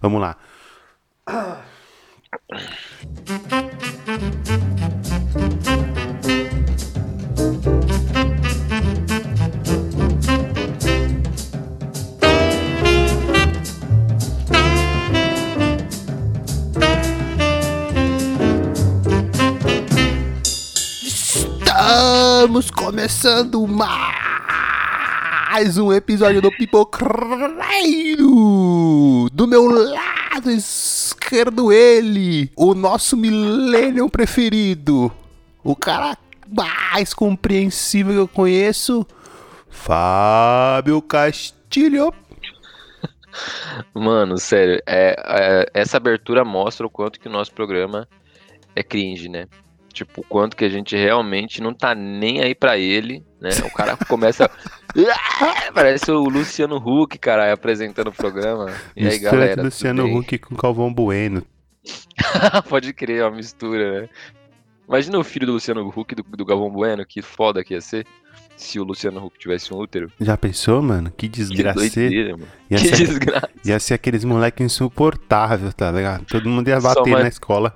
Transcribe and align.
Vamos 0.00 0.20
lá. 0.20 0.36
Estamos 21.62 22.70
começando 22.70 23.66
mais 23.66 25.76
um 25.76 25.92
episódio 25.92 26.40
do 26.40 26.50
Pipocreiro. 26.50 28.59
Do 29.40 29.48
meu 29.48 29.64
lado 29.64 30.50
esquerdo, 30.50 31.72
ele, 31.72 32.52
o 32.54 32.74
nosso 32.74 33.16
millennium 33.16 34.06
preferido, 34.06 35.10
o 35.64 35.74
cara 35.74 36.14
mais 36.46 37.14
compreensível 37.14 38.12
que 38.12 38.18
eu 38.18 38.28
conheço, 38.28 39.06
Fábio 39.70 41.00
Castilho. 41.00 42.12
Mano, 43.94 44.36
sério, 44.36 44.78
é, 44.86 45.16
é, 45.18 45.66
essa 45.72 45.96
abertura 45.96 46.44
mostra 46.44 46.86
o 46.86 46.90
quanto 46.90 47.18
que 47.18 47.26
o 47.26 47.32
nosso 47.32 47.54
programa 47.54 48.06
é 48.76 48.82
cringe, 48.82 49.30
né? 49.30 49.46
Tipo, 49.90 50.20
o 50.20 50.24
quanto 50.24 50.54
que 50.54 50.66
a 50.66 50.70
gente 50.70 50.94
realmente 50.94 51.62
não 51.62 51.72
tá 51.72 51.94
nem 51.94 52.42
aí 52.42 52.54
pra 52.54 52.76
ele, 52.76 53.24
né? 53.40 53.50
O 53.64 53.70
cara 53.72 53.96
começa. 53.96 54.50
Parece 55.74 56.10
o 56.10 56.24
Luciano 56.28 56.76
Huck, 56.76 57.18
cara, 57.18 57.52
apresentando 57.52 58.08
o 58.08 58.12
programa. 58.12 58.70
E 58.96 59.06
aí, 59.06 59.12
Mistura 59.12 59.30
galera? 59.32 59.62
Luciano? 59.62 60.18
Huck 60.18 60.38
com 60.38 60.54
Calvão 60.56 60.92
Bueno. 60.92 61.44
Pode 62.68 62.92
crer, 62.92 63.20
é 63.20 63.24
uma 63.24 63.36
mistura, 63.36 64.02
né? 64.02 64.08
Imagina 64.86 65.18
o 65.18 65.24
filho 65.24 65.46
do 65.46 65.52
Luciano 65.52 65.86
Huck 65.88 66.14
do, 66.14 66.22
do 66.22 66.44
Galvão 66.44 66.68
Bueno, 66.70 67.06
que 67.06 67.22
foda 67.22 67.62
que 67.64 67.74
ia 67.74 67.80
ser. 67.80 68.06
Se 68.56 68.78
o 68.78 68.84
Luciano 68.84 69.24
Huck 69.24 69.38
tivesse 69.38 69.72
um 69.72 69.78
útero. 69.78 70.12
Já 70.20 70.36
pensou, 70.36 70.82
mano? 70.82 71.10
Que 71.10 71.28
Que 71.28 71.38
desgraça. 71.38 71.78
doideira, 71.78 72.32
mano. 72.36 72.48
Ia 72.70 72.78
Que 72.78 72.88
ser, 72.88 73.06
desgraça. 73.06 73.48
ia 73.64 73.80
ser 73.80 73.94
aqueles 73.94 74.22
moleque 74.24 74.62
insuportável, 74.62 75.72
tá 75.72 75.90
ligado? 75.90 76.26
Todo 76.26 76.46
mundo 76.48 76.68
ia 76.68 76.78
bater 76.78 77.08
mais- 77.10 77.22
na 77.22 77.28
escola. 77.28 77.74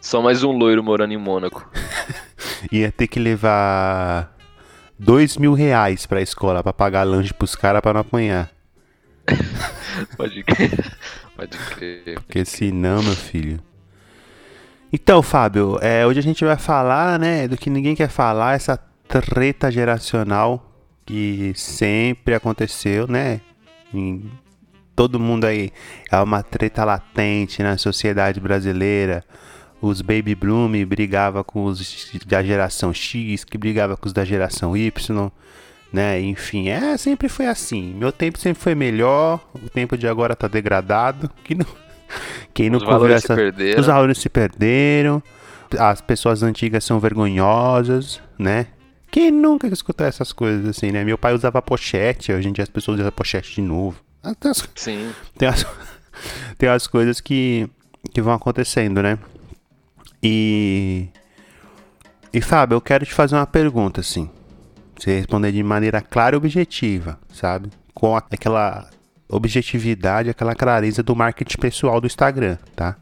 Só 0.00 0.20
mais 0.22 0.42
um 0.42 0.50
loiro 0.50 0.82
morando 0.82 1.12
em 1.12 1.18
Mônaco. 1.18 1.70
Ia 2.72 2.90
ter 2.90 3.06
que 3.06 3.20
levar 3.20 4.34
dois 5.00 5.38
mil 5.38 5.54
reais 5.54 6.04
pra 6.04 6.20
escola 6.20 6.62
pra 6.62 6.72
pagar 6.72 7.04
lanche 7.04 7.32
pros 7.32 7.56
caras 7.56 7.80
pra 7.80 7.94
não 7.94 8.02
apanhar. 8.02 8.50
Pode 10.16 10.42
crer. 10.44 10.96
Pode 11.34 11.56
crer. 11.56 12.20
Porque 12.20 12.44
senão, 12.44 13.02
meu 13.02 13.16
filho. 13.16 13.60
Então, 14.92 15.22
Fábio, 15.22 15.78
é, 15.80 16.06
hoje 16.06 16.18
a 16.18 16.22
gente 16.22 16.44
vai 16.44 16.56
falar, 16.56 17.18
né, 17.18 17.46
do 17.48 17.56
que 17.56 17.70
ninguém 17.70 17.94
quer 17.94 18.08
falar, 18.08 18.56
essa 18.56 18.76
treta 19.08 19.70
geracional 19.70 20.66
que 21.06 21.52
sempre 21.54 22.34
aconteceu, 22.34 23.06
né? 23.06 23.40
Em 23.94 24.30
todo 24.94 25.18
mundo 25.18 25.46
aí 25.46 25.70
é 26.10 26.20
uma 26.20 26.42
treta 26.42 26.84
latente 26.84 27.62
na 27.62 27.78
sociedade 27.78 28.38
brasileira. 28.40 29.24
Os 29.80 30.02
baby 30.02 30.34
bloom 30.34 30.84
brigava 30.84 31.42
com 31.42 31.64
os 31.64 32.10
da 32.26 32.42
geração 32.42 32.92
X, 32.92 33.44
que 33.44 33.56
brigava 33.56 33.96
com 33.96 34.06
os 34.06 34.12
da 34.12 34.24
geração 34.24 34.76
Y, 34.76 35.30
né? 35.92 36.20
Enfim, 36.20 36.68
é, 36.68 36.96
sempre 36.96 37.28
foi 37.28 37.46
assim. 37.46 37.94
Meu 37.94 38.12
tempo 38.12 38.38
sempre 38.38 38.62
foi 38.62 38.74
melhor, 38.74 39.40
o 39.54 39.70
tempo 39.70 39.96
de 39.96 40.06
agora 40.06 40.36
tá 40.36 40.46
degradado. 40.48 41.30
Que 41.42 41.54
não, 41.54 41.66
quem 42.52 42.68
não 42.68 42.76
Os 42.76 42.84
se 42.84 42.88
conversa 42.88 43.36
os 43.78 43.86
valores 43.86 44.18
se 44.18 44.28
perderam, 44.28 45.22
as 45.78 46.00
pessoas 46.00 46.42
antigas 46.42 46.84
são 46.84 47.00
vergonhosas, 47.00 48.20
né? 48.38 48.66
Quem 49.10 49.30
nunca 49.30 49.66
escutou 49.66 50.06
essas 50.06 50.32
coisas 50.32 50.66
assim, 50.68 50.92
né? 50.92 51.02
Meu 51.02 51.18
pai 51.18 51.34
usava 51.34 51.60
pochete, 51.60 52.32
hoje 52.32 52.48
em 52.48 52.52
dia 52.52 52.62
as 52.62 52.70
pessoas 52.70 53.00
usam 53.00 53.10
pochete 53.10 53.54
de 53.54 53.62
novo. 53.62 54.00
Tem 54.38 54.50
as, 54.50 54.68
Sim. 54.76 55.10
tem 55.36 55.48
as, 55.48 55.66
tem 56.56 56.68
as 56.68 56.86
coisas 56.86 57.20
que, 57.20 57.68
que 58.12 58.22
vão 58.22 58.34
acontecendo, 58.34 59.02
né? 59.02 59.18
E. 60.22 61.08
E 62.32 62.40
Fábio, 62.40 62.76
eu 62.76 62.80
quero 62.80 63.04
te 63.04 63.12
fazer 63.12 63.34
uma 63.34 63.46
pergunta, 63.46 64.00
assim. 64.00 64.30
Você 64.96 65.18
responder 65.18 65.52
de 65.52 65.62
maneira 65.62 66.00
clara 66.00 66.36
e 66.36 66.38
objetiva, 66.38 67.18
sabe? 67.32 67.70
Com 67.94 68.14
aquela 68.16 68.88
objetividade, 69.28 70.30
aquela 70.30 70.54
clareza 70.54 71.02
do 71.02 71.16
marketing 71.16 71.58
pessoal 71.58 72.00
do 72.00 72.06
Instagram, 72.06 72.58
tá? 72.76 72.96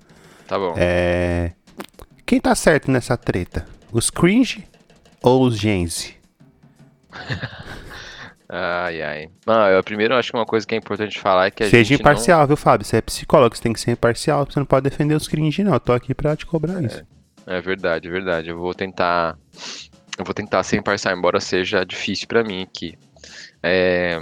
Tá 0.47 0.59
bom. 0.59 0.75
É. 0.77 1.53
Quem 2.25 2.41
tá 2.41 2.55
certo 2.55 2.91
nessa 2.91 3.17
treta? 3.17 3.67
Os 3.91 4.11
cringe 4.11 4.67
ou 5.23 5.45
os 5.45 5.59
genzi? 5.59 6.15
Ai, 8.49 9.03
ai. 9.03 9.31
Não, 9.47 9.69
eu 9.69 9.85
primeiro 9.85 10.15
acho 10.15 10.31
que 10.31 10.37
uma 10.37 10.47
coisa 10.47 10.67
que 10.67 10.75
é 10.75 10.79
importante 10.79 11.21
falar 11.21 11.47
é 11.47 11.51
que 11.51 11.65
a 11.65 11.69
Seja 11.69 11.85
gente 11.85 12.01
imparcial, 12.01 12.47
viu, 12.47 12.57
Fábio? 12.57 12.87
Você 12.87 12.97
é 12.97 13.01
psicólogo, 13.03 13.55
você 13.55 13.63
tem 13.63 13.73
que 13.73 13.81
ser 13.81 13.91
imparcial, 13.91 14.47
você 14.47 14.59
não 14.59 14.67
pode 14.67 14.89
defender 14.89 15.15
os 15.15 15.29
cringe, 15.29 15.63
não. 15.63 15.75
Eu 15.75 15.81
tô 15.81 15.93
aqui 15.93 16.15
pra 16.15 16.35
te 16.35 16.47
cobrar 16.47 16.83
isso. 16.83 17.05
não... 17.47 17.55
É 17.55 17.61
verdade, 17.61 18.09
é 18.09 18.11
verdade. 18.11 18.49
Eu 18.51 18.59
vou 18.59 18.75
tentar... 18.75 19.37
Eu 20.19 20.25
vou 20.25 20.35
tentar 20.35 20.63
ser 20.63 20.77
imparcial, 20.77 21.17
embora 21.17 21.41
seja 21.41 21.85
difícil 21.85 22.27
pra 22.27 22.43
mim 22.43 22.63
aqui. 22.63 22.99
É... 23.63 24.19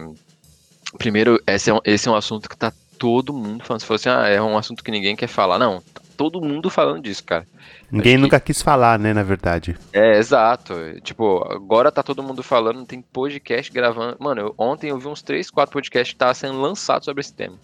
Primeiro, 0.98 1.40
esse 1.46 1.70
é, 1.70 1.74
um, 1.74 1.80
esse 1.84 2.08
é 2.08 2.10
um 2.10 2.14
assunto 2.14 2.48
que 2.48 2.56
tá 2.56 2.72
todo 2.98 3.32
mundo 3.32 3.64
falando. 3.64 3.80
Se 3.80 3.86
fosse, 3.86 4.08
ah, 4.08 4.28
é 4.28 4.40
um 4.40 4.56
assunto 4.58 4.82
que 4.82 4.90
ninguém 4.90 5.16
quer 5.16 5.26
falar. 5.26 5.58
Não, 5.58 5.80
tá 5.80 6.00
todo 6.16 6.40
mundo 6.40 6.70
falando 6.70 7.02
disso, 7.02 7.24
cara. 7.24 7.46
Ninguém 7.90 8.14
acho 8.14 8.18
que- 8.18 8.22
nunca 8.22 8.40
quis 8.40 8.60
falar, 8.62 8.98
né, 8.98 9.12
na 9.14 9.22
verdade. 9.22 9.76
É, 9.92 10.18
exato. 10.18 10.74
Tipo, 11.02 11.44
agora 11.52 11.92
tá 11.92 12.02
todo 12.02 12.22
mundo 12.22 12.42
falando, 12.42 12.84
tem 12.84 13.00
podcast 13.00 13.72
gravando. 13.72 14.16
Mano, 14.18 14.40
eu- 14.40 14.54
ontem 14.58 14.90
eu 14.90 14.98
vi 14.98 15.06
uns 15.06 15.22
3, 15.22 15.50
4 15.50 15.72
podcasts 15.72 16.12
que 16.12 16.16
estavam 16.16 16.34
sendo 16.34 16.60
lançados 16.60 17.04
sobre 17.04 17.20
esse 17.20 17.32
tema. 17.32 17.56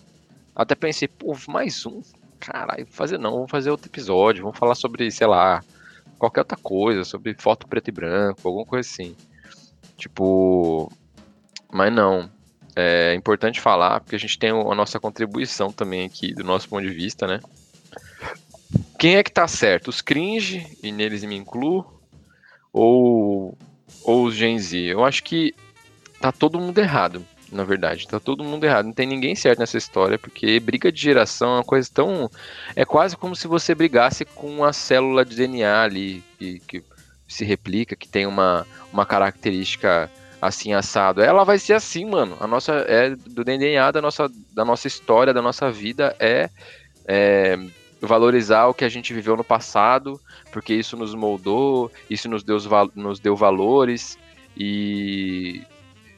Até 0.55 0.75
pensei, 0.75 1.09
pô, 1.09 1.37
mais 1.49 1.85
um? 1.87 2.03
Caralho, 2.39 2.85
vou 2.85 2.95
fazer 2.95 3.19
não, 3.19 3.33
vamos 3.33 3.51
fazer 3.51 3.71
outro 3.71 3.89
episódio, 3.89 4.43
vamos 4.45 4.59
falar 4.59 4.75
sobre, 4.75 5.11
sei 5.11 5.27
lá, 5.27 5.63
qualquer 6.19 6.41
outra 6.41 6.59
coisa, 6.61 7.05
sobre 7.05 7.35
foto 7.39 7.67
preto 7.67 7.89
e 7.89 7.93
branco, 7.93 8.41
alguma 8.45 8.67
coisa 8.67 8.89
assim. 8.89 9.17
Tipo, 9.97 10.91
mas 11.73 11.93
não. 11.93 12.29
É 12.75 13.15
importante 13.15 13.61
falar, 13.61 14.01
porque 14.01 14.17
a 14.17 14.19
gente 14.19 14.39
tem 14.39 14.51
a 14.51 14.75
nossa 14.75 14.99
contribuição 14.99 15.71
também 15.71 16.07
aqui, 16.07 16.33
do 16.33 16.43
nosso 16.43 16.69
ponto 16.69 16.83
de 16.83 16.93
vista, 16.95 17.27
né? 17.27 17.39
Quem 18.99 19.17
é 19.17 19.23
que 19.23 19.33
tá 19.33 19.49
certo? 19.49 19.89
Os 19.89 20.01
cringe, 20.01 20.67
e 20.83 20.93
neles 20.93 21.25
me 21.25 21.37
incluo, 21.37 21.85
ou, 22.73 23.57
ou 24.05 24.25
os 24.25 24.35
Gen 24.35 24.59
Z? 24.59 24.79
Eu 24.79 25.05
acho 25.05 25.23
que 25.25 25.55
tá 26.21 26.31
todo 26.31 26.61
mundo 26.61 26.79
errado, 26.79 27.25
na 27.51 27.65
verdade. 27.65 28.07
Tá 28.07 28.21
todo 28.21 28.45
mundo 28.45 28.65
errado. 28.65 28.87
Não 28.87 28.93
tem 28.93 29.07
ninguém 29.07 29.35
certo 29.35 29.59
nessa 29.59 29.77
história, 29.77 30.19
porque 30.19 30.61
briga 30.61 30.93
de 30.93 31.01
geração 31.01 31.51
é 31.51 31.55
uma 31.57 31.65
coisa 31.65 31.91
tão. 31.93 32.31
É 32.77 32.85
quase 32.85 33.17
como 33.17 33.35
se 33.35 33.49
você 33.49 33.75
brigasse 33.75 34.25
com 34.25 34.49
uma 34.49 34.73
célula 34.73 35.25
de 35.25 35.35
DNA 35.35 35.83
ali, 35.83 36.23
que, 36.39 36.61
que 36.61 36.85
se 37.27 37.45
replica, 37.45 37.97
que 37.97 38.09
tem 38.09 38.27
uma, 38.27 38.67
uma 38.93 39.05
característica 39.05 40.11
assim 40.41 40.73
assado. 40.73 41.23
Ela 41.23 41.45
vai 41.45 41.59
ser 41.59 41.75
assim, 41.75 42.05
mano. 42.05 42.37
A 42.41 42.47
nossa 42.47 42.73
é 42.89 43.15
do 43.15 43.45
DNA 43.45 43.91
da 43.91 44.03
nossa, 44.03 44.31
da 44.53 44.65
nossa 44.65 44.87
história, 44.87 45.33
da 45.33 45.43
nossa 45.43 45.71
vida 45.71 46.15
é, 46.19 46.51
é 47.07 47.59
valorizar 48.03 48.67
o 48.67 48.75
que 48.75 48.85
a 48.85 48.89
gente 48.89 49.15
viveu 49.15 49.37
no 49.37 49.45
passado, 49.45 50.21
porque 50.51 50.75
isso 50.75 50.97
nos 50.97 51.15
moldou, 51.15 51.91
isso 52.11 52.29
nos 52.29 52.43
deu, 52.43 52.59
nos 52.95 53.21
deu 53.21 53.37
valores 53.37 54.19
e 54.57 55.63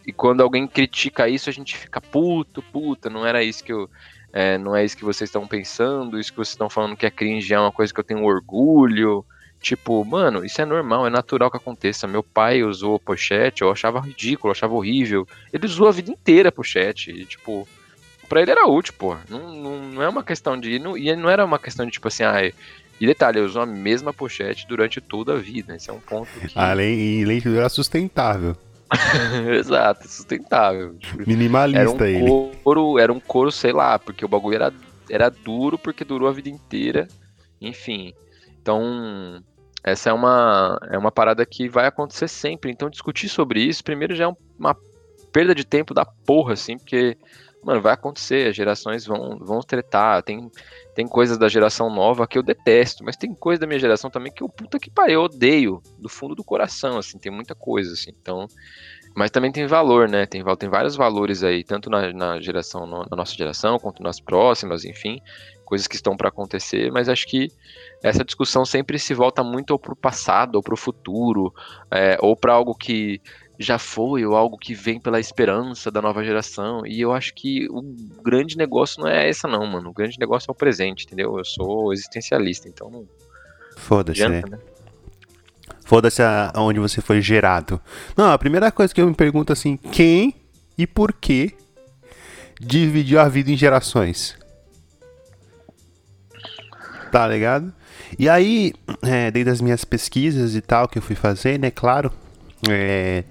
e 0.06 0.12
quando 0.12 0.42
alguém 0.42 0.66
critica 0.66 1.28
isso 1.28 1.48
a 1.48 1.52
gente 1.52 1.76
fica 1.76 1.98
puto, 1.98 2.60
puta, 2.60 3.08
não 3.08 3.26
era 3.26 3.42
isso 3.42 3.64
que 3.64 3.72
eu 3.72 3.88
é, 4.32 4.58
não 4.58 4.74
é 4.74 4.84
isso 4.84 4.96
que 4.96 5.04
vocês 5.04 5.28
estão 5.28 5.46
pensando, 5.46 6.18
isso 6.18 6.32
que 6.32 6.36
vocês 6.36 6.54
estão 6.54 6.68
falando 6.68 6.96
que 6.96 7.06
é 7.06 7.10
cringe 7.10 7.54
é 7.54 7.60
uma 7.60 7.70
coisa 7.70 7.94
que 7.94 8.00
eu 8.00 8.04
tenho 8.04 8.24
orgulho. 8.24 9.24
Tipo, 9.60 10.04
mano, 10.04 10.44
isso 10.44 10.60
é 10.60 10.64
normal, 10.64 11.06
é 11.06 11.10
natural 11.10 11.50
que 11.50 11.56
aconteça. 11.56 12.08
Meu 12.08 12.22
pai 12.22 12.62
usou 12.64 12.98
pochete, 12.98 13.62
eu 13.62 13.70
achava 13.70 14.00
ridículo, 14.00 14.50
eu 14.50 14.52
achava 14.52 14.74
horrível. 14.74 15.26
Ele 15.52 15.64
usou 15.64 15.86
a 15.86 15.92
vida 15.92 16.10
inteira 16.10 16.50
pochete. 16.50 17.12
E, 17.12 17.24
tipo, 17.24 17.66
pra 18.34 18.42
ele 18.42 18.50
era 18.50 18.66
útil, 18.66 18.92
pô. 18.98 19.16
Não, 19.30 19.54
não, 19.54 19.78
não 19.90 20.02
é 20.02 20.08
uma 20.08 20.24
questão 20.24 20.58
de. 20.58 20.80
Não, 20.80 20.98
e 20.98 21.14
não 21.14 21.30
era 21.30 21.44
uma 21.44 21.56
questão 21.56 21.86
de, 21.86 21.92
tipo 21.92 22.08
assim, 22.08 22.24
ah, 22.24 22.44
e 23.00 23.06
detalhe, 23.06 23.38
ele 23.38 23.46
usou 23.46 23.62
a 23.62 23.66
mesma 23.66 24.12
pochete 24.12 24.66
durante 24.66 25.00
toda 25.00 25.34
a 25.34 25.36
vida. 25.36 25.76
Esse 25.76 25.88
é 25.88 25.92
um 25.92 26.00
ponto 26.00 26.28
que. 26.40 26.58
Além, 26.58 27.20
e 27.20 27.22
além 27.24 27.36
de 27.38 27.44
tudo, 27.44 27.58
era 27.58 27.68
sustentável. 27.68 28.56
Exato, 29.56 30.08
sustentável. 30.08 30.96
Tipo, 30.98 31.14
Era 31.14 31.22
um 31.22 31.26
Minimalista 31.28 32.08
ele. 32.08 32.26
couro, 32.64 32.98
era 32.98 33.12
um 33.12 33.20
couro, 33.20 33.52
sei 33.52 33.72
lá, 33.72 33.98
porque 34.00 34.24
o 34.24 34.28
bagulho 34.28 34.56
era, 34.56 34.72
era 35.08 35.28
duro 35.30 35.78
porque 35.78 36.04
durou 36.04 36.28
a 36.28 36.32
vida 36.32 36.48
inteira. 36.48 37.06
Enfim. 37.60 38.12
Então, 38.60 39.40
essa 39.84 40.10
é 40.10 40.12
uma, 40.12 40.76
é 40.90 40.98
uma 40.98 41.12
parada 41.12 41.46
que 41.46 41.68
vai 41.68 41.86
acontecer 41.86 42.26
sempre. 42.28 42.70
Então, 42.72 42.90
discutir 42.90 43.28
sobre 43.28 43.60
isso, 43.62 43.84
primeiro 43.84 44.14
já 44.16 44.24
é 44.24 44.28
um- 44.28 44.36
uma 44.58 44.76
perda 45.32 45.54
de 45.54 45.64
tempo 45.64 45.92
da 45.94 46.04
porra, 46.04 46.52
assim, 46.54 46.78
porque 46.78 47.16
mano, 47.64 47.80
vai 47.80 47.94
acontecer, 47.94 48.48
as 48.48 48.56
gerações 48.56 49.06
vão, 49.06 49.38
vão 49.38 49.60
tretar, 49.60 50.22
tem, 50.22 50.50
tem 50.94 51.06
coisas 51.06 51.38
da 51.38 51.48
geração 51.48 51.88
nova 51.88 52.26
que 52.26 52.38
eu 52.38 52.42
detesto, 52.42 53.04
mas 53.04 53.16
tem 53.16 53.34
coisa 53.34 53.60
da 53.60 53.66
minha 53.66 53.78
geração 53.78 54.10
também 54.10 54.32
que 54.32 54.42
eu, 54.42 54.48
puta 54.48 54.78
que 54.78 54.90
pariu, 54.90 55.14
eu 55.14 55.22
odeio, 55.22 55.82
do 55.98 56.08
fundo 56.08 56.34
do 56.34 56.44
coração, 56.44 56.98
assim, 56.98 57.18
tem 57.18 57.32
muita 57.32 57.54
coisa, 57.54 57.92
assim, 57.92 58.10
então... 58.10 58.46
Mas 59.16 59.30
também 59.30 59.52
tem 59.52 59.64
valor, 59.64 60.08
né? 60.08 60.26
Tem, 60.26 60.42
tem 60.58 60.68
vários 60.68 60.96
valores 60.96 61.44
aí, 61.44 61.62
tanto 61.62 61.88
na, 61.88 62.12
na 62.12 62.40
geração, 62.40 62.84
na 62.84 63.16
nossa 63.16 63.32
geração, 63.32 63.78
quanto 63.78 64.02
nas 64.02 64.18
próximas, 64.18 64.84
enfim, 64.84 65.20
coisas 65.64 65.86
que 65.86 65.96
estão 65.96 66.16
para 66.16 66.28
acontecer, 66.28 66.92
mas 66.92 67.08
acho 67.08 67.26
que 67.26 67.48
essa 68.02 68.24
discussão 68.24 68.64
sempre 68.64 68.98
se 68.98 69.14
volta 69.14 69.42
muito 69.42 69.70
ou 69.70 69.78
para 69.78 69.92
o 69.92 69.96
passado, 69.96 70.56
ou 70.56 70.62
para 70.62 70.74
o 70.74 70.76
futuro, 70.76 71.52
é, 71.90 72.18
ou 72.20 72.36
para 72.36 72.52
algo 72.52 72.74
que 72.74 73.20
já 73.58 73.78
foi 73.78 74.24
ou 74.26 74.34
algo 74.34 74.58
que 74.58 74.74
vem 74.74 74.98
pela 74.98 75.20
esperança 75.20 75.90
da 75.90 76.02
nova 76.02 76.24
geração. 76.24 76.86
E 76.86 77.00
eu 77.00 77.12
acho 77.12 77.34
que 77.34 77.68
o 77.70 77.82
grande 78.22 78.56
negócio 78.56 79.00
não 79.00 79.08
é 79.08 79.28
essa, 79.28 79.46
não, 79.46 79.64
mano. 79.66 79.90
O 79.90 79.92
grande 79.92 80.18
negócio 80.18 80.50
é 80.50 80.52
o 80.52 80.54
presente, 80.54 81.06
entendeu? 81.06 81.38
Eu 81.38 81.44
sou 81.44 81.92
existencialista, 81.92 82.68
então 82.68 82.90
não. 82.90 83.06
Foda-se, 83.76 84.28
né? 84.28 84.42
né? 84.48 84.58
Foda-se 85.84 86.22
aonde 86.54 86.80
você 86.80 87.00
foi 87.00 87.20
gerado. 87.20 87.80
Não, 88.16 88.32
a 88.32 88.38
primeira 88.38 88.72
coisa 88.72 88.92
que 88.92 89.00
eu 89.00 89.06
me 89.06 89.14
pergunto 89.14 89.52
assim, 89.52 89.76
quem 89.76 90.34
e 90.76 90.86
por 90.86 91.12
que 91.12 91.54
dividiu 92.60 93.20
a 93.20 93.28
vida 93.28 93.50
em 93.50 93.56
gerações? 93.56 94.36
Tá 97.12 97.28
ligado? 97.28 97.72
E 98.18 98.28
aí, 98.28 98.72
é, 99.02 99.30
dentro 99.30 99.50
das 99.50 99.60
minhas 99.60 99.84
pesquisas 99.84 100.54
e 100.54 100.60
tal 100.60 100.88
que 100.88 100.98
eu 100.98 101.02
fui 101.02 101.14
fazer, 101.14 101.58
né, 101.58 101.70
claro, 101.70 102.12
é, 102.68 103.24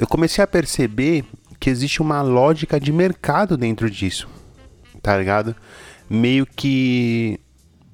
eu 0.00 0.06
comecei 0.06 0.42
a 0.42 0.46
perceber 0.46 1.24
que 1.60 1.68
existe 1.68 2.00
uma 2.00 2.22
lógica 2.22 2.80
de 2.80 2.90
mercado 2.90 3.56
dentro 3.56 3.90
disso, 3.90 4.26
tá 5.02 5.16
ligado? 5.16 5.54
Meio 6.08 6.46
que 6.46 7.38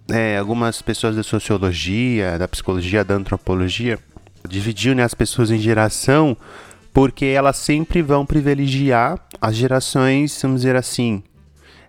é, 0.08 0.38
algumas 0.38 0.80
pessoas 0.80 1.16
da 1.16 1.24
sociologia, 1.24 2.38
da 2.38 2.46
psicologia, 2.46 3.04
da 3.04 3.14
antropologia 3.14 3.98
dividiam 4.48 4.94
né, 4.94 5.02
as 5.02 5.14
pessoas 5.14 5.50
em 5.50 5.58
geração 5.58 6.36
porque 6.92 7.26
elas 7.26 7.56
sempre 7.56 8.00
vão 8.00 8.24
privilegiar 8.24 9.18
as 9.40 9.56
gerações, 9.56 10.38
vamos 10.40 10.62
dizer 10.62 10.76
assim, 10.76 11.22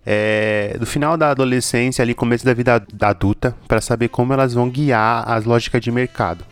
é, 0.05 0.75
do 0.79 0.85
final 0.85 1.15
da 1.15 1.29
adolescência, 1.29 2.01
ali 2.01 2.13
começo 2.13 2.43
da 2.43 2.53
vida 2.53 2.83
adulta, 3.01 3.55
para 3.67 3.79
saber 3.79 4.09
como 4.09 4.33
elas 4.33 4.53
vão 4.53 4.69
guiar 4.69 5.29
as 5.29 5.45
lógicas 5.45 5.79
de 5.79 5.91
mercado. 5.91 6.43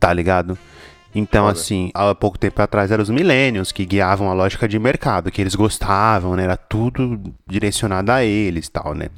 Tá 0.00 0.12
ligado? 0.12 0.58
Então, 1.18 1.46
Foda. 1.46 1.58
assim, 1.58 1.90
há 1.94 2.14
pouco 2.14 2.38
tempo 2.38 2.60
atrás 2.60 2.90
eram 2.90 3.02
os 3.02 3.08
millennials 3.08 3.72
que 3.72 3.86
guiavam 3.86 4.30
a 4.30 4.34
lógica 4.34 4.68
de 4.68 4.78
mercado, 4.78 5.30
que 5.30 5.40
eles 5.40 5.54
gostavam, 5.54 6.36
né? 6.36 6.44
Era 6.44 6.58
tudo 6.58 7.18
direcionado 7.46 8.12
a 8.12 8.22
eles 8.22 8.68
tal, 8.68 8.92
né? 8.92 9.08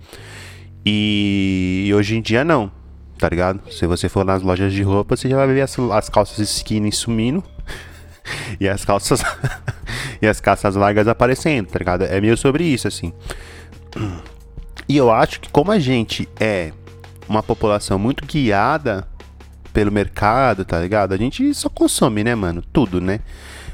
E 0.87 1.91
hoje 1.93 2.17
em 2.17 2.23
dia 2.23 2.45
não, 2.45 2.71
tá 3.19 3.29
ligado? 3.29 3.61
Se 3.73 3.85
você 3.85 4.09
for 4.09 4.25
nas 4.25 4.43
lojas 4.43 4.73
de 4.73 4.81
roupa, 4.81 5.17
você 5.17 5.29
já 5.29 5.35
vai 5.35 5.49
ver 5.49 5.62
as, 5.62 5.77
as 5.77 6.09
calças 6.09 6.39
skinny 6.39 6.93
sumindo 6.93 7.43
e 8.61 8.69
as 8.69 8.85
calças 8.85 9.21
e 10.23 10.27
as 10.29 10.41
calças 10.41 10.77
largas 10.77 11.09
aparecendo, 11.09 11.67
tá 11.67 11.81
ligado? 11.81 12.05
É 12.05 12.21
meio 12.21 12.37
sobre 12.37 12.62
isso, 12.62 12.87
assim. 12.87 13.12
E 14.89 14.97
eu 14.97 15.11
acho 15.11 15.41
que 15.41 15.50
como 15.50 15.73
a 15.73 15.81
gente 15.81 16.29
é 16.39 16.71
uma 17.29 17.43
população 17.43 17.99
muito 17.99 18.25
guiada 18.25 19.05
pelo 19.73 19.93
mercado, 19.93 20.65
tá 20.65 20.81
ligado? 20.81 21.12
A 21.12 21.17
gente 21.17 21.53
só 21.55 21.69
consome, 21.69 22.25
né, 22.25 22.35
mano? 22.35 22.62
Tudo, 22.73 23.00
né? 23.00 23.20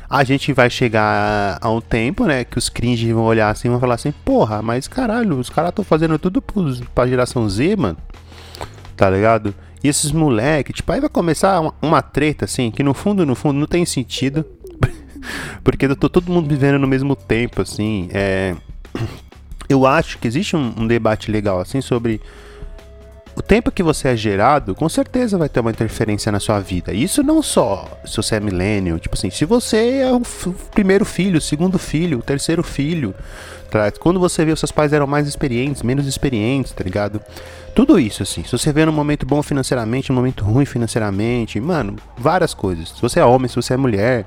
A 0.09 0.23
gente 0.23 0.53
vai 0.53 0.69
chegar 0.71 1.59
a 1.61 1.71
um 1.71 1.81
tempo, 1.81 2.27
né, 2.27 2.45
que 2.45 2.59
os 2.59 2.69
cringe 2.69 3.13
vão 3.13 3.25
olhar 3.25 3.51
assim 3.51 3.69
e 3.69 3.71
vão 3.71 3.81
falar 3.81 3.95
assim, 3.95 4.13
porra, 4.25 4.63
mas 4.63 4.87
caralho, 4.87 5.39
os 5.39 5.49
caras 5.49 5.71
estão 5.71 5.85
fazendo 5.85 6.19
tudo 6.19 6.41
pros, 6.43 6.81
pra 6.95 7.07
geração 7.07 7.49
Z, 7.49 7.75
mano. 7.77 7.97
Tá 8.97 9.11
ligado? 9.11 9.55
E 9.83 9.89
esses 9.89 10.13
moleque, 10.13 10.73
tipo, 10.73 10.91
aí 10.93 10.99
vai 10.99 11.11
começar 11.11 11.61
uma, 11.61 11.75
uma 11.83 12.01
treta, 12.01 12.47
assim, 12.47 12.71
que 12.71 12.83
no 12.83 12.95
fundo, 12.95 13.27
no 13.27 13.35
fundo, 13.35 13.59
não 13.59 13.67
tem 13.67 13.85
sentido. 13.85 14.45
porque 15.63 15.85
eu 15.85 15.95
tô 15.95 16.09
todo 16.09 16.33
mundo 16.33 16.49
vivendo 16.49 16.79
no 16.79 16.87
mesmo 16.87 17.15
tempo, 17.15 17.61
assim. 17.61 18.09
É... 18.11 18.57
Eu 19.67 19.87
acho 19.87 20.19
que 20.19 20.29
existe 20.29 20.55
um, 20.55 20.75
um 20.77 20.87
debate 20.87 21.31
legal, 21.31 21.59
assim, 21.59 21.81
sobre 21.81 22.21
o 23.37 23.43
tempo 23.43 23.71
que 23.71 23.83
você 23.83 24.09
é 24.09 24.17
gerado, 24.17 24.75
com 24.75 24.89
certeza 24.89 25.37
vai 25.37 25.49
ter 25.49 25.61
uma 25.61 25.71
interferência 25.71 26.31
na 26.31 26.39
sua 26.39 26.61
vida. 26.61 26.93
Isso 26.93 27.23
não 27.23 27.43
só 27.43 27.99
se 28.05 28.17
você 28.17 28.37
é 28.37 28.41
milênio, 28.41 28.99
tipo 28.99 29.17
assim, 29.17 29.31
se 29.31 29.45
você 29.45 29.99
é 29.99 30.13
o 30.13 30.23
primeiro 30.73 31.05
filho, 31.05 31.39
o 31.39 31.41
segundo 31.41 31.79
filho, 31.79 32.19
o 32.19 32.23
terceiro 32.23 32.63
filho, 32.63 33.15
tá? 33.71 33.91
quando 33.93 34.21
você 34.21 34.45
vê 34.45 34.53
os 34.53 34.61
seus 34.61 34.71
pais 34.71 34.93
eram 34.93 35.07
mais 35.07 35.27
experientes, 35.27 35.83
menos 35.83 36.07
experientes, 36.07 36.73
tá 36.73 36.85
ligado? 36.85 37.21
Tudo 37.75 37.99
isso, 37.99 38.23
assim. 38.23 38.45
Se 38.45 38.53
você 38.53 38.73
vê 38.73 38.85
num 38.85 38.93
momento 38.93 39.27
bom 39.27 39.43
financeiramente, 39.43 40.11
num 40.11 40.17
momento 40.17 40.45
ruim 40.45 40.65
financeiramente, 40.65 41.59
mano, 41.59 41.97
várias 42.17 42.55
coisas. 42.55 42.91
Se 42.91 43.03
você 43.03 43.19
é 43.19 43.25
homem, 43.25 43.49
se 43.49 43.57
você 43.57 43.75
é 43.75 43.77
mulher, 43.77 44.25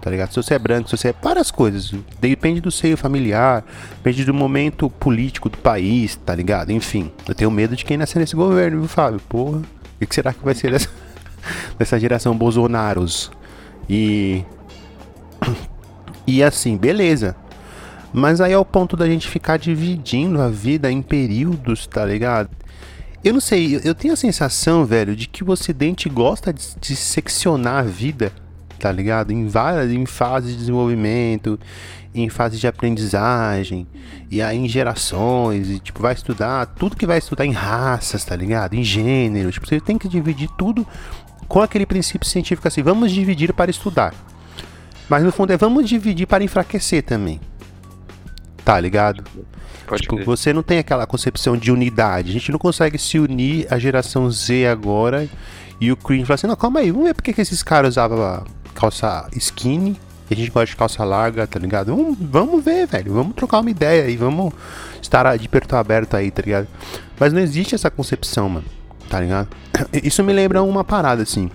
tá 0.00 0.10
ligado? 0.10 0.30
Se 0.30 0.36
você 0.36 0.54
é 0.54 0.58
branco, 0.58 0.88
se 0.88 0.96
você 0.96 1.08
é 1.08 1.14
várias 1.22 1.50
coisas. 1.50 1.92
Depende 2.20 2.60
do 2.60 2.70
seio 2.70 2.96
familiar, 2.96 3.64
depende 3.96 4.24
do 4.24 4.34
momento 4.34 4.88
político 4.88 5.48
do 5.48 5.58
país, 5.58 6.16
tá 6.16 6.34
ligado? 6.34 6.70
Enfim, 6.70 7.10
eu 7.28 7.34
tenho 7.34 7.50
medo 7.50 7.76
de 7.76 7.84
quem 7.84 7.96
nascer 7.96 8.18
nesse 8.18 8.34
governo, 8.34 8.80
viu, 8.80 8.88
Fábio? 8.88 9.20
Porra, 9.28 9.58
o 9.58 10.06
que 10.06 10.14
será 10.14 10.32
que 10.32 10.44
vai 10.44 10.54
ser 10.54 10.72
dessa, 10.72 10.88
dessa 11.78 12.00
geração 12.00 12.36
Bolsonaros? 12.36 13.30
E. 13.88 14.44
E 16.26 16.42
assim, 16.42 16.76
beleza. 16.76 17.34
Mas 18.12 18.40
aí 18.40 18.52
é 18.52 18.58
o 18.58 18.64
ponto 18.64 18.96
da 18.96 19.06
gente 19.06 19.28
ficar 19.28 19.56
dividindo 19.56 20.40
a 20.40 20.48
vida 20.48 20.90
em 20.90 21.02
períodos, 21.02 21.86
tá 21.86 22.04
ligado? 22.04 22.50
Eu 23.22 23.34
não 23.34 23.40
sei, 23.40 23.80
eu 23.84 23.94
tenho 23.94 24.14
a 24.14 24.16
sensação, 24.16 24.84
velho, 24.84 25.14
de 25.14 25.28
que 25.28 25.44
o 25.44 25.50
Ocidente 25.50 26.08
gosta 26.08 26.52
de, 26.52 26.62
de 26.80 26.96
seccionar 26.96 27.80
a 27.80 27.82
vida 27.82 28.32
tá 28.80 28.90
ligado? 28.90 29.30
Em 29.30 29.46
várias, 29.46 29.92
em 29.92 30.06
fases 30.06 30.52
de 30.52 30.56
desenvolvimento, 30.56 31.60
em 32.14 32.28
fase 32.28 32.58
de 32.58 32.66
aprendizagem, 32.66 33.86
e 34.30 34.40
aí 34.40 34.56
em 34.56 34.68
gerações, 34.68 35.68
e 35.68 35.78
tipo, 35.78 36.00
vai 36.00 36.14
estudar 36.14 36.66
tudo 36.66 36.96
que 36.96 37.06
vai 37.06 37.18
estudar 37.18 37.44
em 37.44 37.52
raças, 37.52 38.24
tá 38.24 38.34
ligado? 38.34 38.74
Em 38.74 38.82
gênero, 38.82 39.52
tipo, 39.52 39.68
você 39.68 39.78
tem 39.78 39.98
que 39.98 40.08
dividir 40.08 40.48
tudo 40.58 40.86
com 41.46 41.60
aquele 41.60 41.84
princípio 41.84 42.26
científico 42.26 42.66
assim, 42.66 42.82
vamos 42.82 43.12
dividir 43.12 43.52
para 43.52 43.70
estudar. 43.70 44.14
Mas 45.08 45.22
no 45.22 45.30
fundo 45.30 45.52
é 45.52 45.56
vamos 45.56 45.88
dividir 45.88 46.26
para 46.26 46.42
enfraquecer 46.42 47.02
também. 47.02 47.40
Tá 48.64 48.78
ligado? 48.80 49.24
Tipo, 49.96 50.24
você 50.24 50.52
não 50.52 50.62
tem 50.62 50.78
aquela 50.78 51.06
concepção 51.06 51.56
de 51.56 51.72
unidade. 51.72 52.30
A 52.30 52.32
gente 52.32 52.52
não 52.52 52.58
consegue 52.58 52.96
se 52.96 53.18
unir 53.18 53.66
a 53.68 53.78
geração 53.78 54.30
Z 54.30 54.66
agora 54.68 55.28
e 55.80 55.90
o 55.90 55.96
Cream 55.96 56.24
fala 56.24 56.34
assim, 56.36 56.46
não, 56.46 56.54
calma 56.54 56.80
aí, 56.80 56.90
vamos 56.90 57.08
ver 57.08 57.14
porque 57.14 57.32
que 57.32 57.40
esses 57.40 57.62
caras 57.62 57.94
usavam 57.94 58.44
calça 58.80 59.28
skinny. 59.36 59.96
A 60.30 60.34
gente 60.34 60.50
gosta 60.50 60.66
de 60.66 60.76
calça 60.76 61.04
larga, 61.04 61.46
tá 61.46 61.58
ligado? 61.58 61.94
Vamos, 61.94 62.16
vamos 62.18 62.64
ver, 62.64 62.86
velho. 62.86 63.12
Vamos 63.12 63.34
trocar 63.34 63.60
uma 63.60 63.70
ideia 63.70 64.04
aí. 64.04 64.16
Vamos 64.16 64.52
estar 65.02 65.36
de 65.36 65.48
perto 65.48 65.74
aberto 65.74 66.14
aí, 66.16 66.30
tá 66.30 66.40
ligado? 66.40 66.68
Mas 67.18 67.32
não 67.32 67.40
existe 67.40 67.74
essa 67.74 67.90
concepção, 67.90 68.48
mano. 68.48 68.66
Tá 69.08 69.20
ligado? 69.20 69.48
Isso 70.04 70.22
me 70.22 70.32
lembra 70.32 70.62
uma 70.62 70.84
parada, 70.84 71.22
assim. 71.22 71.50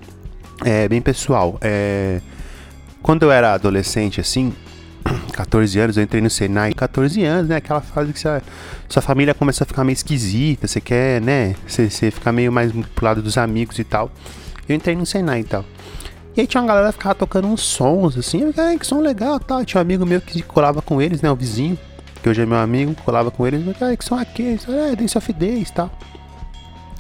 É 0.64 0.88
bem 0.90 1.02
pessoal. 1.02 1.58
É. 1.62 2.20
Quando 3.02 3.24
eu 3.24 3.32
era 3.32 3.54
adolescente, 3.54 4.20
assim, 4.20 4.54
14 5.32 5.80
anos, 5.80 5.96
eu 5.96 6.04
entrei 6.04 6.22
no 6.22 6.30
Senai, 6.30 6.74
14 6.74 7.24
anos, 7.24 7.48
né? 7.48 7.56
Aquela 7.56 7.80
fase 7.80 8.12
que 8.12 8.20
sua, 8.20 8.42
sua 8.90 9.02
família 9.02 9.34
começa 9.34 9.64
a 9.64 9.68
ficar 9.68 9.86
meio 9.86 9.94
esquisita, 9.94 10.68
você 10.68 10.82
quer, 10.82 11.22
né? 11.22 11.56
Você, 11.66 11.90
você 11.90 12.12
fica 12.12 12.30
meio 12.34 12.52
mais 12.52 12.74
pro 12.94 13.06
lado 13.06 13.22
dos 13.22 13.38
amigos 13.38 13.80
e 13.80 13.86
tal. 13.86 14.12
Eu 14.68 14.76
entrei 14.76 14.96
no 14.98 15.06
Senai 15.06 15.42
e 15.42 15.44
tal. 15.46 15.64
E 16.36 16.42
aí 16.42 16.48
tinha 16.48 16.62
uma 16.62 16.68
galera 16.68 16.88
que 16.88 16.98
ficava 16.98 17.16
tocando 17.16 17.48
uns 17.48 17.62
sons, 17.62 18.18
assim, 18.18 18.44
ah, 18.58 18.78
que 18.78 18.86
som 18.86 19.00
legal 19.00 19.40
tal. 19.40 19.64
tinha 19.64 19.80
um 19.80 19.82
amigo 19.82 20.06
meu 20.06 20.20
que 20.20 20.42
colava 20.42 20.82
com 20.82 21.02
eles, 21.02 21.22
né? 21.22 21.32
O 21.32 21.36
vizinho, 21.36 21.78
que 22.22 22.28
hoje 22.28 22.42
é 22.42 22.46
meu 22.46 22.58
amigo, 22.58 22.94
colava 23.06 23.32
com 23.32 23.48
eles, 23.48 23.62
ah, 23.82 23.96
que 23.96 24.04
som 24.04 24.16
aqueles? 24.16 24.68
Ah, 24.68 24.92
é, 24.92 24.96
Dance 24.96 25.18
of 25.18 25.32
Days 25.32 25.72
tal. 25.72 25.90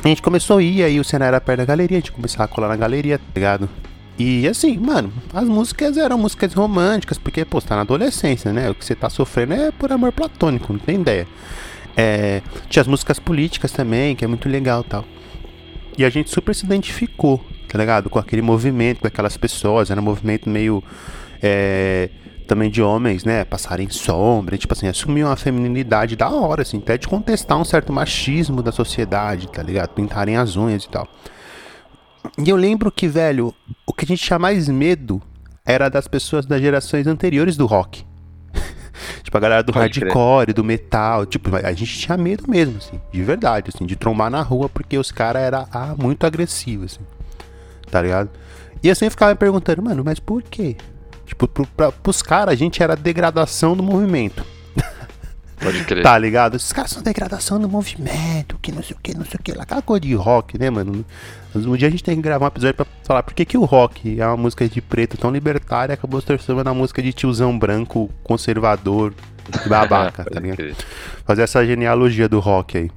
A 0.03 0.07
gente 0.07 0.21
começou 0.21 0.59
a 0.59 0.63
ir, 0.63 0.83
aí 0.83 0.99
o 0.99 1.03
cenário 1.03 1.31
era 1.31 1.41
perto 1.41 1.59
da 1.59 1.65
galeria, 1.65 1.97
a 1.97 1.99
gente 1.99 2.11
começava 2.11 2.45
a 2.45 2.47
colar 2.47 2.69
na 2.69 2.75
galeria, 2.77 3.17
tá 3.17 3.25
ligado? 3.35 3.69
E 4.17 4.47
assim, 4.47 4.77
mano, 4.77 5.11
as 5.33 5.45
músicas 5.45 5.97
eram 5.97 6.17
músicas 6.17 6.53
românticas, 6.53 7.17
porque, 7.17 7.43
pô, 7.43 7.59
você 7.59 7.67
tá 7.67 7.75
na 7.75 7.81
adolescência, 7.81 8.53
né? 8.53 8.69
O 8.69 8.75
que 8.75 8.85
você 8.85 8.95
tá 8.95 9.09
sofrendo 9.09 9.53
é 9.53 9.71
por 9.71 9.91
amor 9.91 10.13
platônico, 10.13 10.71
não 10.71 10.79
tem 10.79 11.01
ideia. 11.01 11.27
É, 11.97 12.41
tinha 12.69 12.81
as 12.81 12.87
músicas 12.87 13.19
políticas 13.19 13.71
também, 13.71 14.15
que 14.15 14.23
é 14.23 14.27
muito 14.27 14.47
legal 14.47 14.83
tal. 14.83 15.03
E 15.97 16.05
a 16.05 16.09
gente 16.09 16.29
super 16.29 16.55
se 16.55 16.65
identificou, 16.65 17.43
tá 17.75 17.79
ligado? 17.79 18.09
Com 18.09 18.17
aquele 18.17 18.41
movimento, 18.41 19.01
com 19.01 19.07
aquelas 19.07 19.35
pessoas, 19.35 19.91
era 19.91 19.99
um 19.99 20.03
movimento 20.03 20.49
meio. 20.49 20.81
É, 21.43 22.09
também 22.47 22.69
de 22.69 22.81
homens, 22.81 23.25
né? 23.25 23.43
Passarem 23.43 23.89
sombra, 23.89 24.57
tipo 24.57 24.71
assim, 24.71 24.87
assumir 24.87 25.25
uma 25.25 25.35
feminilidade 25.35 26.15
da 26.15 26.29
hora, 26.29 26.61
assim, 26.61 26.77
até 26.77 26.97
de 26.97 27.07
contestar 27.07 27.57
um 27.57 27.65
certo 27.65 27.91
machismo 27.91 28.61
da 28.61 28.71
sociedade, 28.71 29.47
tá 29.49 29.61
ligado? 29.61 29.89
Pintarem 29.89 30.37
as 30.37 30.55
unhas 30.55 30.85
e 30.85 30.89
tal. 30.89 31.07
E 32.37 32.47
eu 32.47 32.55
lembro 32.55 32.91
que, 32.91 33.07
velho, 33.07 33.53
o 33.85 33.91
que 33.91 34.05
a 34.05 34.07
gente 34.07 34.23
tinha 34.23 34.39
mais 34.39 34.69
medo 34.69 35.21
era 35.65 35.89
das 35.89 36.07
pessoas 36.07 36.45
das 36.45 36.61
gerações 36.61 37.07
anteriores 37.07 37.57
do 37.57 37.65
rock. 37.65 38.05
tipo 39.21 39.35
a 39.35 39.41
galera 39.41 39.63
do 39.63 39.73
Pode 39.73 39.99
crer. 39.99 40.13
hardcore, 40.13 40.53
do 40.53 40.63
metal, 40.63 41.25
tipo, 41.25 41.53
a 41.53 41.73
gente 41.73 41.97
tinha 41.99 42.15
medo 42.15 42.45
mesmo, 42.47 42.77
assim, 42.77 43.01
de 43.11 43.23
verdade, 43.23 43.71
assim, 43.73 43.85
de 43.85 43.95
trombar 43.97 44.29
na 44.29 44.41
rua, 44.41 44.69
porque 44.69 44.97
os 44.97 45.11
caras 45.11 45.41
eram 45.41 45.67
ah, 45.71 45.95
muito 45.97 46.25
agressivos, 46.25 46.93
assim, 46.93 47.14
tá 47.89 48.01
ligado? 48.01 48.29
E 48.81 48.87
eu 48.87 48.95
sempre 48.95 49.11
ficava 49.11 49.31
me 49.31 49.37
perguntando, 49.37 49.81
mano, 49.81 50.03
mas 50.03 50.19
por 50.19 50.43
quê? 50.43 50.75
Tipo, 51.25 51.47
pro, 51.47 51.65
pra, 51.67 51.91
pros 51.91 52.21
caras 52.21 52.53
a 52.53 52.55
gente 52.55 52.81
era 52.83 52.93
a 52.93 52.95
degradação 52.95 53.75
do 53.75 53.81
movimento. 53.81 54.45
Pode 55.59 55.83
crer. 55.85 56.03
Tá 56.03 56.17
ligado? 56.17 56.55
Esses 56.55 56.71
caras 56.71 56.91
são 56.91 57.01
degradação 57.01 57.59
do 57.59 57.67
movimento, 57.67 58.59
que 58.61 58.71
não 58.71 58.83
sei 58.83 58.95
o 58.95 58.99
que, 59.01 59.17
não 59.17 59.25
sei 59.25 59.39
o 59.39 59.43
que. 59.43 59.51
Aquela 59.59 59.81
coisa 59.81 60.01
de 60.01 60.13
rock, 60.13 60.59
né, 60.59 60.69
mano? 60.69 61.03
Um 61.55 61.75
dia 61.75 61.87
a 61.87 61.91
gente 61.91 62.03
tem 62.03 62.15
que 62.15 62.21
gravar 62.21 62.45
um 62.45 62.47
episódio 62.49 62.75
pra 62.75 62.85
falar 63.03 63.23
por 63.23 63.33
que, 63.33 63.45
que 63.45 63.57
o 63.57 63.63
rock 63.63 64.19
é 64.19 64.27
uma 64.27 64.37
música 64.37 64.67
de 64.67 64.81
preto 64.81 65.17
tão 65.17 65.31
libertária 65.31 65.93
e 65.93 65.95
acabou 65.95 66.19
se 66.19 66.27
transformando 66.27 66.65
na 66.65 66.73
música 66.73 67.01
de 67.01 67.13
tiozão 67.13 67.57
branco, 67.57 68.11
conservador, 68.23 69.13
babaca, 69.67 70.25
tá 70.25 70.39
ligado? 70.39 70.75
Fazer 71.25 71.43
essa 71.43 71.65
genealogia 71.65 72.27
do 72.27 72.39
rock 72.39 72.77
aí. 72.77 72.91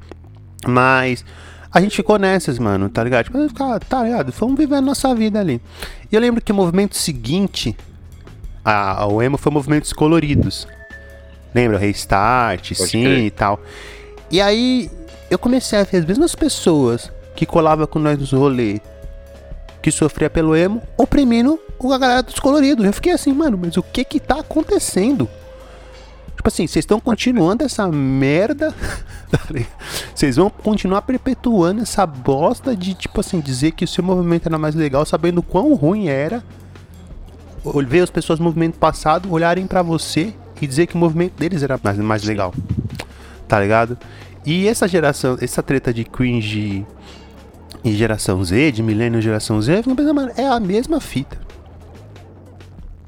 Mas 0.66 1.24
a 1.72 1.80
gente 1.80 1.94
ficou 1.96 2.18
nessas, 2.18 2.58
mano, 2.58 2.88
tá 2.88 3.04
ligado? 3.04 3.26
Tipo, 3.26 3.48
ficar, 3.48 3.78
tá 3.80 4.02
ligado? 4.02 4.32
Fomos 4.32 4.56
vivendo 4.58 4.84
nossa 4.86 5.14
vida 5.14 5.38
ali. 5.40 5.60
E 6.10 6.14
eu 6.14 6.20
lembro 6.20 6.40
que 6.40 6.52
o 6.52 6.54
movimento 6.54 6.96
seguinte, 6.96 7.76
a, 8.64 9.06
o 9.06 9.22
emo 9.22 9.36
foi 9.36 9.52
movimentos 9.52 9.92
coloridos. 9.92 10.66
Lembra? 11.54 11.78
Restart, 11.78 12.74
Pode 12.76 12.90
sim 12.90 13.02
crer. 13.02 13.18
e 13.18 13.30
tal. 13.30 13.60
E 14.30 14.40
aí 14.40 14.90
eu 15.30 15.38
comecei 15.38 15.78
a 15.78 15.84
ver 15.84 15.98
as 15.98 16.04
mesmas 16.04 16.34
pessoas 16.34 17.10
que 17.36 17.44
colavam 17.46 17.86
com 17.86 17.98
nós 17.98 18.18
nos 18.18 18.32
rolês, 18.32 18.80
que 19.82 19.90
sofria 19.90 20.28
pelo 20.28 20.56
emo, 20.56 20.82
oprimindo 20.96 21.58
a 21.92 21.98
galera 21.98 22.22
dos 22.22 22.38
coloridos. 22.40 22.84
Eu 22.84 22.92
fiquei 22.92 23.12
assim, 23.12 23.32
mano, 23.32 23.58
mas 23.60 23.76
o 23.76 23.82
que 23.82 24.04
que 24.04 24.18
tá 24.18 24.40
acontecendo? 24.40 25.28
Tipo 26.38 26.46
assim, 26.46 26.68
vocês 26.68 26.84
estão 26.84 27.00
continuando 27.00 27.64
essa 27.64 27.88
merda. 27.88 28.72
tá? 29.28 29.40
Vocês 30.14 30.36
vão 30.36 30.48
continuar 30.48 31.02
perpetuando 31.02 31.82
essa 31.82 32.06
bosta 32.06 32.76
de, 32.76 32.94
tipo 32.94 33.18
assim, 33.18 33.40
dizer 33.40 33.72
que 33.72 33.84
o 33.84 33.88
seu 33.88 34.04
movimento 34.04 34.46
era 34.46 34.56
mais 34.56 34.76
legal, 34.76 35.04
sabendo 35.04 35.42
quão 35.42 35.74
ruim 35.74 36.06
era. 36.06 36.44
Ver 37.88 38.02
as 38.02 38.10
pessoas 38.10 38.38
do 38.38 38.44
movimento 38.44 38.78
passado 38.78 39.32
olharem 39.32 39.66
pra 39.66 39.82
você 39.82 40.32
e 40.62 40.66
dizer 40.66 40.86
que 40.86 40.94
o 40.94 40.98
movimento 40.98 41.32
deles 41.36 41.60
era 41.64 41.78
mais, 41.82 41.98
mais 41.98 42.22
legal. 42.22 42.54
Tá 43.48 43.58
ligado? 43.58 43.98
E 44.46 44.68
essa 44.68 44.86
geração, 44.86 45.36
essa 45.40 45.60
treta 45.60 45.92
de 45.92 46.04
cringe 46.04 46.86
e 47.82 47.96
geração 47.96 48.44
Z, 48.44 48.70
de 48.70 48.80
milênio 48.80 49.20
geração 49.20 49.60
Z, 49.60 49.82
é 50.36 50.46
a 50.46 50.60
mesma 50.60 51.00
fita. 51.00 51.36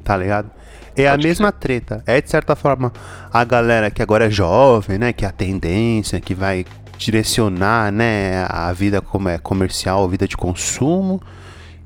Tá 0.03 0.17
ligado? 0.17 0.51
É 0.97 1.09
a 1.09 1.17
mesma 1.17 1.53
treta. 1.53 2.03
É 2.07 2.21
de 2.21 2.31
certa 2.31 2.55
forma 2.57 2.93
a 3.33 3.45
galera 3.45 3.91
que 3.91 4.03
agora 4.03 4.27
é 4.27 4.31
jovem, 4.31 4.99
né? 4.99 5.13
Que 5.13 5.25
é 5.25 5.29
a 5.29 5.33
tendência, 5.33 6.21
que 6.21 6.35
vai 6.35 6.65
direcionar, 6.99 7.91
né? 7.91 8.45
A 8.49 8.73
vida 8.73 9.01
como 9.01 9.29
é 9.29 9.39
comercial, 9.39 10.05
a 10.05 10.09
vida 10.09 10.29
de 10.29 10.37
consumo. 10.37 11.21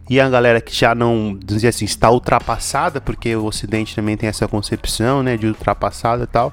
E 0.09 0.21
a 0.21 0.29
galera 0.29 0.61
que 0.61 0.75
já 0.75 0.95
não, 0.95 1.39
dizer 1.43 1.69
assim, 1.69 1.87
está 1.87 2.11
ultrapassada, 2.11 3.01
porque 3.01 3.35
o 3.35 3.47
Ocidente 3.47 3.97
também 3.97 4.17
tem 4.17 4.29
essa 4.29 4.47
concepção, 4.47 5.23
né? 5.23 5.37
De 5.37 5.47
ultrapassada 5.47 6.25
e 6.25 6.27
tal. 6.27 6.53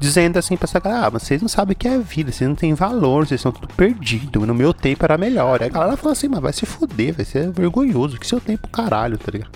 Dizendo 0.00 0.38
assim 0.38 0.56
pra 0.56 0.64
essa 0.66 0.78
galera, 0.78 1.06
ah, 1.06 1.10
mas 1.12 1.22
vocês 1.24 1.42
não 1.42 1.48
sabem 1.48 1.72
o 1.72 1.76
que 1.76 1.88
é 1.88 1.98
vida, 1.98 2.30
vocês 2.30 2.48
não 2.48 2.54
têm 2.54 2.72
valor, 2.74 3.26
vocês 3.26 3.40
estão 3.40 3.50
tudo 3.50 3.66
perdidos. 3.74 4.46
No 4.46 4.54
meu 4.54 4.72
tempo 4.72 5.04
era 5.04 5.18
melhor. 5.18 5.60
Aí 5.60 5.68
a 5.68 5.72
galera 5.72 5.96
fala 5.96 6.12
assim, 6.12 6.28
mas 6.28 6.40
vai 6.40 6.52
se 6.52 6.64
fuder, 6.64 7.14
vai 7.14 7.24
ser 7.24 7.50
vergonhoso, 7.50 8.18
que 8.18 8.26
seu 8.26 8.40
tempo 8.40 8.68
caralho, 8.68 9.18
tá 9.18 9.32
ligado? 9.32 9.50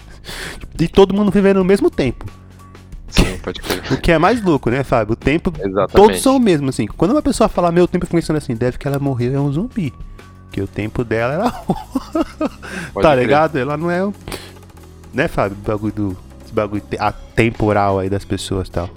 E 0.81 0.89
todo 0.89 1.15
mundo 1.15 1.31
vivendo 1.31 1.59
no 1.59 1.65
mesmo 1.65 1.89
tempo. 1.91 2.25
Sim, 3.09 3.39
pode 3.43 3.61
crer. 3.61 3.83
O 3.93 4.01
que 4.01 4.11
é 4.11 4.19
mais 4.19 4.43
louco, 4.43 4.69
né, 4.71 4.83
Fábio? 4.83 5.13
O 5.13 5.17
tempo, 5.17 5.53
Exatamente. 5.57 5.93
todos 5.93 6.21
são 6.23 6.37
o 6.37 6.41
mesmo, 6.41 6.71
assim. 6.71 6.87
Quando 6.87 7.13
uma 7.13 7.23
pessoa 7.23 7.49
fala 7.49 7.71
meu 7.71 7.87
tempo, 7.87 8.05
eu 8.05 8.09
fico 8.09 8.17
pensando 8.21 8.37
assim, 8.39 8.55
deve 8.57 8.79
que 8.79 8.89
ela 8.89 8.99
morreu 8.99 9.35
é 9.35 9.41
um 9.41 9.53
zumbi. 9.53 9.93
Porque 10.47 10.61
o 10.61 10.67
tempo 10.67 11.05
dela 11.05 11.35
era. 11.35 11.51
Tá 13.01 13.13
crer. 13.13 13.19
ligado? 13.19 13.59
Ela 13.59 13.77
não 13.77 13.91
é. 13.91 14.01
Né, 15.15 15.29
Fábio? 15.29 15.57
O 15.63 15.67
bagulho 15.67 15.93
do. 15.95 16.17
Esse 16.45 16.53
bagulho 16.53 16.83
te- 16.89 16.99
atemporal 16.99 17.99
aí 17.99 18.11
das 18.11 18.25
pessoas 18.25 18.69
e 18.69 18.71
tal. 18.73 18.91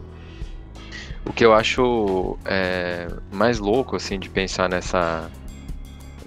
O 1.25 1.33
que 1.33 1.43
eu 1.43 1.53
acho 1.53 2.37
é, 2.45 3.07
mais 3.31 3.59
louco, 3.59 3.95
assim, 3.95 4.19
de 4.19 4.29
pensar 4.29 4.69
nessa, 4.69 5.29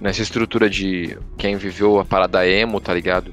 nessa 0.01 0.23
estrutura 0.23 0.69
de 0.69 1.17
quem 1.37 1.57
viveu 1.57 1.99
a 1.99 2.05
parada 2.05 2.47
emo, 2.47 2.81
tá 2.81 2.93
ligado? 2.93 3.33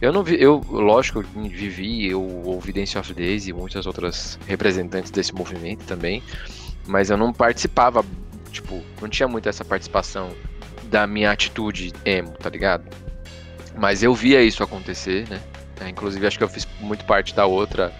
Eu 0.00 0.12
não 0.12 0.22
vi, 0.24 0.36
eu, 0.40 0.60
lógico, 0.68 1.22
vivi, 1.22 2.08
eu 2.08 2.20
ouvi 2.44 2.72
Dance 2.72 2.98
of 2.98 3.14
Days 3.14 3.46
e 3.46 3.52
muitas 3.52 3.86
outras 3.86 4.38
representantes 4.46 5.10
desse 5.10 5.32
movimento 5.32 5.84
também, 5.84 6.22
mas 6.86 7.10
eu 7.10 7.16
não 7.16 7.32
participava, 7.32 8.04
tipo, 8.50 8.82
não 9.00 9.08
tinha 9.08 9.28
muito 9.28 9.48
essa 9.48 9.64
participação 9.64 10.30
da 10.90 11.06
minha 11.06 11.30
atitude 11.30 11.92
emo, 12.04 12.32
tá 12.32 12.50
ligado? 12.50 12.84
Mas 13.78 14.02
eu 14.02 14.14
via 14.14 14.42
isso 14.42 14.62
acontecer, 14.62 15.28
né? 15.28 15.40
É, 15.80 15.88
inclusive, 15.88 16.26
acho 16.26 16.38
que 16.38 16.44
eu 16.44 16.48
fiz 16.48 16.66
muito 16.80 17.04
parte 17.04 17.34
da 17.34 17.46
outra 17.46 17.92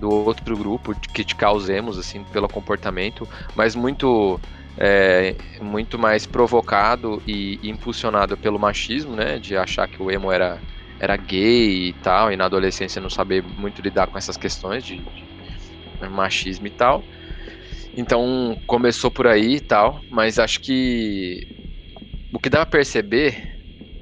do 0.00 0.10
outro 0.10 0.56
grupo 0.56 0.94
de 0.94 1.08
criticar 1.08 1.52
os 1.54 1.68
emos 1.68 1.98
assim 1.98 2.24
pelo 2.24 2.48
comportamento, 2.48 3.28
mas 3.54 3.74
muito 3.74 4.40
é, 4.78 5.36
muito 5.60 5.98
mais 5.98 6.26
provocado 6.26 7.22
e 7.26 7.58
impulsionado 7.62 8.36
pelo 8.36 8.58
machismo, 8.58 9.14
né, 9.16 9.38
de 9.38 9.56
achar 9.56 9.86
que 9.88 10.02
o 10.02 10.10
emo 10.10 10.32
era 10.32 10.62
era 11.02 11.16
gay 11.16 11.88
e 11.88 11.94
tal, 11.94 12.30
e 12.30 12.36
na 12.36 12.44
adolescência 12.44 13.00
não 13.00 13.08
saber 13.08 13.42
muito 13.42 13.80
lidar 13.80 14.06
com 14.08 14.18
essas 14.18 14.36
questões 14.36 14.84
de, 14.84 14.98
de 14.98 16.08
machismo 16.10 16.66
e 16.66 16.70
tal. 16.70 17.06
Então 17.96 18.56
começou 18.66 19.10
por 19.10 19.26
aí 19.26 19.56
e 19.56 19.60
tal, 19.60 20.04
mas 20.10 20.38
acho 20.38 20.60
que 20.60 21.46
o 22.32 22.38
que 22.38 22.50
dá 22.50 22.60
pra 22.66 22.78
perceber 22.80 23.36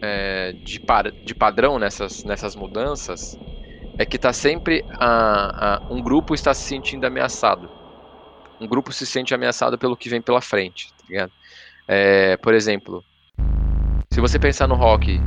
é, 0.03 0.55
de, 0.55 0.81
par- 0.81 1.13
de 1.25 1.35
padrão 1.35 1.79
nessas, 1.79 2.23
nessas 2.25 2.57
mudanças 2.57 3.39
é 3.99 4.07
que 4.07 4.19
tá 4.19 4.33
sempre 4.33 4.85
a, 5.01 5.77
a- 5.77 5.83
um 5.91 6.03
grupo 6.03 6.35
está 6.35 6.55
se 6.55 6.63
sentindo 6.67 7.05
ameaçado. 7.07 7.71
Um 8.61 8.67
grupo 8.69 8.93
se 8.93 9.07
sente 9.07 9.35
ameaçado 9.35 9.79
pelo 9.79 9.97
que 9.97 10.09
vem 10.09 10.23
pela 10.23 10.41
frente, 10.41 10.93
tá? 10.97 11.31
É, 11.89 12.37
por 12.39 12.55
exemplo, 12.55 13.05
se 14.13 14.21
você 14.21 14.39
pensar 14.39 14.67
no 14.69 14.75
rock 14.75 15.21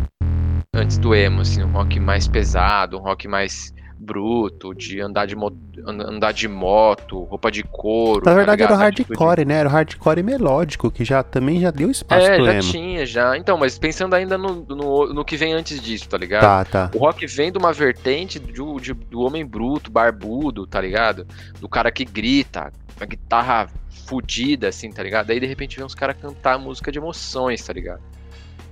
antes 0.74 0.98
do 0.98 1.16
emo, 1.16 1.42
assim, 1.42 1.64
um 1.64 1.72
rock 1.72 2.00
mais 2.00 2.28
pesado, 2.28 2.98
um 2.98 3.02
rock 3.02 3.28
mais 3.28 3.74
bruto, 4.04 4.74
de 4.74 5.00
andar 5.00 5.28
de, 5.28 5.36
mo- 5.36 5.56
and- 5.88 6.02
andar 6.10 6.32
de 6.34 6.48
moto, 6.48 7.24
roupa 7.26 7.52
de 7.52 7.62
couro. 7.64 8.26
Na 8.26 8.32
tá 8.32 8.34
verdade 8.36 8.64
era 8.64 8.72
o 8.74 8.76
ligado? 8.76 8.88
Atitude- 8.90 9.18
hardcore, 9.20 9.46
né? 9.46 9.54
Era 9.56 9.70
o 9.70 9.72
hardcore 9.72 10.24
melódico, 10.24 10.90
que 10.90 11.06
já 11.06 11.22
também 11.22 11.60
já 11.62 11.70
deu 11.70 11.92
espaço 11.92 12.26
É, 12.26 12.36
pro 12.36 12.46
já 12.46 12.54
emo. 12.54 12.62
tinha, 12.64 13.06
já. 13.06 13.38
Então, 13.38 13.58
mas 13.58 13.78
pensando 13.78 14.14
ainda 14.16 14.38
no, 14.38 14.66
no, 14.66 15.14
no 15.14 15.24
que 15.24 15.38
vem 15.38 15.54
antes 15.54 15.80
disso, 15.80 16.10
tá 16.10 16.18
ligado? 16.18 16.42
Tá, 16.42 16.66
tá. 16.66 16.92
O 16.96 17.00
rock 17.00 17.28
vem 17.28 17.52
de 17.52 17.58
uma 17.60 17.72
vertente 17.72 18.40
do, 18.40 18.80
de- 18.80 18.94
do 18.94 19.22
homem 19.22 19.46
bruto, 19.46 19.92
barbudo, 19.92 20.66
tá 20.66 20.82
ligado? 20.82 21.28
Do 21.60 21.70
cara 21.70 21.92
que 21.92 22.04
grita, 22.04 22.74
a 23.00 23.06
guitarra 23.06 23.68
fudida, 24.08 24.68
assim, 24.70 24.92
tá 24.92 25.04
ligado? 25.04 25.28
Daí 25.28 25.40
de 25.40 25.46
repente 25.46 25.78
vem 25.78 25.86
uns 25.86 25.96
caras 25.96 26.18
cantar 26.20 26.58
música 26.58 26.92
de 26.92 26.98
emoções, 27.00 27.64
tá 27.64 27.72
ligado? 27.72 28.02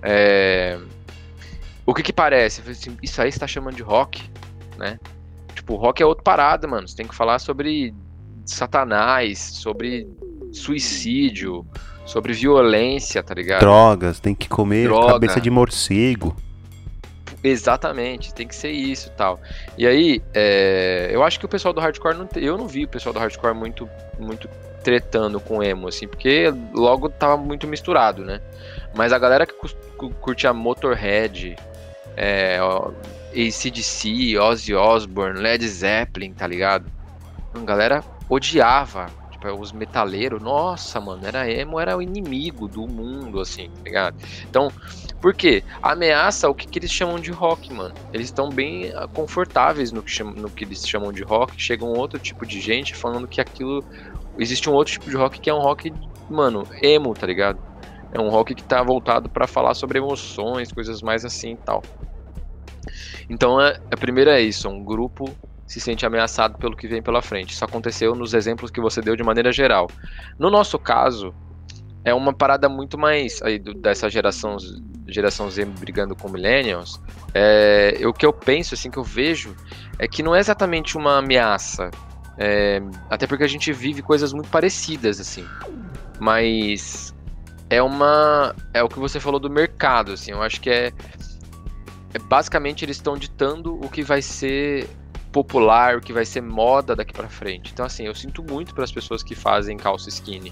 É... 0.01 0.77
O 1.85 1.93
que 1.93 2.03
que 2.03 2.13
parece? 2.13 2.61
Isso 3.01 3.21
aí 3.21 3.31
você 3.31 3.39
tá 3.39 3.47
chamando 3.47 3.75
de 3.75 3.81
rock, 3.83 4.29
né? 4.77 4.99
Tipo, 5.69 5.75
rock 5.75 6.01
é 6.01 6.05
outra 6.05 6.23
parada, 6.23 6.67
mano. 6.67 6.87
Você 6.87 6.95
tem 6.95 7.07
que 7.07 7.13
falar 7.13 7.37
sobre 7.37 7.93
satanás, 8.43 9.37
sobre 9.37 10.07
suicídio, 10.51 11.63
sobre 12.07 12.33
violência, 12.33 13.21
tá 13.21 13.35
ligado? 13.35 13.59
Drogas, 13.59 14.19
tem 14.19 14.33
que 14.33 14.49
comer 14.49 14.85
Droga. 14.85 15.13
cabeça 15.13 15.39
de 15.39 15.51
morcego. 15.51 16.35
Exatamente, 17.43 18.33
tem 18.33 18.47
que 18.47 18.55
ser 18.55 18.71
isso 18.71 19.09
e 19.09 19.11
tal. 19.11 19.39
E 19.77 19.85
aí, 19.85 20.23
é, 20.33 21.11
eu 21.13 21.23
acho 21.23 21.39
que 21.39 21.45
o 21.45 21.49
pessoal 21.49 21.71
do 21.71 21.79
hardcore 21.79 22.17
não 22.17 22.27
eu 22.35 22.57
não 22.57 22.67
vi 22.67 22.85
o 22.85 22.87
pessoal 22.87 23.13
do 23.13 23.19
hardcore 23.19 23.53
muito 23.53 23.87
muito 24.17 24.49
tretando 24.83 25.39
com 25.39 25.61
emo 25.61 25.87
assim, 25.87 26.07
porque 26.07 26.51
logo 26.73 27.09
tava 27.09 27.37
muito 27.37 27.67
misturado, 27.67 28.25
né? 28.25 28.41
Mas 28.95 29.13
a 29.13 29.19
galera 29.19 29.45
que 29.45 29.53
curtia 30.19 30.51
Motorhead, 30.51 31.55
é, 32.17 32.59
AC/DC, 33.33 34.37
Ozzy 34.37 34.73
Osbourne, 34.73 35.39
Led 35.39 35.67
Zeppelin, 35.67 36.33
tá 36.33 36.47
ligado? 36.47 36.91
A 37.53 37.59
galera 37.59 38.03
odiava, 38.29 39.07
tipo, 39.31 39.47
os 39.59 39.71
metaleiros, 39.71 40.41
nossa, 40.41 40.99
mano, 41.01 41.25
era 41.25 41.49
emo, 41.49 41.79
era 41.79 41.97
o 41.97 42.01
inimigo 42.01 42.67
do 42.67 42.87
mundo 42.87 43.39
assim, 43.39 43.69
tá 43.69 43.81
ligado? 43.83 44.15
Então, 44.47 44.71
por 45.19 45.33
quê? 45.33 45.63
Ameaça 45.81 46.49
o 46.49 46.53
que, 46.53 46.67
que 46.67 46.79
eles 46.79 46.91
chamam 46.91 47.19
de 47.19 47.31
rock, 47.31 47.73
mano. 47.73 47.93
Eles 48.13 48.27
estão 48.27 48.49
bem 48.49 48.91
ah, 48.95 49.07
confortáveis 49.07 49.91
no 49.91 50.03
que, 50.03 50.23
no 50.23 50.49
que 50.49 50.63
eles 50.63 50.87
chamam 50.87 51.11
de 51.11 51.23
rock. 51.23 51.53
Chega 51.57 51.83
um 51.83 51.97
outro 51.97 52.19
tipo 52.19 52.45
de 52.45 52.61
gente 52.61 52.95
falando 52.95 53.27
que 53.27 53.41
aquilo. 53.41 53.83
Existe 54.37 54.69
um 54.69 54.73
outro 54.73 54.93
tipo 54.93 55.09
de 55.09 55.17
rock 55.17 55.39
que 55.41 55.49
é 55.49 55.53
um 55.53 55.59
rock, 55.59 55.91
mano, 56.29 56.65
emo, 56.81 57.13
tá 57.13 57.27
ligado? 57.27 57.59
É 58.11 58.19
um 58.19 58.29
rock 58.29 58.55
que 58.55 58.63
tá 58.63 58.81
voltado 58.81 59.29
pra 59.29 59.45
falar 59.45 59.73
sobre 59.73 59.99
emoções, 59.99 60.71
coisas 60.71 61.01
mais 61.01 61.25
assim 61.25 61.53
e 61.53 61.57
tal. 61.57 61.83
Então, 63.29 63.59
a, 63.59 63.69
a 63.69 63.97
primeira 63.97 64.39
é 64.39 64.41
isso: 64.41 64.67
um 64.69 64.83
grupo 64.83 65.29
se 65.65 65.79
sente 65.79 66.05
ameaçado 66.05 66.57
pelo 66.57 66.75
que 66.75 66.87
vem 66.87 67.01
pela 67.01 67.21
frente. 67.21 67.53
Isso 67.53 67.63
aconteceu 67.63 68.15
nos 68.15 68.33
exemplos 68.33 68.71
que 68.71 68.81
você 68.81 69.01
deu 69.01 69.15
de 69.15 69.23
maneira 69.23 69.51
geral. 69.51 69.87
No 70.37 70.49
nosso 70.49 70.79
caso, 70.79 71.33
é 72.03 72.13
uma 72.13 72.33
parada 72.33 72.67
muito 72.67 72.97
mais 72.97 73.41
aí 73.41 73.59
dessa 73.59 74.09
geração 74.09 74.57
geração 75.07 75.49
Z 75.49 75.65
brigando 75.65 76.15
com 76.15 76.29
millennials. 76.29 76.99
É, 77.33 77.97
o 78.05 78.13
que 78.13 78.25
eu 78.25 78.33
penso, 78.33 78.73
assim, 78.73 78.89
que 78.89 78.97
eu 78.97 79.03
vejo, 79.03 79.55
é 79.97 80.07
que 80.07 80.23
não 80.23 80.35
é 80.35 80.39
exatamente 80.39 80.97
uma 80.97 81.17
ameaça. 81.17 81.89
É, 82.37 82.81
até 83.09 83.27
porque 83.27 83.43
a 83.43 83.47
gente 83.47 83.71
vive 83.73 84.01
coisas 84.01 84.31
muito 84.31 84.49
parecidas, 84.49 85.19
assim. 85.19 85.45
Mas 86.19 87.13
é 87.69 87.81
uma. 87.81 88.55
É 88.73 88.81
o 88.81 88.89
que 88.89 88.99
você 88.99 89.19
falou 89.19 89.39
do 89.39 89.49
mercado, 89.49 90.13
assim. 90.13 90.31
Eu 90.31 90.41
acho 90.41 90.61
que 90.61 90.69
é. 90.69 90.91
É 92.13 92.19
basicamente 92.19 92.83
eles 92.83 92.97
estão 92.97 93.17
ditando 93.17 93.75
o 93.75 93.89
que 93.89 94.03
vai 94.03 94.21
ser 94.21 94.87
popular, 95.31 95.97
o 95.97 96.01
que 96.01 96.11
vai 96.11 96.25
ser 96.25 96.41
moda 96.41 96.95
daqui 96.95 97.13
para 97.13 97.29
frente. 97.29 97.71
Então, 97.71 97.85
assim, 97.85 98.05
eu 98.05 98.15
sinto 98.15 98.43
muito 98.43 98.73
para 98.73 98.83
as 98.83 98.91
pessoas 98.91 99.21
que 99.21 99.35
fazem 99.35 99.77
calça 99.77 100.09
skinny 100.09 100.51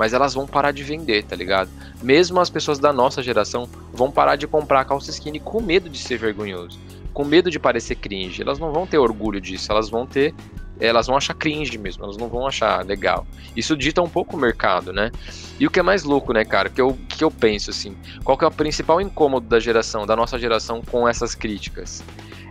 mas 0.00 0.14
elas 0.14 0.32
vão 0.32 0.46
parar 0.46 0.72
de 0.72 0.82
vender, 0.82 1.24
tá 1.24 1.36
ligado? 1.36 1.68
Mesmo 2.02 2.40
as 2.40 2.48
pessoas 2.48 2.78
da 2.78 2.90
nossa 2.90 3.22
geração 3.22 3.68
vão 3.92 4.10
parar 4.10 4.34
de 4.36 4.46
comprar 4.46 4.82
calça 4.86 5.10
skinny 5.10 5.38
com 5.38 5.60
medo 5.60 5.90
de 5.90 5.98
ser 5.98 6.16
vergonhoso, 6.16 6.80
com 7.12 7.22
medo 7.22 7.50
de 7.50 7.58
parecer 7.58 7.96
cringe. 7.96 8.40
Elas 8.40 8.58
não 8.58 8.72
vão 8.72 8.86
ter 8.86 8.96
orgulho 8.96 9.38
disso, 9.38 9.70
elas 9.70 9.90
vão 9.90 10.06
ter 10.06 10.34
elas 10.80 11.06
vão 11.06 11.16
achar 11.16 11.34
cringe 11.34 11.76
mesmo, 11.76 12.04
elas 12.04 12.16
não 12.16 12.28
vão 12.28 12.46
achar 12.46 12.84
legal. 12.84 13.26
Isso 13.54 13.76
dita 13.76 14.00
um 14.00 14.08
pouco 14.08 14.36
o 14.36 14.40
mercado, 14.40 14.92
né? 14.92 15.10
E 15.58 15.66
o 15.66 15.70
que 15.70 15.78
é 15.78 15.82
mais 15.82 16.04
louco, 16.04 16.32
né, 16.32 16.44
cara, 16.44 16.68
que 16.68 16.80
eu, 16.80 16.98
que 17.08 17.22
eu 17.22 17.30
penso 17.30 17.70
assim, 17.70 17.96
qual 18.24 18.36
que 18.38 18.44
é 18.44 18.48
o 18.48 18.50
principal 18.50 19.00
incômodo 19.00 19.46
da 19.46 19.60
geração, 19.60 20.06
da 20.06 20.16
nossa 20.16 20.38
geração 20.38 20.82
com 20.82 21.08
essas 21.08 21.34
críticas? 21.34 22.02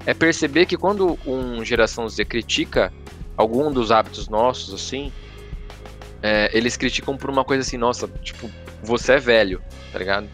É 0.06 0.14
perceber 0.14 0.66
que 0.66 0.78
quando 0.78 1.18
um 1.26 1.64
geração 1.66 2.08
Z 2.08 2.24
critica 2.26 2.94
algum 3.36 3.72
dos 3.72 3.92
hábitos 3.92 4.28
nossos, 4.28 4.74
assim, 4.74 5.12
é, 6.22 6.50
eles 6.54 6.78
criticam 6.78 7.18
por 7.18 7.30
uma 7.30 7.44
coisa 7.44 7.62
assim, 7.62 7.78
nossa, 7.78 8.08
tipo, 8.22 8.50
você 8.84 9.14
é 9.14 9.20
velho, 9.20 9.62
tá 9.92 10.00
ligado? 10.00 10.30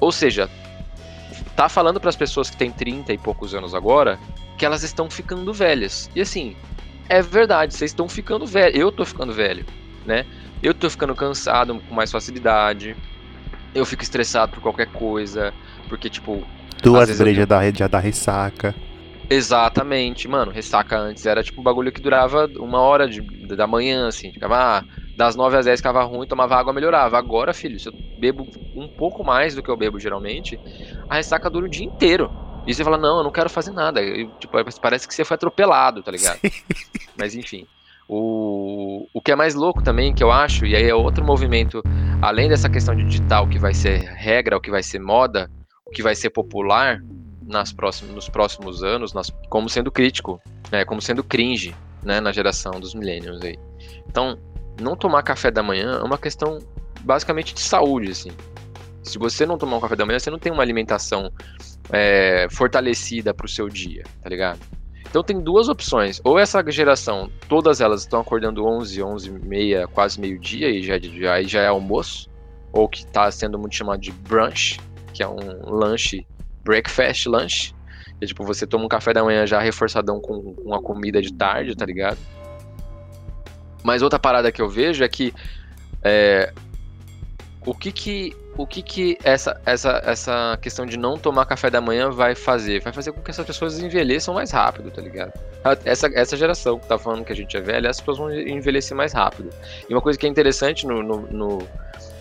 Ou 0.00 0.10
seja, 0.10 0.50
tá 1.54 1.68
falando 1.68 2.00
para 2.00 2.10
as 2.10 2.16
pessoas 2.16 2.50
que 2.50 2.56
têm 2.56 2.70
30 2.70 3.12
e 3.12 3.18
poucos 3.18 3.54
anos 3.54 3.74
agora 3.74 4.18
que 4.58 4.66
elas 4.66 4.82
estão 4.82 5.10
ficando 5.10 5.52
velhas. 5.52 6.10
E 6.14 6.20
assim, 6.20 6.56
é 7.08 7.22
verdade, 7.22 7.74
vocês 7.74 7.90
estão 7.90 8.08
ficando 8.08 8.46
velho. 8.46 8.76
Eu 8.76 8.92
tô 8.92 9.04
ficando 9.04 9.32
velho, 9.32 9.64
né? 10.04 10.24
Eu 10.62 10.74
tô 10.74 10.88
ficando 10.88 11.14
cansado 11.14 11.78
com 11.80 11.94
mais 11.94 12.10
facilidade. 12.10 12.96
Eu 13.74 13.84
fico 13.84 14.02
estressado 14.02 14.52
por 14.52 14.60
qualquer 14.60 14.86
coisa, 14.86 15.52
porque 15.88 16.10
tipo, 16.10 16.44
duas 16.82 17.16
brejas 17.16 17.46
da 17.46 17.60
rede 17.60 17.78
já 17.78 17.88
dá 17.88 17.98
ressaca. 17.98 18.74
Exatamente, 19.30 20.28
mano. 20.28 20.52
Ressaca 20.52 20.98
antes 20.98 21.24
era 21.24 21.42
tipo 21.42 21.60
um 21.60 21.64
bagulho 21.64 21.90
que 21.90 22.02
durava 22.02 22.46
uma 22.58 22.80
hora 22.80 23.08
de, 23.08 23.22
da 23.56 23.66
manhã, 23.66 24.08
assim. 24.08 24.30
Ficava, 24.30 24.56
ah, 24.56 24.84
das 25.16 25.34
9 25.34 25.56
às 25.56 25.64
10 25.64 25.80
ficava 25.80 26.02
ruim, 26.02 26.26
tomava 26.26 26.56
água, 26.56 26.72
melhorava. 26.72 27.16
Agora, 27.16 27.54
filho, 27.54 27.80
se 27.80 27.88
eu 27.88 27.92
bebo 28.18 28.46
um 28.76 28.88
pouco 28.88 29.24
mais 29.24 29.54
do 29.54 29.62
que 29.62 29.70
eu 29.70 29.76
bebo 29.76 29.98
geralmente, 29.98 30.60
a 31.08 31.16
ressaca 31.16 31.48
dura 31.48 31.66
o 31.66 31.70
dia 31.70 31.84
inteiro. 31.86 32.30
E 32.66 32.74
você 32.74 32.84
fala, 32.84 32.96
não, 32.96 33.18
eu 33.18 33.24
não 33.24 33.30
quero 33.30 33.50
fazer 33.50 33.72
nada. 33.72 34.00
E, 34.00 34.26
tipo, 34.38 34.56
parece 34.80 35.08
que 35.08 35.14
você 35.14 35.24
foi 35.24 35.34
atropelado, 35.34 36.02
tá 36.02 36.10
ligado? 36.10 36.38
Mas 37.18 37.34
enfim. 37.34 37.66
O, 38.08 39.06
o 39.12 39.20
que 39.20 39.32
é 39.32 39.36
mais 39.36 39.54
louco 39.54 39.82
também, 39.82 40.14
que 40.14 40.22
eu 40.22 40.30
acho, 40.30 40.66
e 40.66 40.76
aí 40.76 40.88
é 40.88 40.94
outro 40.94 41.24
movimento, 41.24 41.82
além 42.20 42.48
dessa 42.48 42.68
questão 42.68 42.94
de 42.94 43.04
digital 43.04 43.48
que 43.48 43.58
vai 43.58 43.72
ser 43.72 44.00
regra, 44.00 44.56
o 44.56 44.60
que 44.60 44.70
vai 44.70 44.82
ser 44.82 44.98
moda, 44.98 45.50
o 45.86 45.90
que 45.90 46.02
vai 46.02 46.14
ser 46.14 46.30
popular, 46.30 47.00
nas 47.46 47.72
próximos, 47.72 48.14
nos 48.14 48.28
próximos 48.28 48.82
anos 48.82 49.12
nas, 49.12 49.30
como 49.48 49.68
sendo 49.68 49.90
crítico, 49.90 50.40
né, 50.70 50.84
como 50.84 51.00
sendo 51.00 51.22
cringe 51.22 51.74
né, 52.02 52.20
na 52.20 52.32
geração 52.32 52.80
dos 52.80 52.94
millennials 52.94 53.42
aí. 53.42 53.58
Então, 54.08 54.38
não 54.80 54.96
tomar 54.96 55.22
café 55.22 55.50
da 55.50 55.62
manhã 55.62 56.00
é 56.00 56.02
uma 56.02 56.18
questão 56.18 56.58
basicamente 57.00 57.54
de 57.54 57.60
saúde, 57.60 58.10
assim. 58.10 58.30
Se 59.02 59.18
você 59.18 59.44
não 59.44 59.58
tomar 59.58 59.76
um 59.76 59.80
café 59.80 59.96
da 59.96 60.06
manhã, 60.06 60.18
você 60.18 60.30
não 60.30 60.38
tem 60.38 60.52
uma 60.52 60.62
alimentação 60.62 61.30
é, 61.90 62.46
fortalecida 62.50 63.34
para 63.34 63.46
o 63.46 63.48
seu 63.48 63.68
dia, 63.68 64.04
tá 64.22 64.28
ligado? 64.28 64.60
Então 65.12 65.22
tem 65.22 65.40
duas 65.40 65.68
opções. 65.68 66.20
Ou 66.24 66.38
essa 66.38 66.64
geração, 66.70 67.30
todas 67.48 67.80
elas 67.80 68.00
estão 68.00 68.20
acordando 68.20 68.64
11, 68.64 69.02
11 69.02 69.30
meia, 69.30 69.86
quase 69.86 70.18
meio-dia 70.18 70.70
e 70.70 70.82
já, 70.82 70.98
já, 70.98 71.42
já 71.42 71.60
é 71.60 71.66
almoço. 71.66 72.30
Ou 72.72 72.88
que 72.88 73.00
está 73.00 73.30
sendo 73.30 73.58
muito 73.58 73.74
chamado 73.74 74.00
de 74.00 74.10
brunch, 74.10 74.80
que 75.12 75.22
é 75.22 75.28
um 75.28 75.36
lanche 75.68 76.26
breakfast 76.64 77.26
lunch. 77.26 77.74
Que 78.18 78.24
é 78.24 78.26
tipo, 78.26 78.42
você 78.44 78.66
toma 78.66 78.86
um 78.86 78.88
café 78.88 79.12
da 79.12 79.22
manhã 79.22 79.46
já 79.46 79.60
reforçadão 79.60 80.18
com 80.18 80.54
uma 80.64 80.80
comida 80.80 81.20
de 81.20 81.32
tarde, 81.34 81.76
tá 81.76 81.84
ligado? 81.84 82.18
Mas 83.82 84.00
outra 84.00 84.18
parada 84.18 84.50
que 84.50 84.62
eu 84.62 84.68
vejo 84.68 85.04
é 85.04 85.08
que 85.08 85.34
é, 86.02 86.54
o 87.66 87.74
que 87.74 87.92
que 87.92 88.36
o 88.56 88.66
que 88.66 88.82
que 88.82 89.18
essa, 89.24 89.58
essa, 89.64 90.02
essa 90.04 90.58
questão 90.60 90.84
de 90.84 90.98
não 90.98 91.16
tomar 91.16 91.46
café 91.46 91.70
da 91.70 91.80
manhã 91.80 92.10
vai 92.10 92.34
fazer? 92.34 92.80
Vai 92.80 92.92
fazer 92.92 93.12
com 93.12 93.22
que 93.22 93.30
essas 93.30 93.46
pessoas 93.46 93.78
envelheçam 93.78 94.34
mais 94.34 94.50
rápido, 94.50 94.90
tá 94.90 95.00
ligado? 95.00 95.32
Essa, 95.84 96.08
essa 96.14 96.36
geração 96.36 96.78
que 96.78 96.86
tá 96.86 96.98
falando 96.98 97.24
que 97.24 97.32
a 97.32 97.36
gente 97.36 97.56
é 97.56 97.60
velha, 97.60 97.88
as 97.88 97.98
pessoas 97.98 98.18
vão 98.18 98.32
envelhecer 98.32 98.96
mais 98.96 99.12
rápido. 99.12 99.50
E 99.88 99.94
uma 99.94 100.02
coisa 100.02 100.18
que 100.18 100.26
é 100.26 100.28
interessante 100.28 100.86
no, 100.86 101.02
no, 101.02 101.20
no, 101.22 101.68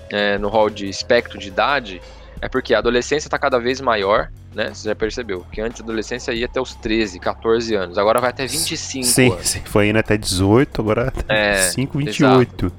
é, 0.10 0.38
no 0.38 0.48
hall 0.48 0.70
de 0.70 0.88
espectro 0.88 1.38
de 1.38 1.50
idade 1.50 2.02
é 2.42 2.48
porque 2.48 2.74
a 2.74 2.80
adolescência 2.80 3.28
está 3.28 3.38
cada 3.38 3.60
vez 3.60 3.82
maior, 3.82 4.32
né? 4.56 4.74
Você 4.74 4.88
já 4.88 4.96
percebeu? 4.96 5.46
Que 5.52 5.62
antes 5.62 5.82
a 5.82 5.84
adolescência 5.84 6.32
ia 6.32 6.46
até 6.46 6.62
os 6.62 6.74
13, 6.76 7.20
14 7.20 7.76
anos. 7.76 7.98
Agora 7.98 8.20
vai 8.20 8.30
até 8.30 8.48
25 8.48 9.06
sim, 9.06 9.32
anos. 9.32 9.48
Sim, 9.48 9.62
foi 9.66 9.90
indo 9.90 10.00
até 10.00 10.18
18, 10.18 10.82
agora 10.82 11.08
até 11.10 11.24
é, 11.28 11.64
25, 11.66 11.98
28. 11.98 12.66
Exato. 12.66 12.74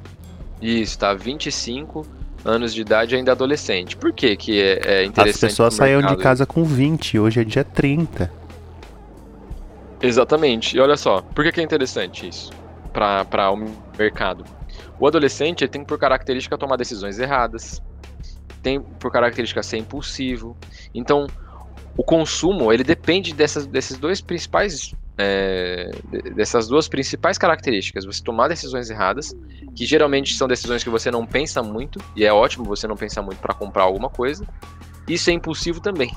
Isso, 0.61 0.99
tá. 0.99 1.15
25 1.15 2.07
anos 2.45 2.75
de 2.75 2.81
idade 2.81 3.15
ainda 3.15 3.33
adolescente. 3.33 3.97
Por 3.97 4.13
que 4.13 4.37
que 4.37 4.61
é, 4.61 5.03
é 5.03 5.05
interessante? 5.05 5.45
As 5.45 5.51
pessoas 5.53 5.75
saíam 5.75 6.03
de 6.03 6.17
casa 6.17 6.45
com 6.45 6.65
20, 6.65 7.19
hoje 7.19 7.41
é 7.41 7.45
dia 7.45 7.65
30. 7.65 8.31
Exatamente. 10.01 10.77
E 10.77 10.81
olha 10.81 10.97
só, 10.97 11.23
por 11.23 11.45
que, 11.45 11.53
que 11.53 11.61
é 11.61 11.65
interessante 11.65 12.29
isso 12.29 12.51
para 12.93 13.51
o 13.51 13.57
mercado? 13.97 14.45
O 14.99 15.07
adolescente 15.07 15.67
tem 15.69 15.85
por 15.85 15.99
característica 15.99 16.59
tomar 16.59 16.77
decisões 16.77 17.19
erradas, 17.19 17.81
tem 18.63 18.81
por 18.81 19.11
característica 19.13 19.63
ser 19.63 19.79
impulsivo. 19.79 20.57
Então, 20.95 21.27
o 21.97 22.03
consumo 22.03 22.73
ele 22.73 22.85
depende 22.85 23.33
dessas, 23.35 23.67
desses 23.67 23.99
dois 23.99 24.21
principais 24.21 24.95
é, 25.19 25.91
dessas 26.35 26.69
duas 26.69 26.89
principais 26.89 27.39
características. 27.39 28.05
Você 28.05 28.23
tomar 28.23 28.49
decisões 28.49 28.91
erradas, 28.91 29.35
que 29.75 29.85
geralmente 29.85 30.35
são 30.35 30.49
decisões 30.49 30.83
que 30.83 30.91
você 30.91 31.11
não 31.11 31.27
pensa 31.27 31.63
muito, 31.63 32.01
e 32.17 32.25
é 32.25 32.33
ótimo 32.33 32.65
você 32.65 32.87
não 32.87 32.97
pensar 32.97 33.23
muito 33.23 33.39
para 33.39 33.55
comprar 33.55 33.85
alguma 33.85 34.09
coisa. 34.09 34.47
E 35.09 35.19
ser 35.19 35.33
impulsivo 35.33 35.81
também. 35.81 36.11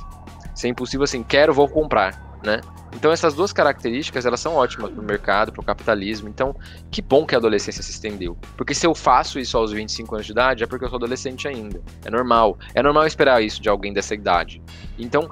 Ser 0.53 0.69
impulsivo 0.69 1.03
assim, 1.03 1.23
quero, 1.23 1.53
vou 1.53 1.67
comprar, 1.67 2.37
né? 2.43 2.61
Então 2.95 3.11
essas 3.11 3.33
duas 3.33 3.51
características, 3.51 4.25
elas 4.25 4.39
são 4.39 4.55
ótimas 4.55 4.89
para 4.91 5.01
o 5.01 5.03
mercado, 5.03 5.51
para 5.51 5.61
o 5.61 5.65
capitalismo. 5.65 6.29
Então, 6.29 6.55
que 6.89 7.01
bom 7.01 7.25
que 7.25 7.35
a 7.35 7.37
adolescência 7.37 7.83
se 7.83 7.91
estendeu. 7.91 8.37
Porque 8.55 8.73
se 8.73 8.87
eu 8.87 8.95
faço 8.95 9.37
isso 9.37 9.57
aos 9.57 9.73
25 9.73 10.15
anos 10.15 10.25
de 10.25 10.31
idade, 10.31 10.63
é 10.63 10.67
porque 10.67 10.85
eu 10.85 10.89
sou 10.89 10.95
adolescente 10.95 11.47
ainda. 11.47 11.81
É 12.05 12.09
normal. 12.09 12.57
É 12.73 12.81
normal 12.81 13.05
esperar 13.05 13.43
isso 13.43 13.61
de 13.61 13.67
alguém 13.67 13.91
dessa 13.91 14.15
idade. 14.15 14.61
Então, 14.97 15.29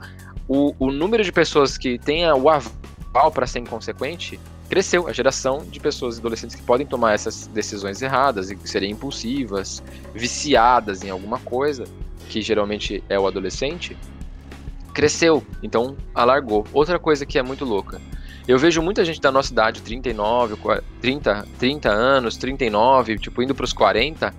o, 0.47 0.75
o 0.77 0.91
número 0.91 1.23
de 1.23 1.31
pessoas 1.31 1.77
que 1.77 1.97
tem 1.97 2.29
o 2.29 2.49
aval 3.13 3.31
para 3.31 3.45
ser 3.45 3.59
inconsequente 3.59 4.39
cresceu. 4.67 5.07
A 5.07 5.13
geração 5.13 5.63
de 5.69 5.79
pessoas 5.79 6.17
adolescentes 6.17 6.55
que 6.55 6.63
podem 6.63 6.85
tomar 6.85 7.13
essas 7.13 7.47
decisões 7.47 8.01
erradas 8.01 8.49
e 8.49 8.57
serem 8.67 8.91
impulsivas, 8.91 9.83
viciadas 10.13 11.03
em 11.03 11.09
alguma 11.09 11.39
coisa, 11.39 11.85
que 12.27 12.41
geralmente 12.41 13.03
é 13.07 13.19
o 13.19 13.27
adolescente, 13.27 13.95
cresceu, 14.93 15.45
então 15.61 15.95
alargou. 16.13 16.65
Outra 16.73 16.97
coisa 16.97 17.25
que 17.25 17.37
é 17.37 17.43
muito 17.43 17.63
louca. 17.63 18.01
Eu 18.47 18.57
vejo 18.57 18.81
muita 18.81 19.05
gente 19.05 19.21
da 19.21 19.31
nossa 19.31 19.53
idade, 19.53 19.81
39, 19.81 20.57
30, 20.99 21.47
30 21.57 21.89
anos, 21.89 22.35
39, 22.35 23.17
tipo 23.17 23.41
indo 23.41 23.55
para 23.55 23.63
os 23.63 23.71
40, 23.71 24.33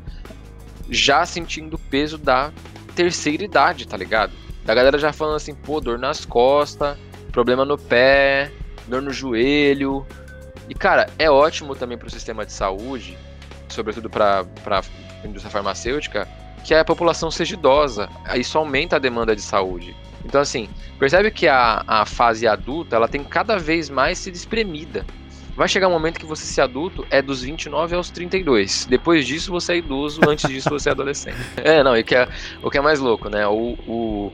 já 0.90 1.24
sentindo 1.24 1.74
o 1.74 1.78
peso 1.78 2.18
da 2.18 2.52
terceira 2.94 3.44
idade, 3.44 3.88
tá 3.88 3.96
ligado? 3.96 4.32
Da 4.64 4.74
galera 4.74 4.98
já 4.98 5.12
falando 5.12 5.36
assim, 5.36 5.54
pô, 5.54 5.80
dor 5.80 5.98
nas 5.98 6.24
costas, 6.24 6.98
problema 7.32 7.64
no 7.64 7.78
pé, 7.78 8.52
dor 8.86 9.02
no 9.02 9.12
joelho. 9.12 10.06
E 10.68 10.74
cara, 10.74 11.06
é 11.18 11.30
ótimo 11.30 11.74
também 11.74 11.98
para 11.98 12.08
o 12.08 12.10
sistema 12.10 12.44
de 12.46 12.52
saúde, 12.52 13.18
sobretudo 13.68 14.08
para 14.08 14.44
a 14.66 15.26
indústria 15.26 15.50
farmacêutica, 15.50 16.26
que 16.64 16.74
a 16.74 16.84
população 16.84 17.30
seja 17.30 17.54
idosa. 17.54 18.08
Isso 18.36 18.56
aumenta 18.56 18.96
a 18.96 18.98
demanda 18.98 19.36
de 19.36 19.42
saúde. 19.42 19.94
Então, 20.24 20.40
assim, 20.40 20.68
percebe 20.98 21.30
que 21.30 21.46
a, 21.46 21.84
a 21.86 22.06
fase 22.06 22.46
adulta 22.46 22.96
ela 22.96 23.06
tem 23.06 23.22
cada 23.22 23.58
vez 23.58 23.90
mais 23.90 24.18
se 24.18 24.30
espremida. 24.30 25.04
Vai 25.56 25.68
chegar 25.68 25.86
um 25.86 25.92
momento 25.92 26.18
que 26.18 26.26
você 26.26 26.44
ser 26.44 26.62
adulto 26.62 27.06
é 27.10 27.22
dos 27.22 27.42
29 27.42 27.94
aos 27.94 28.10
32. 28.10 28.86
Depois 28.86 29.24
disso 29.24 29.52
você 29.52 29.74
é 29.74 29.76
idoso, 29.76 30.20
antes 30.26 30.50
disso 30.50 30.68
você 30.68 30.88
é 30.88 30.92
adolescente. 30.92 31.36
É, 31.56 31.82
não, 31.82 31.96
e 31.96 32.02
que 32.02 32.14
é, 32.14 32.28
o 32.62 32.70
que 32.70 32.78
é 32.78 32.80
mais 32.80 32.98
louco, 32.98 33.28
né? 33.28 33.46
O, 33.46 33.76
o, 33.86 34.32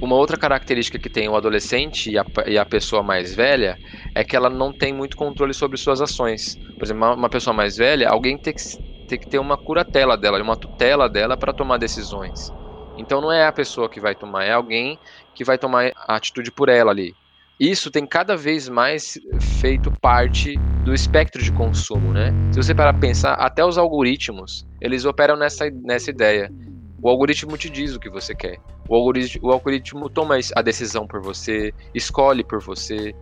uma 0.00 0.14
outra 0.16 0.36
característica 0.36 0.98
que 0.98 1.08
tem 1.08 1.28
o 1.28 1.36
adolescente 1.36 2.10
e 2.10 2.18
a, 2.18 2.24
e 2.46 2.58
a, 2.58 2.64
pessoa 2.64 3.02
mais 3.02 3.34
velha 3.34 3.78
é 4.14 4.22
que 4.22 4.36
ela 4.36 4.50
não 4.50 4.72
tem 4.72 4.92
muito 4.92 5.16
controle 5.16 5.54
sobre 5.54 5.76
suas 5.76 6.00
ações. 6.00 6.56
Por 6.76 6.84
exemplo, 6.84 7.02
uma, 7.02 7.14
uma 7.14 7.28
pessoa 7.28 7.54
mais 7.54 7.76
velha, 7.76 8.08
alguém 8.08 8.36
tem 8.36 8.54
que, 8.54 8.62
tem 9.08 9.18
que 9.18 9.28
ter 9.28 9.38
uma 9.38 9.56
curatela 9.56 10.16
dela, 10.16 10.42
uma 10.42 10.56
tutela 10.56 11.08
dela 11.08 11.36
para 11.36 11.52
tomar 11.52 11.78
decisões. 11.78 12.52
Então 12.98 13.20
não 13.20 13.32
é 13.32 13.46
a 13.46 13.52
pessoa 13.52 13.88
que 13.88 14.00
vai 14.00 14.14
tomar, 14.14 14.44
é 14.44 14.52
alguém 14.52 14.98
que 15.34 15.44
vai 15.44 15.58
tomar 15.58 15.92
a 15.94 16.16
atitude 16.16 16.50
por 16.50 16.68
ela 16.68 16.90
ali. 16.90 17.14
Isso 17.58 17.90
tem 17.90 18.04
cada 18.06 18.36
vez 18.36 18.68
mais 18.68 19.18
feito 19.60 19.90
parte 19.90 20.58
do 20.84 20.92
espectro 20.92 21.42
de 21.42 21.50
consumo, 21.50 22.12
né? 22.12 22.30
Se 22.52 22.62
você 22.62 22.74
parar 22.74 22.92
para 22.92 23.00
pensar, 23.00 23.32
até 23.34 23.64
os 23.64 23.78
algoritmos, 23.78 24.66
eles 24.78 25.06
operam 25.06 25.36
nessa, 25.36 25.70
nessa 25.70 26.10
ideia. 26.10 26.52
O 27.00 27.08
algoritmo 27.08 27.56
te 27.58 27.68
diz 27.68 27.94
o 27.94 28.00
que 28.00 28.08
você 28.08 28.34
quer. 28.34 28.58
O 28.88 28.94
algoritmo, 28.94 29.48
o 29.48 29.52
algoritmo 29.52 30.08
toma 30.08 30.38
a 30.54 30.62
decisão 30.62 31.06
por 31.06 31.20
você, 31.20 31.72
escolhe 31.94 32.42
por 32.42 32.60
você. 32.60 33.14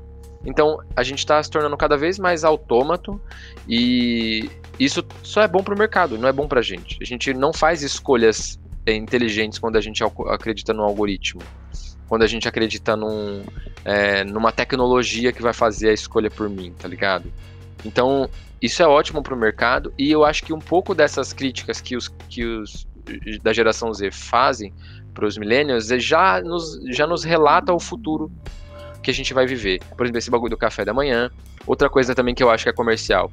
Então, 0.46 0.78
a 0.94 1.02
gente 1.02 1.20
está 1.20 1.42
se 1.42 1.50
tornando 1.50 1.76
cada 1.76 1.96
vez 1.96 2.18
mais 2.18 2.44
autômato 2.44 3.20
e 3.68 4.48
isso 4.78 5.04
só 5.22 5.42
é 5.42 5.48
bom 5.48 5.62
para 5.62 5.74
o 5.74 5.78
mercado, 5.78 6.18
não 6.18 6.28
é 6.28 6.32
bom 6.32 6.46
para 6.46 6.60
a 6.60 6.62
gente. 6.62 6.98
A 7.00 7.04
gente 7.04 7.32
não 7.32 7.52
faz 7.52 7.82
escolhas 7.82 8.60
é, 8.86 8.94
inteligentes 8.94 9.58
quando 9.58 9.76
a 9.76 9.80
gente 9.80 10.04
acredita 10.28 10.72
no 10.72 10.82
algoritmo. 10.82 11.42
Quando 12.06 12.22
a 12.22 12.26
gente 12.26 12.46
acredita 12.46 12.94
num, 12.94 13.42
é, 13.84 14.22
numa 14.24 14.52
tecnologia 14.52 15.32
que 15.32 15.42
vai 15.42 15.54
fazer 15.54 15.88
a 15.88 15.92
escolha 15.92 16.30
por 16.30 16.48
mim, 16.50 16.72
tá 16.78 16.86
ligado? 16.86 17.32
Então, 17.84 18.28
isso 18.60 18.82
é 18.82 18.86
ótimo 18.86 19.22
para 19.22 19.34
o 19.34 19.38
mercado 19.38 19.92
e 19.98 20.10
eu 20.10 20.24
acho 20.24 20.44
que 20.44 20.52
um 20.52 20.58
pouco 20.58 20.94
dessas 20.94 21.32
críticas 21.32 21.80
que 21.80 21.96
os, 21.96 22.08
que 22.28 22.44
os 22.44 22.86
da 23.42 23.52
geração 23.52 23.92
Z 23.92 24.10
fazem 24.10 24.72
para 25.12 25.26
os 25.26 25.38
millennials 25.38 25.86
já 25.86 26.40
nos, 26.40 26.80
já 26.90 27.06
nos 27.06 27.22
relata 27.24 27.72
o 27.72 27.78
futuro 27.78 28.30
que 29.02 29.10
a 29.10 29.14
gente 29.14 29.34
vai 29.34 29.46
viver. 29.46 29.80
Por 29.96 30.04
exemplo, 30.04 30.18
esse 30.18 30.30
bagulho 30.30 30.50
do 30.50 30.56
café 30.56 30.84
da 30.84 30.92
manhã. 30.92 31.30
Outra 31.66 31.88
coisa 31.88 32.14
também 32.14 32.34
que 32.34 32.42
eu 32.42 32.50
acho 32.50 32.64
que 32.64 32.70
é 32.70 32.72
comercial. 32.72 33.30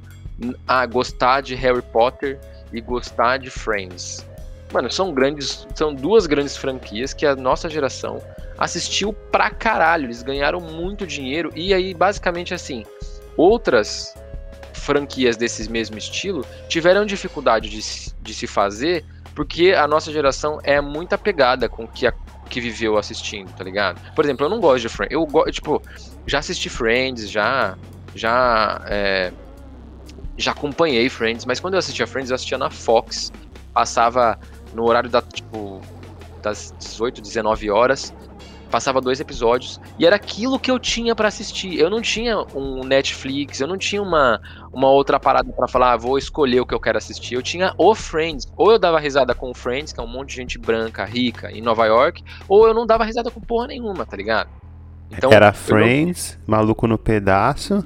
Ah, 0.66 0.86
gostar 0.86 1.40
de 1.40 1.54
Harry 1.54 1.82
Potter 1.82 2.38
e 2.72 2.80
gostar 2.80 3.38
de 3.38 3.50
Friends. 3.50 4.26
Mano, 4.72 4.90
são 4.90 5.12
grandes, 5.12 5.66
são 5.74 5.94
duas 5.94 6.26
grandes 6.26 6.56
franquias 6.56 7.12
que 7.12 7.26
a 7.26 7.36
nossa 7.36 7.68
geração 7.68 8.22
assistiu 8.58 9.12
pra 9.12 9.50
caralho. 9.50 10.06
Eles 10.06 10.22
ganharam 10.22 10.60
muito 10.60 11.06
dinheiro 11.06 11.50
e 11.54 11.74
aí 11.74 11.92
basicamente 11.92 12.54
assim, 12.54 12.84
outras 13.36 14.14
franquias 14.72 15.36
desse 15.36 15.70
mesmo 15.70 15.96
estilo 15.98 16.44
tiveram 16.68 17.04
dificuldade 17.04 17.68
de, 17.68 17.80
de 18.20 18.34
se 18.34 18.46
fazer 18.46 19.04
porque 19.34 19.72
a 19.72 19.86
nossa 19.86 20.12
geração 20.12 20.58
é 20.62 20.80
muito 20.80 21.14
apegada 21.14 21.68
com 21.68 21.84
o 21.84 21.88
que, 21.88 22.06
a, 22.06 22.12
que 22.48 22.60
viveu 22.60 22.98
assistindo, 22.98 23.52
tá 23.52 23.64
ligado? 23.64 24.00
Por 24.14 24.24
exemplo, 24.24 24.46
eu 24.46 24.50
não 24.50 24.60
gosto 24.60 24.82
de 24.82 24.88
Friends. 24.88 25.12
Eu 25.12 25.24
gosto, 25.26 25.52
tipo, 25.52 25.82
já 26.26 26.38
assisti 26.38 26.68
Friends, 26.68 27.30
já. 27.30 27.76
Já. 28.14 28.82
É, 28.86 29.32
já 30.36 30.52
acompanhei 30.52 31.08
Friends, 31.08 31.44
mas 31.44 31.60
quando 31.60 31.74
eu 31.74 31.78
assistia 31.78 32.06
Friends, 32.06 32.30
eu 32.30 32.34
assistia 32.34 32.58
na 32.58 32.70
Fox. 32.70 33.32
Passava 33.72 34.38
no 34.74 34.84
horário 34.84 35.08
da, 35.08 35.22
tipo, 35.22 35.80
das 36.42 36.74
18, 36.78 37.22
19 37.22 37.70
horas 37.70 38.12
passava 38.72 39.02
dois 39.02 39.20
episódios 39.20 39.78
e 39.98 40.06
era 40.06 40.16
aquilo 40.16 40.58
que 40.58 40.70
eu 40.70 40.78
tinha 40.78 41.14
para 41.14 41.28
assistir. 41.28 41.78
Eu 41.78 41.90
não 41.90 42.00
tinha 42.00 42.38
um 42.54 42.82
Netflix, 42.82 43.60
eu 43.60 43.68
não 43.68 43.76
tinha 43.76 44.02
uma, 44.02 44.40
uma 44.72 44.88
outra 44.88 45.20
parada 45.20 45.52
para 45.52 45.68
falar, 45.68 45.92
ah, 45.92 45.96
vou 45.98 46.16
escolher 46.16 46.60
o 46.60 46.66
que 46.66 46.74
eu 46.74 46.80
quero 46.80 46.96
assistir. 46.96 47.34
Eu 47.34 47.42
tinha 47.42 47.74
o 47.76 47.94
Friends. 47.94 48.50
Ou 48.56 48.72
eu 48.72 48.78
dava 48.78 48.98
risada 48.98 49.34
com 49.34 49.50
o 49.50 49.54
Friends, 49.54 49.92
que 49.92 50.00
é 50.00 50.02
um 50.02 50.08
monte 50.08 50.30
de 50.30 50.36
gente 50.36 50.58
branca, 50.58 51.04
rica, 51.04 51.52
em 51.52 51.60
Nova 51.60 51.84
York, 51.84 52.24
ou 52.48 52.66
eu 52.66 52.72
não 52.72 52.86
dava 52.86 53.04
risada 53.04 53.30
com 53.30 53.40
porra 53.40 53.66
nenhuma, 53.66 54.06
tá 54.06 54.16
ligado? 54.16 54.48
Então, 55.10 55.30
era 55.30 55.52
Friends, 55.52 56.38
não... 56.48 56.56
Maluco 56.56 56.86
no 56.86 56.96
Pedaço. 56.96 57.84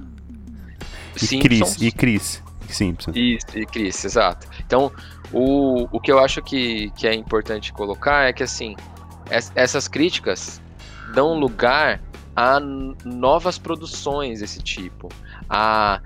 E 1.17 1.27
Simpsons. 1.27 1.75
Chris, 1.75 1.83
e 1.83 1.93
Chris. 1.93 2.43
Simpson. 2.69 3.13
Isso, 3.15 3.47
e 3.55 3.67
Chris, 3.67 4.05
exato. 4.05 4.47
Então, 4.65 4.93
o, 5.33 5.89
o 5.91 6.01
que 6.01 6.11
eu 6.11 6.19
acho 6.19 6.43
que, 6.43 6.91
que 6.97 7.07
é 7.07 7.15
importante 7.15 7.73
colocar 7.73 8.29
é 8.29 8.33
que, 8.33 8.43
assim, 8.43 8.77
essas 9.55 9.89
críticas 9.89 10.61
dão 11.17 11.33
lugar 11.33 12.03
a 12.37 12.61
novas 12.61 13.57
produções 13.57 14.41
desse 14.41 14.63
tipo, 14.63 15.09
a 15.49 16.03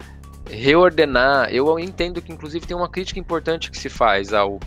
reordenar. 0.49 1.53
Eu 1.53 1.77
entendo 1.81 2.23
que, 2.23 2.33
inclusive, 2.33 2.65
tem 2.65 2.77
uma 2.77 2.89
crítica 2.89 3.19
importante 3.19 3.73
que 3.73 3.77
se 3.77 3.89
faz 3.89 4.33
ao, 4.33 4.61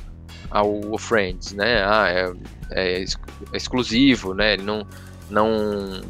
ao 0.51 0.97
Friends, 0.97 1.53
né? 1.53 1.82
Ah, 1.86 2.10
é, 2.10 2.34
é, 2.71 3.01
é 3.01 3.06
exclusivo, 3.53 4.34
né? 4.34 4.56
Ele 4.56 4.63
não, 4.63 4.86
não, 5.29 6.01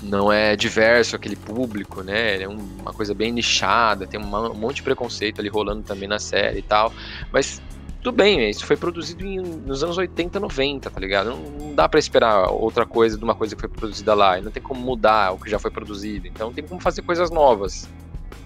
não 0.00 0.32
é 0.32 0.54
diverso 0.54 1.16
aquele 1.16 1.34
público, 1.34 2.04
né? 2.04 2.34
Ele 2.34 2.44
é 2.44 2.48
uma 2.48 2.92
coisa 2.92 3.12
bem 3.12 3.32
nichada, 3.32 4.06
tem 4.06 4.20
um 4.20 4.54
monte 4.54 4.76
de 4.76 4.82
preconceito 4.84 5.40
ali 5.40 5.48
rolando 5.48 5.82
também 5.82 6.08
na 6.08 6.20
série 6.20 6.60
e 6.60 6.62
tal. 6.62 6.92
Mas 7.32 7.60
tudo 8.08 8.16
bem, 8.16 8.48
isso 8.48 8.64
foi 8.64 8.76
produzido 8.76 9.26
em, 9.26 9.38
nos 9.38 9.84
anos 9.84 9.98
80, 9.98 10.40
90, 10.40 10.90
tá 10.90 10.98
ligado? 10.98 11.28
Não, 11.28 11.36
não 11.36 11.74
dá 11.74 11.86
para 11.86 12.00
esperar 12.00 12.50
outra 12.50 12.86
coisa 12.86 13.18
de 13.18 13.22
uma 13.22 13.34
coisa 13.34 13.54
que 13.54 13.60
foi 13.60 13.68
produzida 13.68 14.14
lá. 14.14 14.38
E 14.38 14.42
não 14.42 14.50
tem 14.50 14.62
como 14.62 14.80
mudar 14.80 15.32
o 15.32 15.38
que 15.38 15.50
já 15.50 15.58
foi 15.58 15.70
produzido. 15.70 16.26
Então 16.26 16.50
tem 16.50 16.64
como 16.64 16.80
fazer 16.80 17.02
coisas 17.02 17.30
novas. 17.30 17.86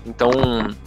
Então, 0.05 0.31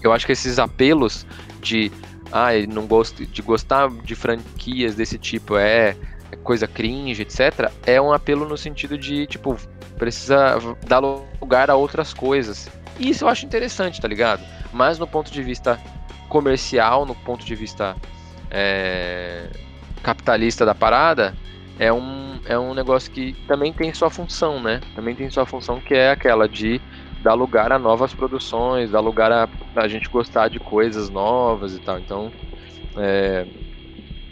eu 0.03 0.11
acho 0.11 0.25
que 0.25 0.33
esses 0.33 0.59
apelos 0.59 1.25
de 1.61 1.89
ah, 2.33 2.49
não 2.67 2.85
gosto 2.85 3.25
de 3.25 3.41
gostar 3.41 3.89
de 3.89 4.13
franquias 4.13 4.93
desse 4.93 5.17
tipo 5.17 5.55
é, 5.55 5.95
é 6.29 6.35
coisa 6.43 6.67
cringe, 6.67 7.21
etc, 7.21 7.71
é 7.85 8.01
um 8.01 8.11
apelo 8.11 8.45
no 8.45 8.57
sentido 8.57 8.97
de, 8.97 9.25
tipo, 9.25 9.55
precisa 9.97 10.57
dar 10.85 10.99
lugar 10.99 11.69
a 11.69 11.75
outras 11.75 12.13
coisas. 12.13 12.69
E 12.99 13.09
isso 13.09 13.23
eu 13.23 13.29
acho 13.29 13.45
interessante, 13.45 14.01
tá 14.01 14.07
ligado? 14.07 14.43
Mas 14.73 14.99
no 14.99 15.07
ponto 15.07 15.31
de 15.31 15.41
vista 15.41 15.79
comercial, 16.27 17.05
no 17.05 17.15
ponto 17.15 17.45
de 17.45 17.55
vista 17.55 17.95
é, 18.51 19.49
capitalista 20.03 20.65
da 20.65 20.75
parada, 20.75 21.35
é 21.79 21.91
um, 21.91 22.39
é 22.45 22.57
um 22.57 22.73
negócio 22.73 23.11
que 23.11 23.33
também 23.47 23.73
tem 23.73 23.93
sua 23.93 24.09
função, 24.09 24.61
né? 24.61 24.81
Também 24.95 25.15
tem 25.15 25.29
sua 25.29 25.45
função 25.45 25.79
que 25.79 25.93
é 25.93 26.11
aquela 26.11 26.47
de 26.47 26.79
dar 27.23 27.33
lugar 27.33 27.71
a 27.71 27.79
novas 27.79 28.13
produções, 28.13 28.91
dar 28.91 28.99
lugar 28.99 29.31
a, 29.31 29.49
a 29.75 29.87
gente 29.87 30.07
gostar 30.09 30.47
de 30.47 30.59
coisas 30.59 31.09
novas 31.09 31.75
e 31.75 31.79
tal. 31.79 31.99
Então, 31.99 32.31
é, 32.97 33.45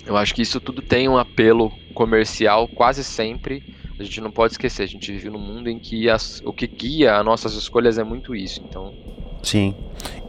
eu 0.06 0.16
acho 0.16 0.34
que 0.34 0.42
isso 0.42 0.60
tudo 0.60 0.82
tem 0.82 1.10
um 1.10 1.18
apelo 1.18 1.72
comercial 1.94 2.68
quase 2.68 3.04
sempre. 3.04 3.64
A 4.00 4.04
gente 4.04 4.22
não 4.22 4.32
pode 4.32 4.54
esquecer, 4.54 4.84
a 4.84 4.88
gente 4.88 5.12
vive 5.12 5.30
num 5.30 5.40
mundo 5.40 5.70
em 5.70 5.80
que 5.80 6.10
as, 6.10 6.42
o 6.46 6.54
que 6.54 6.68
guia 6.68 7.18
as 7.18 7.26
nossas 7.26 7.54
escolhas 7.54 7.98
é 7.98 8.04
muito 8.04 8.36
isso. 8.36 8.62
Então. 8.68 8.94
Sim. 9.42 9.76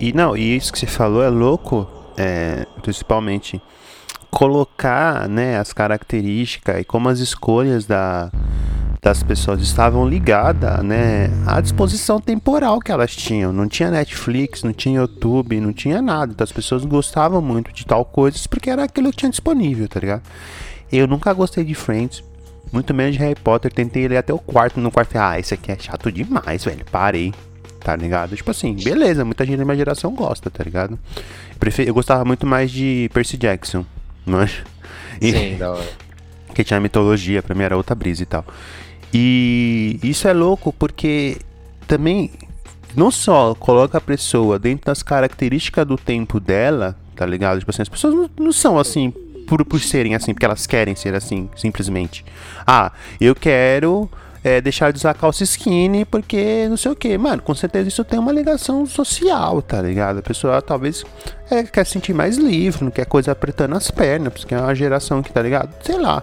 E 0.01 0.13
não, 0.13 0.37
e 0.37 0.57
isso 0.57 0.73
que 0.73 0.79
você 0.79 0.87
falou 0.87 1.23
é 1.23 1.29
louco, 1.29 1.89
é, 2.17 2.67
principalmente 2.83 3.61
colocar 4.31 5.29
né, 5.29 5.59
as 5.59 5.73
características 5.73 6.81
e 6.81 6.85
como 6.85 7.09
as 7.09 7.21
escolhas 7.21 7.87
da, 7.87 8.33
das 9.01 9.23
pessoas 9.23 9.61
estavam 9.61 10.09
ligadas 10.09 10.83
né, 10.83 11.31
à 11.47 11.61
disposição 11.61 12.21
temporal 12.21 12.81
que 12.81 12.91
elas 12.91 13.15
tinham. 13.15 13.53
Não 13.53 13.69
tinha 13.69 13.91
Netflix, 13.91 14.63
não 14.63 14.73
tinha 14.73 15.01
YouTube, 15.01 15.61
não 15.61 15.73
tinha 15.73 16.03
nada. 16.03 16.33
Então 16.33 16.43
as 16.43 16.51
pessoas 16.51 16.85
gostavam 16.85 17.41
muito 17.41 17.73
de 17.73 17.87
tal 17.87 18.05
coisas 18.05 18.47
porque 18.47 18.71
era 18.71 18.83
aquilo 18.83 19.11
que 19.11 19.19
tinha 19.19 19.31
disponível, 19.31 19.87
tá 19.87 20.01
ligado? 20.01 20.23
Eu 20.91 21.07
nunca 21.07 21.33
gostei 21.33 21.63
de 21.63 21.75
Friends, 21.75 22.25
muito 22.73 22.93
menos 22.93 23.15
de 23.15 23.21
Harry 23.21 23.39
Potter. 23.39 23.73
Tentei 23.73 24.09
ler 24.09 24.17
até 24.17 24.33
o 24.33 24.39
quarto, 24.39 24.81
no 24.81 24.91
quarto 24.91 25.17
ah, 25.17 25.39
isso 25.39 25.55
aqui 25.55 25.71
é 25.71 25.79
chato 25.79 26.11
demais, 26.11 26.65
velho. 26.65 26.85
Parei, 26.91 27.33
tá 27.85 27.95
ligado? 27.95 28.35
Tipo 28.35 28.51
assim, 28.51 28.75
beleza, 28.75 29.27
muita 29.27 29.45
gente 29.45 29.59
da 29.59 29.65
minha 29.65 29.77
geração 29.77 30.15
gosta, 30.15 30.51
tá 30.51 30.65
ligado? 30.65 30.99
Eu, 31.53 31.59
prefer... 31.61 31.87
eu 31.87 31.93
gostava 31.93 32.25
muito 32.25 32.47
mais 32.47 32.73
de 32.73 33.11
Percy 33.13 33.37
Jackson, 33.37 33.85
mas... 34.25 34.63
Sim, 35.21 35.59
da 35.59 35.73
hora. 35.73 35.89
Que 36.55 36.65
tinha 36.65 36.81
mitologia, 36.81 37.43
pra 37.43 37.55
mim 37.55 37.63
era 37.63 37.77
outra 37.77 37.95
brisa 37.95 38.23
e 38.23 38.27
tal. 38.27 38.45
E 39.13 40.01
isso 40.03 40.27
é 40.27 40.33
louco 40.33 40.73
porque 40.73 41.37
também 41.87 42.31
não 42.97 43.11
só 43.11 43.55
coloca 43.55 43.99
a 43.99 44.01
pessoa 44.01 44.59
dentro 44.59 44.87
das 44.87 45.03
características 45.03 45.87
do 45.87 45.99
tempo 45.99 46.41
dela, 46.41 46.97
tá 47.15 47.27
ligado? 47.27 47.59
Tipo 47.59 47.71
assim, 47.71 47.83
as 47.83 47.89
pessoas 47.89 48.15
não, 48.15 48.31
não 48.39 48.53
são 48.53 48.79
assim 48.79 49.13
por, 49.47 49.63
por 49.65 49.79
serem 49.79 50.15
assim, 50.15 50.33
porque 50.33 50.47
elas 50.47 50.67
querem 50.67 50.95
ser 50.97 51.15
assim, 51.15 51.51
simplesmente. 51.55 52.25
Ah, 52.67 52.93
eu 53.21 53.35
quero 53.35 54.09
é, 54.45 54.61
deixar 54.61 54.93
de 54.93 54.99
usar 54.99 55.15
calça 55.15 55.43
skinny 55.43 56.05
porque 56.05 56.69
não 56.69 56.77
sei 56.77 56.93
o 56.93 56.97
que. 56.97 57.19
Mano, 57.19 57.43
com 57.43 57.55
certeza 57.55 57.89
isso 57.89 58.05
tem 58.05 58.19
uma 58.19 58.31
ligação 58.31 58.87
social, 58.87 59.61
tá 59.63 59.83
ligado? 59.83 60.19
A 60.19 60.23
pessoa 60.23 60.63
talvez 60.63 61.03
é, 61.51 61.65
quer 61.65 61.85
sentir 61.87 62.13
mais 62.13 62.37
livre, 62.37 62.85
não 62.85 62.91
quer 62.91 63.07
coisa 63.07 63.33
apertando 63.33 63.75
as 63.75 63.91
pernas, 63.91 64.35
porque 64.35 64.55
é 64.55 64.61
uma 64.61 64.75
geração 64.75 65.23
que, 65.23 65.33
tá 65.33 65.43
ligado? 65.43 65.75
Sei 65.83 65.99
lá. 65.99 66.23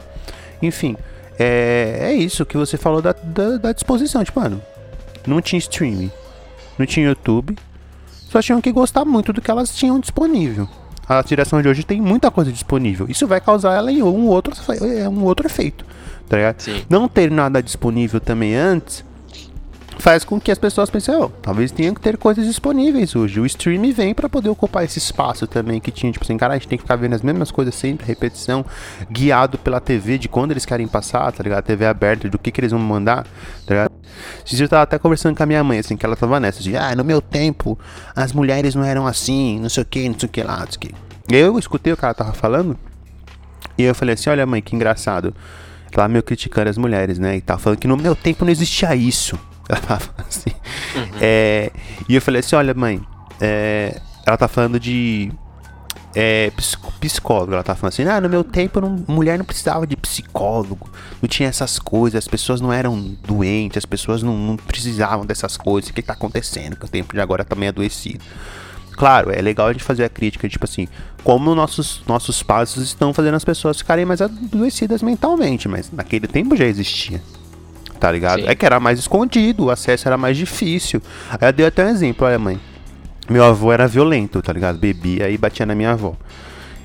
Enfim 0.62 0.95
é, 1.41 1.97
é 2.01 2.13
isso 2.13 2.45
que 2.45 2.55
você 2.55 2.77
falou 2.77 3.01
da, 3.01 3.13
da, 3.13 3.57
da 3.57 3.71
disposição. 3.71 4.23
Tipo, 4.23 4.39
mano, 4.39 4.62
não 5.25 5.41
tinha 5.41 5.57
streaming, 5.57 6.12
não 6.77 6.86
tinha 6.86 7.07
YouTube, 7.07 7.57
só 8.29 8.41
tinham 8.41 8.62
que 8.62 8.71
gostar 8.71 9.03
muito 9.05 9.34
do 9.34 9.41
que 9.41 9.49
elas 9.49 9.75
tinham 9.75 9.99
disponível. 9.99 10.67
A 11.10 11.21
geração 11.23 11.62
de 11.62 11.67
hoje 11.67 11.84
tem 11.84 11.99
muita 11.99 12.29
coisa 12.29 12.51
disponível. 12.51 13.07
Isso 13.10 13.27
vai 13.27 13.41
causar 13.41 13.73
ela 13.73 13.91
um 13.91 14.27
outro, 14.27 14.53
é 14.86 15.10
um 15.10 15.23
outro 15.23 15.47
efeito. 15.47 15.84
Tá 16.31 16.37
ligado? 16.37 16.61
Sim. 16.61 16.81
Não 16.89 17.09
ter 17.09 17.29
nada 17.29 17.61
disponível 17.61 18.21
também 18.21 18.55
antes 18.55 19.03
faz 19.99 20.23
com 20.23 20.39
que 20.39 20.49
as 20.49 20.57
pessoas 20.57 20.89
pensem, 20.89 21.13
oh, 21.13 21.27
talvez 21.29 21.71
tenha 21.71 21.93
que 21.93 21.99
ter 21.99 22.17
coisas 22.17 22.45
disponíveis 22.45 23.15
hoje. 23.15 23.39
O 23.39 23.45
stream 23.45 23.91
vem 23.93 24.15
para 24.15 24.29
poder 24.29 24.47
ocupar 24.47 24.85
esse 24.85 24.97
espaço 24.97 25.45
também 25.45 25.79
que 25.81 25.91
tinha, 25.91 26.11
tipo 26.11 26.23
assim, 26.23 26.37
cara, 26.37 26.53
a 26.53 26.57
gente 26.57 26.69
tem 26.69 26.77
que 26.77 26.83
ficar 26.83 26.95
vendo 26.95 27.13
as 27.13 27.21
mesmas 27.21 27.51
coisas 27.51 27.75
sempre, 27.75 28.07
repetição, 28.07 28.65
guiado 29.11 29.57
pela 29.59 29.81
TV 29.81 30.17
de 30.17 30.29
quando 30.29 30.51
eles 30.51 30.65
querem 30.65 30.87
passar, 30.87 31.31
tá 31.33 31.43
ligado? 31.43 31.59
A 31.59 31.63
TV 31.63 31.85
aberta, 31.85 32.29
do 32.29 32.39
que 32.39 32.49
que 32.49 32.61
eles 32.61 32.71
vão 32.71 32.79
mandar, 32.79 33.25
tá 33.67 33.75
ligado? 33.75 33.91
Esses 34.37 34.57
dias 34.57 34.61
eu 34.61 34.69
tava 34.69 34.83
até 34.83 34.97
conversando 34.97 35.35
com 35.35 35.43
a 35.43 35.45
minha 35.45 35.63
mãe, 35.65 35.79
assim, 35.79 35.97
que 35.97 36.05
ela 36.05 36.15
tava 36.15 36.39
nessa, 36.39 36.63
de, 36.63 36.75
ah, 36.77 36.95
no 36.95 37.03
meu 37.03 37.21
tempo, 37.21 37.77
as 38.15 38.31
mulheres 38.31 38.73
não 38.73 38.85
eram 38.85 39.05
assim, 39.05 39.59
não 39.59 39.69
sei 39.69 39.83
o 39.83 39.85
que, 39.85 40.07
não 40.07 40.17
sei 40.17 40.27
o 40.27 40.31
que 40.31 40.41
lá, 40.41 40.59
não 40.59 40.67
sei 40.67 40.77
o 40.77 40.79
que. 40.79 40.95
Eu 41.29 41.59
escutei 41.59 41.93
o 41.93 41.97
ela 42.01 42.13
tava 42.13 42.33
falando, 42.33 42.75
e 43.77 43.83
eu 43.83 43.95
falei 43.95 44.13
assim, 44.13 44.29
olha 44.29 44.45
mãe, 44.45 44.61
que 44.61 44.75
engraçado. 44.75 45.33
Ela 45.99 46.08
meio 46.08 46.23
criticando 46.23 46.69
as 46.69 46.77
mulheres, 46.77 47.19
né? 47.19 47.38
E 47.38 47.41
tava 47.41 47.60
falando 47.60 47.80
que 47.80 47.88
no 47.88 47.97
meu 47.97 48.15
tempo 48.15 48.45
não 48.45 48.51
existia 48.51 48.95
isso. 48.95 49.38
Ela 49.67 49.80
tava 49.80 50.10
assim. 50.27 50.51
Uhum. 50.95 51.17
É, 51.21 51.71
e 52.08 52.15
eu 52.15 52.21
falei 52.21 52.39
assim, 52.39 52.56
olha 52.56 52.73
mãe, 52.73 53.01
é, 53.39 54.01
ela 54.25 54.38
tá 54.38 54.47
falando 54.47 54.80
de 54.80 55.32
é, 56.15 56.51
psicólogo. 56.99 57.54
Ela 57.54 57.63
tá 57.63 57.75
falando 57.75 57.93
assim, 57.93 58.04
ah, 58.04 58.19
no 58.21 58.30
meu 58.30 58.43
tempo 58.43 58.82
não, 58.82 59.04
mulher 59.08 59.38
não 59.38 59.45
precisava 59.45 59.88
de 59.88 59.95
psicólogo, 59.95 60.89
não 61.21 61.27
tinha 61.27 61.49
essas 61.49 61.80
coisas, 61.80 62.19
as 62.19 62.27
pessoas 62.27 62.62
não 62.62 62.71
eram 62.71 63.15
doentes, 63.25 63.77
as 63.77 63.86
pessoas 63.86 64.21
não, 64.21 64.38
não 64.38 64.58
precisavam 64.58 65.25
dessas 65.25 65.58
coisas, 65.58 65.89
o 65.89 65.93
que 65.93 66.01
tá 66.01 66.13
acontecendo, 66.13 66.75
que 66.75 66.86
o 66.86 66.89
tempo 66.89 67.13
de 67.13 67.21
agora 67.21 67.43
tá 67.43 67.56
meio 67.56 67.69
adoecido. 67.69 68.23
Claro, 69.01 69.31
é 69.31 69.41
legal 69.41 69.65
a 69.65 69.71
gente 69.71 69.83
fazer 69.83 70.03
a 70.03 70.09
crítica, 70.09 70.47
tipo 70.47 70.63
assim, 70.63 70.87
como 71.23 71.55
nossos, 71.55 72.03
nossos 72.05 72.43
passos 72.43 72.83
estão 72.83 73.11
fazendo 73.11 73.33
as 73.33 73.43
pessoas 73.43 73.79
ficarem 73.79 74.05
mais 74.05 74.21
adoecidas 74.21 75.01
mentalmente, 75.01 75.67
mas 75.67 75.91
naquele 75.91 76.27
tempo 76.27 76.55
já 76.55 76.65
existia 76.65 77.19
tá 77.99 78.11
ligado? 78.11 78.41
Sim. 78.41 78.47
É 78.47 78.53
que 78.53 78.63
era 78.63 78.79
mais 78.79 78.99
escondido, 78.99 79.65
o 79.65 79.69
acesso 79.71 80.07
era 80.07 80.17
mais 80.17 80.35
difícil. 80.35 81.01
Aí 81.31 81.49
eu 81.49 81.53
dei 81.53 81.65
até 81.65 81.83
um 81.83 81.89
exemplo, 81.89 82.27
olha 82.27 82.37
mãe. 82.37 82.59
Meu 83.27 83.43
avô 83.43 83.71
era 83.71 83.87
violento, 83.87 84.39
tá 84.39 84.53
ligado? 84.53 84.77
Bebia 84.77 85.29
e 85.29 85.37
batia 85.37 85.65
na 85.65 85.73
minha 85.73 85.91
avó. 85.91 86.15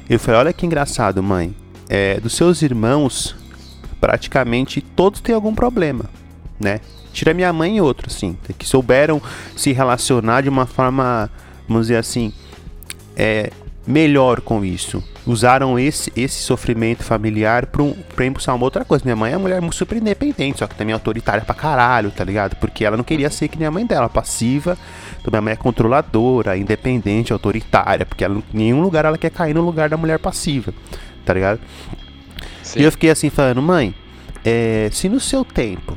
Eu 0.08 0.18
falei, 0.18 0.40
olha 0.40 0.52
que 0.54 0.64
engraçado, 0.64 1.22
mãe. 1.22 1.54
É, 1.86 2.18
dos 2.18 2.34
seus 2.34 2.62
irmãos, 2.62 3.36
praticamente 4.00 4.80
todos 4.80 5.20
têm 5.20 5.34
algum 5.34 5.54
problema, 5.54 6.04
né? 6.58 6.80
Tira 7.12 7.34
minha 7.34 7.52
mãe 7.52 7.78
e 7.78 7.80
outro, 7.80 8.08
assim, 8.10 8.36
que 8.58 8.66
souberam 8.66 9.20
se 9.56 9.72
relacionar 9.72 10.42
de 10.42 10.48
uma 10.50 10.66
forma, 10.66 11.30
vamos 11.68 11.86
dizer 11.86 11.96
assim, 11.96 12.32
é, 13.16 13.50
melhor 13.86 14.40
com 14.40 14.64
isso 14.64 15.02
usaram 15.26 15.76
esse, 15.76 16.12
esse 16.16 16.40
sofrimento 16.42 17.02
familiar 17.02 17.66
pra, 17.66 17.82
um, 17.82 17.92
pra 18.14 18.24
impulsar 18.24 18.54
uma 18.54 18.64
outra 18.64 18.84
coisa. 18.84 19.04
Minha 19.04 19.16
mãe 19.16 19.32
é 19.32 19.36
uma 19.36 19.42
mulher 19.42 19.60
super 19.72 19.98
independente, 19.98 20.60
só 20.60 20.66
que 20.66 20.76
também 20.76 20.94
autoritária 20.94 21.44
pra 21.44 21.54
caralho, 21.54 22.10
tá 22.12 22.22
ligado? 22.22 22.54
Porque 22.56 22.84
ela 22.84 22.96
não 22.96 23.02
queria 23.02 23.28
ser 23.28 23.48
que 23.48 23.58
nem 23.58 23.66
a 23.66 23.70
mãe 23.70 23.84
dela, 23.84 24.08
passiva. 24.08 24.78
Então 25.20 25.30
minha 25.30 25.42
mãe 25.42 25.52
é 25.52 25.56
controladora, 25.56 26.56
independente, 26.56 27.32
autoritária, 27.32 28.06
porque 28.06 28.22
ela, 28.22 28.36
em 28.36 28.56
nenhum 28.56 28.80
lugar 28.80 29.04
ela 29.04 29.18
quer 29.18 29.30
cair 29.30 29.54
no 29.54 29.62
lugar 29.62 29.88
da 29.88 29.96
mulher 29.96 30.20
passiva, 30.20 30.72
tá 31.24 31.34
ligado? 31.34 31.60
Sim. 32.62 32.80
E 32.80 32.82
eu 32.84 32.92
fiquei 32.92 33.10
assim 33.10 33.28
falando, 33.28 33.60
mãe, 33.60 33.92
é, 34.44 34.88
se 34.92 35.08
no 35.08 35.18
seu 35.18 35.44
tempo 35.44 35.96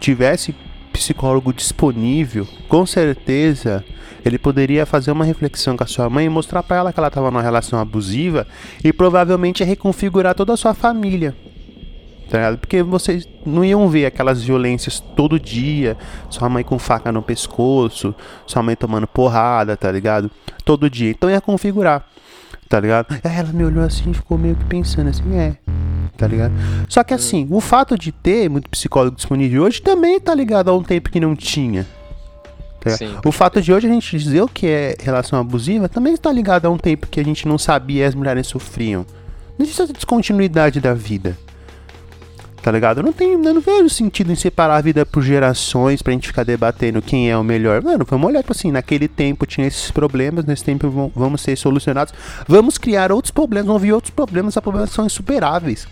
tivesse 0.00 0.54
psicólogo 0.96 1.52
disponível, 1.52 2.48
com 2.68 2.86
certeza 2.86 3.84
ele 4.24 4.38
poderia 4.38 4.84
fazer 4.84 5.12
uma 5.12 5.24
reflexão 5.24 5.76
com 5.76 5.84
a 5.84 5.86
sua 5.86 6.10
mãe 6.10 6.26
e 6.26 6.28
mostrar 6.28 6.62
para 6.62 6.78
ela 6.78 6.92
que 6.92 6.98
ela 6.98 7.08
estava 7.08 7.30
numa 7.30 7.42
relação 7.42 7.78
abusiva 7.78 8.46
e 8.82 8.92
provavelmente 8.92 9.62
reconfigurar 9.62 10.34
toda 10.34 10.52
a 10.52 10.56
sua 10.56 10.74
família. 10.74 11.36
Tá 12.28 12.56
Porque 12.58 12.82
vocês 12.82 13.28
não 13.44 13.64
iam 13.64 13.88
ver 13.88 14.06
aquelas 14.06 14.42
violências 14.42 14.98
todo 14.98 15.38
dia, 15.38 15.96
sua 16.28 16.48
mãe 16.48 16.64
com 16.64 16.76
faca 16.76 17.12
no 17.12 17.22
pescoço, 17.22 18.12
sua 18.46 18.62
mãe 18.64 18.74
tomando 18.74 19.06
porrada, 19.06 19.76
tá 19.76 19.92
ligado? 19.92 20.28
Todo 20.64 20.90
dia. 20.90 21.10
Então 21.10 21.30
ia 21.30 21.40
configurar, 21.40 22.04
tá 22.68 22.80
ligado? 22.80 23.06
Aí 23.10 23.36
ela 23.36 23.52
me 23.52 23.64
olhou 23.64 23.84
assim 23.84 24.10
e 24.10 24.14
ficou 24.14 24.36
meio 24.38 24.56
que 24.56 24.64
pensando 24.64 25.08
assim, 25.08 25.36
é, 25.36 25.56
tá 26.16 26.26
ligado? 26.26 26.52
Só 26.88 27.02
que 27.04 27.14
assim, 27.14 27.46
o 27.50 27.60
fato 27.60 27.98
de 27.98 28.12
ter 28.12 28.48
muito 28.48 28.68
psicólogo 28.68 29.16
disponível 29.16 29.64
hoje 29.64 29.80
também 29.80 30.18
tá 30.20 30.34
ligado 30.34 30.68
a 30.70 30.76
um 30.76 30.82
tempo 30.82 31.10
que 31.10 31.20
não 31.20 31.34
tinha, 31.34 31.86
Tá 32.80 32.96
Sim, 32.96 33.16
o 33.24 33.32
fato 33.32 33.60
de 33.60 33.72
hoje 33.72 33.88
a 33.88 33.90
gente 33.90 34.16
dizer 34.16 34.42
o 34.42 34.48
que 34.48 34.66
é 34.66 34.96
relação 35.00 35.40
abusiva 35.40 35.88
também 35.88 36.14
está 36.14 36.30
ligado 36.30 36.66
a 36.66 36.70
um 36.70 36.78
tempo 36.78 37.08
que 37.08 37.18
a 37.18 37.24
gente 37.24 37.48
não 37.48 37.58
sabia 37.58 38.04
e 38.04 38.06
as 38.06 38.14
mulheres 38.14 38.46
sofriam. 38.46 39.04
Não 39.58 39.64
existe 39.64 39.82
essa 39.82 39.92
descontinuidade 39.92 40.80
da 40.80 40.94
vida. 40.94 41.36
Tá 42.66 42.72
ligado? 42.72 42.98
Eu 42.98 43.04
não, 43.04 43.12
tenho, 43.12 43.40
eu 43.44 43.54
não 43.54 43.60
vejo 43.60 43.88
sentido 43.88 44.32
em 44.32 44.34
separar 44.34 44.78
a 44.78 44.80
vida 44.80 45.06
por 45.06 45.22
gerações 45.22 46.02
pra 46.02 46.12
gente 46.12 46.26
ficar 46.26 46.42
debatendo 46.42 47.00
quem 47.00 47.30
é 47.30 47.38
o 47.38 47.44
melhor. 47.44 47.80
Mano, 47.80 48.04
vamos 48.04 48.26
olhar, 48.26 48.40
tipo 48.40 48.50
assim, 48.50 48.72
naquele 48.72 49.06
tempo 49.06 49.46
tinha 49.46 49.68
esses 49.68 49.92
problemas, 49.92 50.44
nesse 50.44 50.64
tempo 50.64 50.90
vão, 50.90 51.12
vamos 51.14 51.42
ser 51.42 51.56
solucionados. 51.56 52.12
Vamos 52.48 52.76
criar 52.76 53.12
outros 53.12 53.30
problemas, 53.30 53.68
vamos 53.68 53.82
vir 53.82 53.92
outros 53.92 54.10
problemas, 54.10 54.56
a 54.56 54.60
problemas 54.60 54.90
são 54.90 55.06
insuperáveis. 55.06 55.86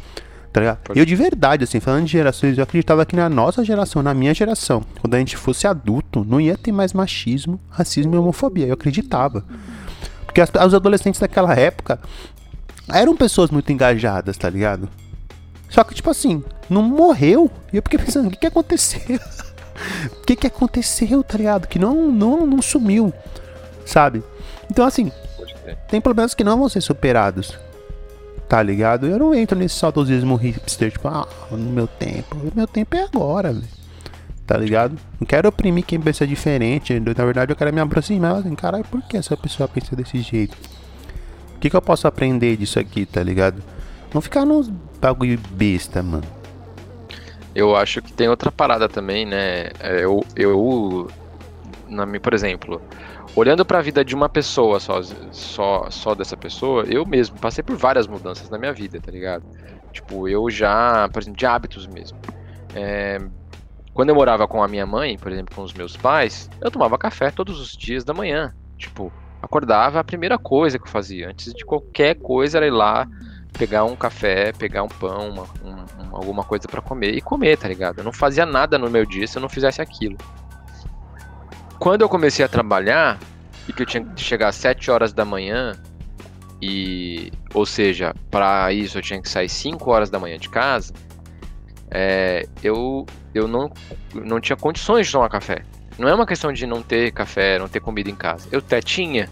Tá 0.52 0.58
ligado? 0.58 0.78
Eu 0.96 1.06
de 1.06 1.14
verdade, 1.14 1.62
assim, 1.62 1.78
falando 1.78 2.06
de 2.06 2.10
gerações, 2.10 2.58
eu 2.58 2.64
acreditava 2.64 3.06
que 3.06 3.14
na 3.14 3.28
nossa 3.28 3.64
geração, 3.64 4.02
na 4.02 4.12
minha 4.12 4.34
geração, 4.34 4.82
quando 5.00 5.14
a 5.14 5.18
gente 5.20 5.36
fosse 5.36 5.68
adulto, 5.68 6.26
não 6.28 6.40
ia 6.40 6.58
ter 6.58 6.72
mais 6.72 6.92
machismo, 6.92 7.60
racismo 7.70 8.16
e 8.16 8.18
homofobia. 8.18 8.66
Eu 8.66 8.74
acreditava. 8.74 9.44
Porque 10.26 10.40
as, 10.40 10.50
os 10.50 10.74
adolescentes 10.74 11.20
daquela 11.20 11.54
época 11.54 12.00
eram 12.92 13.14
pessoas 13.16 13.52
muito 13.52 13.70
engajadas, 13.70 14.36
tá 14.36 14.50
ligado? 14.50 14.88
Só 15.74 15.82
que, 15.82 15.92
tipo 15.92 16.08
assim, 16.08 16.40
não 16.70 16.82
morreu. 16.82 17.50
E 17.72 17.76
eu 17.76 17.82
fiquei 17.82 17.98
pensando, 17.98 18.28
o 18.28 18.30
que, 18.30 18.36
que 18.36 18.46
aconteceu? 18.46 19.18
O 20.12 20.24
que, 20.24 20.36
que 20.36 20.46
aconteceu, 20.46 21.20
tá 21.24 21.36
ligado? 21.36 21.66
Que 21.66 21.80
não, 21.80 22.12
não, 22.12 22.46
não 22.46 22.62
sumiu, 22.62 23.12
sabe? 23.84 24.22
Então, 24.70 24.86
assim, 24.86 25.10
tem 25.88 26.00
problemas 26.00 26.32
que 26.32 26.44
não 26.44 26.56
vão 26.56 26.68
ser 26.68 26.80
superados. 26.80 27.58
Tá 28.48 28.62
ligado? 28.62 29.08
Eu 29.08 29.18
não 29.18 29.34
entro 29.34 29.58
nesse 29.58 29.74
saudosismo 29.74 30.36
hipster, 30.36 30.92
tipo, 30.92 31.08
ah, 31.08 31.26
no 31.50 31.72
meu 31.72 31.88
tempo. 31.88 32.36
O 32.36 32.52
meu 32.54 32.68
tempo 32.68 32.94
é 32.94 33.02
agora, 33.02 33.52
velho. 33.52 33.66
Tá 34.46 34.56
ligado? 34.56 34.96
Não 35.20 35.26
quero 35.26 35.48
oprimir 35.48 35.84
quem 35.84 36.00
pensa 36.00 36.24
diferente. 36.24 37.00
Na 37.00 37.24
verdade, 37.24 37.50
eu 37.50 37.56
quero 37.56 37.74
me 37.74 37.80
aproximar. 37.80 38.36
Assim, 38.36 38.54
caralho, 38.54 38.84
por 38.84 39.02
que 39.02 39.16
essa 39.16 39.36
pessoa 39.36 39.68
pensa 39.68 39.96
desse 39.96 40.20
jeito? 40.20 40.56
O 41.56 41.58
que, 41.58 41.68
que 41.68 41.74
eu 41.74 41.82
posso 41.82 42.06
aprender 42.06 42.56
disso 42.56 42.78
aqui, 42.78 43.04
tá 43.04 43.20
ligado? 43.24 43.60
Não 44.14 44.20
ficar 44.20 44.44
nos 44.44 44.70
bagulho 45.04 45.38
besta, 45.50 46.02
mano. 46.02 46.24
Eu 47.54 47.76
acho 47.76 48.00
que 48.00 48.12
tem 48.12 48.28
outra 48.28 48.50
parada 48.50 48.88
também, 48.88 49.26
né? 49.26 49.66
É, 49.78 50.02
eu, 50.02 50.24
eu 50.34 51.10
na, 51.88 52.06
por 52.18 52.32
exemplo, 52.32 52.80
olhando 53.36 53.64
para 53.66 53.78
a 53.78 53.82
vida 53.82 54.02
de 54.02 54.14
uma 54.14 54.30
pessoa 54.30 54.80
só, 54.80 55.02
só, 55.30 55.90
só 55.90 56.14
dessa 56.14 56.36
pessoa, 56.36 56.84
eu 56.84 57.04
mesmo 57.04 57.38
passei 57.38 57.62
por 57.62 57.76
várias 57.76 58.06
mudanças 58.06 58.48
na 58.48 58.58
minha 58.58 58.72
vida, 58.72 58.98
tá 58.98 59.12
ligado? 59.12 59.44
Tipo, 59.92 60.26
eu 60.26 60.48
já, 60.48 61.08
por 61.12 61.22
exemplo, 61.22 61.38
de 61.38 61.46
hábitos 61.46 61.86
mesmo. 61.86 62.18
É, 62.74 63.20
quando 63.92 64.08
eu 64.08 64.14
morava 64.14 64.48
com 64.48 64.62
a 64.62 64.66
minha 64.66 64.86
mãe, 64.86 65.18
por 65.18 65.30
exemplo, 65.30 65.54
com 65.54 65.62
os 65.62 65.74
meus 65.74 65.96
pais, 65.96 66.48
eu 66.62 66.70
tomava 66.70 66.96
café 66.96 67.30
todos 67.30 67.60
os 67.60 67.76
dias 67.76 68.04
da 68.04 68.14
manhã. 68.14 68.54
Tipo, 68.78 69.12
acordava, 69.40 70.00
a 70.00 70.04
primeira 70.04 70.38
coisa 70.38 70.78
que 70.78 70.86
eu 70.86 70.90
fazia, 70.90 71.28
antes 71.28 71.52
de 71.52 71.64
qualquer 71.64 72.14
coisa, 72.14 72.58
era 72.58 72.66
ir 72.66 72.72
lá, 72.72 73.06
pegar 73.56 73.84
um 73.84 73.96
café, 73.96 74.52
pegar 74.52 74.82
um 74.82 74.88
pão, 74.88 75.30
uma, 75.30 75.42
um, 75.64 76.16
alguma 76.16 76.44
coisa 76.44 76.68
para 76.68 76.82
comer 76.82 77.14
e 77.14 77.20
comer, 77.20 77.56
tá 77.56 77.68
ligado? 77.68 77.98
Eu 77.98 78.04
não 78.04 78.12
fazia 78.12 78.44
nada 78.44 78.78
no 78.78 78.90
meu 78.90 79.06
dia 79.06 79.26
se 79.26 79.38
eu 79.38 79.42
não 79.42 79.48
fizesse 79.48 79.80
aquilo 79.80 80.16
quando 81.84 82.00
eu 82.00 82.08
comecei 82.08 82.42
a 82.42 82.48
trabalhar 82.48 83.18
e 83.68 83.72
que 83.72 83.82
eu 83.82 83.86
tinha 83.86 84.02
que 84.02 84.22
chegar 84.22 84.48
às 84.48 84.56
7 84.56 84.90
horas 84.90 85.12
da 85.12 85.22
manhã 85.22 85.74
e 86.62 87.30
ou 87.52 87.66
seja, 87.66 88.14
para 88.30 88.72
isso 88.72 88.96
eu 88.96 89.02
tinha 89.02 89.20
que 89.20 89.28
sair 89.28 89.50
5 89.50 89.90
horas 89.90 90.08
da 90.08 90.18
manhã 90.18 90.38
de 90.38 90.48
casa, 90.48 90.94
é, 91.90 92.48
eu 92.62 93.04
eu 93.34 93.46
não 93.46 93.70
não 94.14 94.40
tinha 94.40 94.56
condições 94.56 95.06
de 95.06 95.12
tomar 95.12 95.28
café. 95.28 95.62
Não 95.98 96.08
é 96.08 96.14
uma 96.14 96.26
questão 96.26 96.52
de 96.54 96.66
não 96.66 96.82
ter 96.82 97.12
café, 97.12 97.58
não 97.58 97.68
ter 97.68 97.80
comida 97.80 98.08
em 98.10 98.16
casa. 98.16 98.48
Eu 98.50 98.60
até 98.60 98.80
tinha, 98.80 99.28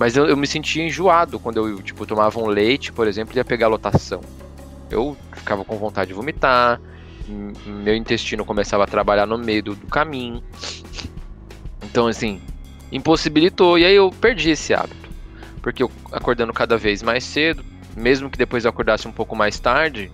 mas 0.00 0.16
eu, 0.16 0.26
eu 0.26 0.36
me 0.36 0.46
sentia 0.46 0.82
enjoado 0.82 1.38
quando 1.38 1.58
eu 1.58 1.82
tipo 1.82 2.06
tomava 2.06 2.40
um 2.40 2.46
leite, 2.46 2.90
por 2.90 3.06
exemplo, 3.06 3.34
e 3.34 3.36
ia 3.36 3.44
pegar 3.44 3.68
lotação. 3.68 4.22
Eu 4.90 5.14
ficava 5.34 5.62
com 5.62 5.76
vontade 5.76 6.08
de 6.08 6.14
vomitar, 6.14 6.80
meu 7.66 7.94
intestino 7.94 8.42
começava 8.42 8.84
a 8.84 8.86
trabalhar 8.86 9.26
no 9.26 9.36
meio 9.36 9.62
do, 9.62 9.74
do 9.74 9.86
caminho. 9.88 10.42
Então, 11.84 12.06
assim, 12.06 12.40
impossibilitou. 12.90 13.78
E 13.78 13.84
aí 13.84 13.94
eu 13.94 14.10
perdi 14.10 14.48
esse 14.48 14.72
hábito. 14.72 15.10
Porque 15.60 15.82
eu 15.82 15.90
acordando 16.10 16.54
cada 16.54 16.78
vez 16.78 17.02
mais 17.02 17.22
cedo, 17.22 17.62
mesmo 17.94 18.30
que 18.30 18.38
depois 18.38 18.64
eu 18.64 18.70
acordasse 18.70 19.06
um 19.06 19.12
pouco 19.12 19.36
mais 19.36 19.60
tarde, 19.60 20.10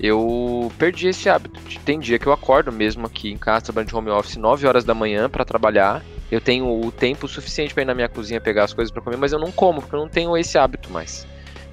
eu 0.00 0.72
perdi 0.76 1.06
esse 1.06 1.28
hábito. 1.28 1.60
Tem 1.84 2.00
dia 2.00 2.18
que 2.18 2.26
eu 2.26 2.32
acordo 2.32 2.72
mesmo 2.72 3.06
aqui 3.06 3.30
em 3.30 3.38
casa, 3.38 3.66
trabalhando 3.66 3.90
de 3.90 3.94
home 3.94 4.10
office 4.10 4.36
9 4.36 4.66
horas 4.66 4.82
da 4.82 4.92
manhã 4.92 5.30
para 5.30 5.44
trabalhar. 5.44 6.02
Eu 6.30 6.40
tenho 6.40 6.66
o 6.66 6.92
tempo 6.92 7.26
suficiente 7.26 7.74
para 7.74 7.82
ir 7.82 7.86
na 7.86 7.94
minha 7.94 8.08
cozinha 8.08 8.40
pegar 8.40 8.64
as 8.64 8.72
coisas 8.72 8.92
para 8.92 9.02
comer, 9.02 9.16
mas 9.16 9.32
eu 9.32 9.38
não 9.38 9.50
como, 9.50 9.80
porque 9.80 9.96
eu 9.96 10.00
não 10.00 10.08
tenho 10.08 10.36
esse 10.36 10.56
hábito 10.56 10.90
mais. 10.92 11.26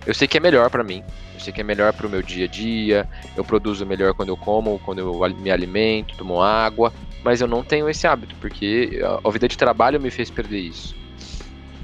Eu 0.06 0.14
sei 0.14 0.28
que 0.28 0.38
é 0.38 0.40
melhor 0.40 0.70
para 0.70 0.84
mim, 0.84 1.04
eu 1.34 1.40
sei 1.40 1.54
que 1.54 1.62
é 1.62 1.64
melhor 1.64 1.94
para 1.94 2.08
o 2.08 2.10
meu 2.10 2.22
dia 2.22 2.46
a 2.46 2.48
dia, 2.48 3.08
eu 3.36 3.44
produzo 3.44 3.86
melhor 3.86 4.14
quando 4.14 4.30
eu 4.30 4.38
como, 4.38 4.80
quando 4.80 5.00
eu 5.00 5.36
me 5.36 5.52
alimento, 5.52 6.16
tomo 6.18 6.42
água, 6.42 6.92
mas 7.24 7.42
eu 7.42 7.48
não 7.48 7.64
tenho 7.64 7.90
esse 7.90 8.08
hábito, 8.08 8.36
porque 8.40 9.00
a 9.24 9.30
vida 9.30 9.48
de 9.48 9.58
trabalho 9.58 10.00
me 10.00 10.10
fez 10.10 10.30
perder 10.30 10.60
isso. 10.60 10.96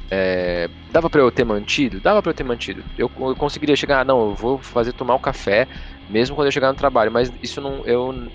É, 0.09 0.69
dava 0.91 1.09
para 1.09 1.21
eu 1.21 1.31
ter 1.31 1.43
mantido? 1.43 1.99
Dava 1.99 2.21
para 2.21 2.29
eu 2.29 2.35
ter 2.35 2.43
mantido. 2.43 2.83
Eu, 2.97 3.11
eu 3.19 3.35
conseguiria 3.35 3.75
chegar, 3.75 4.01
ah, 4.01 4.05
não, 4.05 4.29
eu 4.29 4.35
vou 4.35 4.59
fazer 4.59 4.93
tomar 4.93 5.15
o 5.15 5.17
um 5.17 5.19
café, 5.19 5.67
mesmo 6.07 6.35
quando 6.35 6.47
eu 6.47 6.51
chegar 6.51 6.69
no 6.69 6.77
trabalho, 6.77 7.11
mas 7.11 7.31
isso 7.41 7.59
não, 7.59 7.85
eu, 7.85 8.31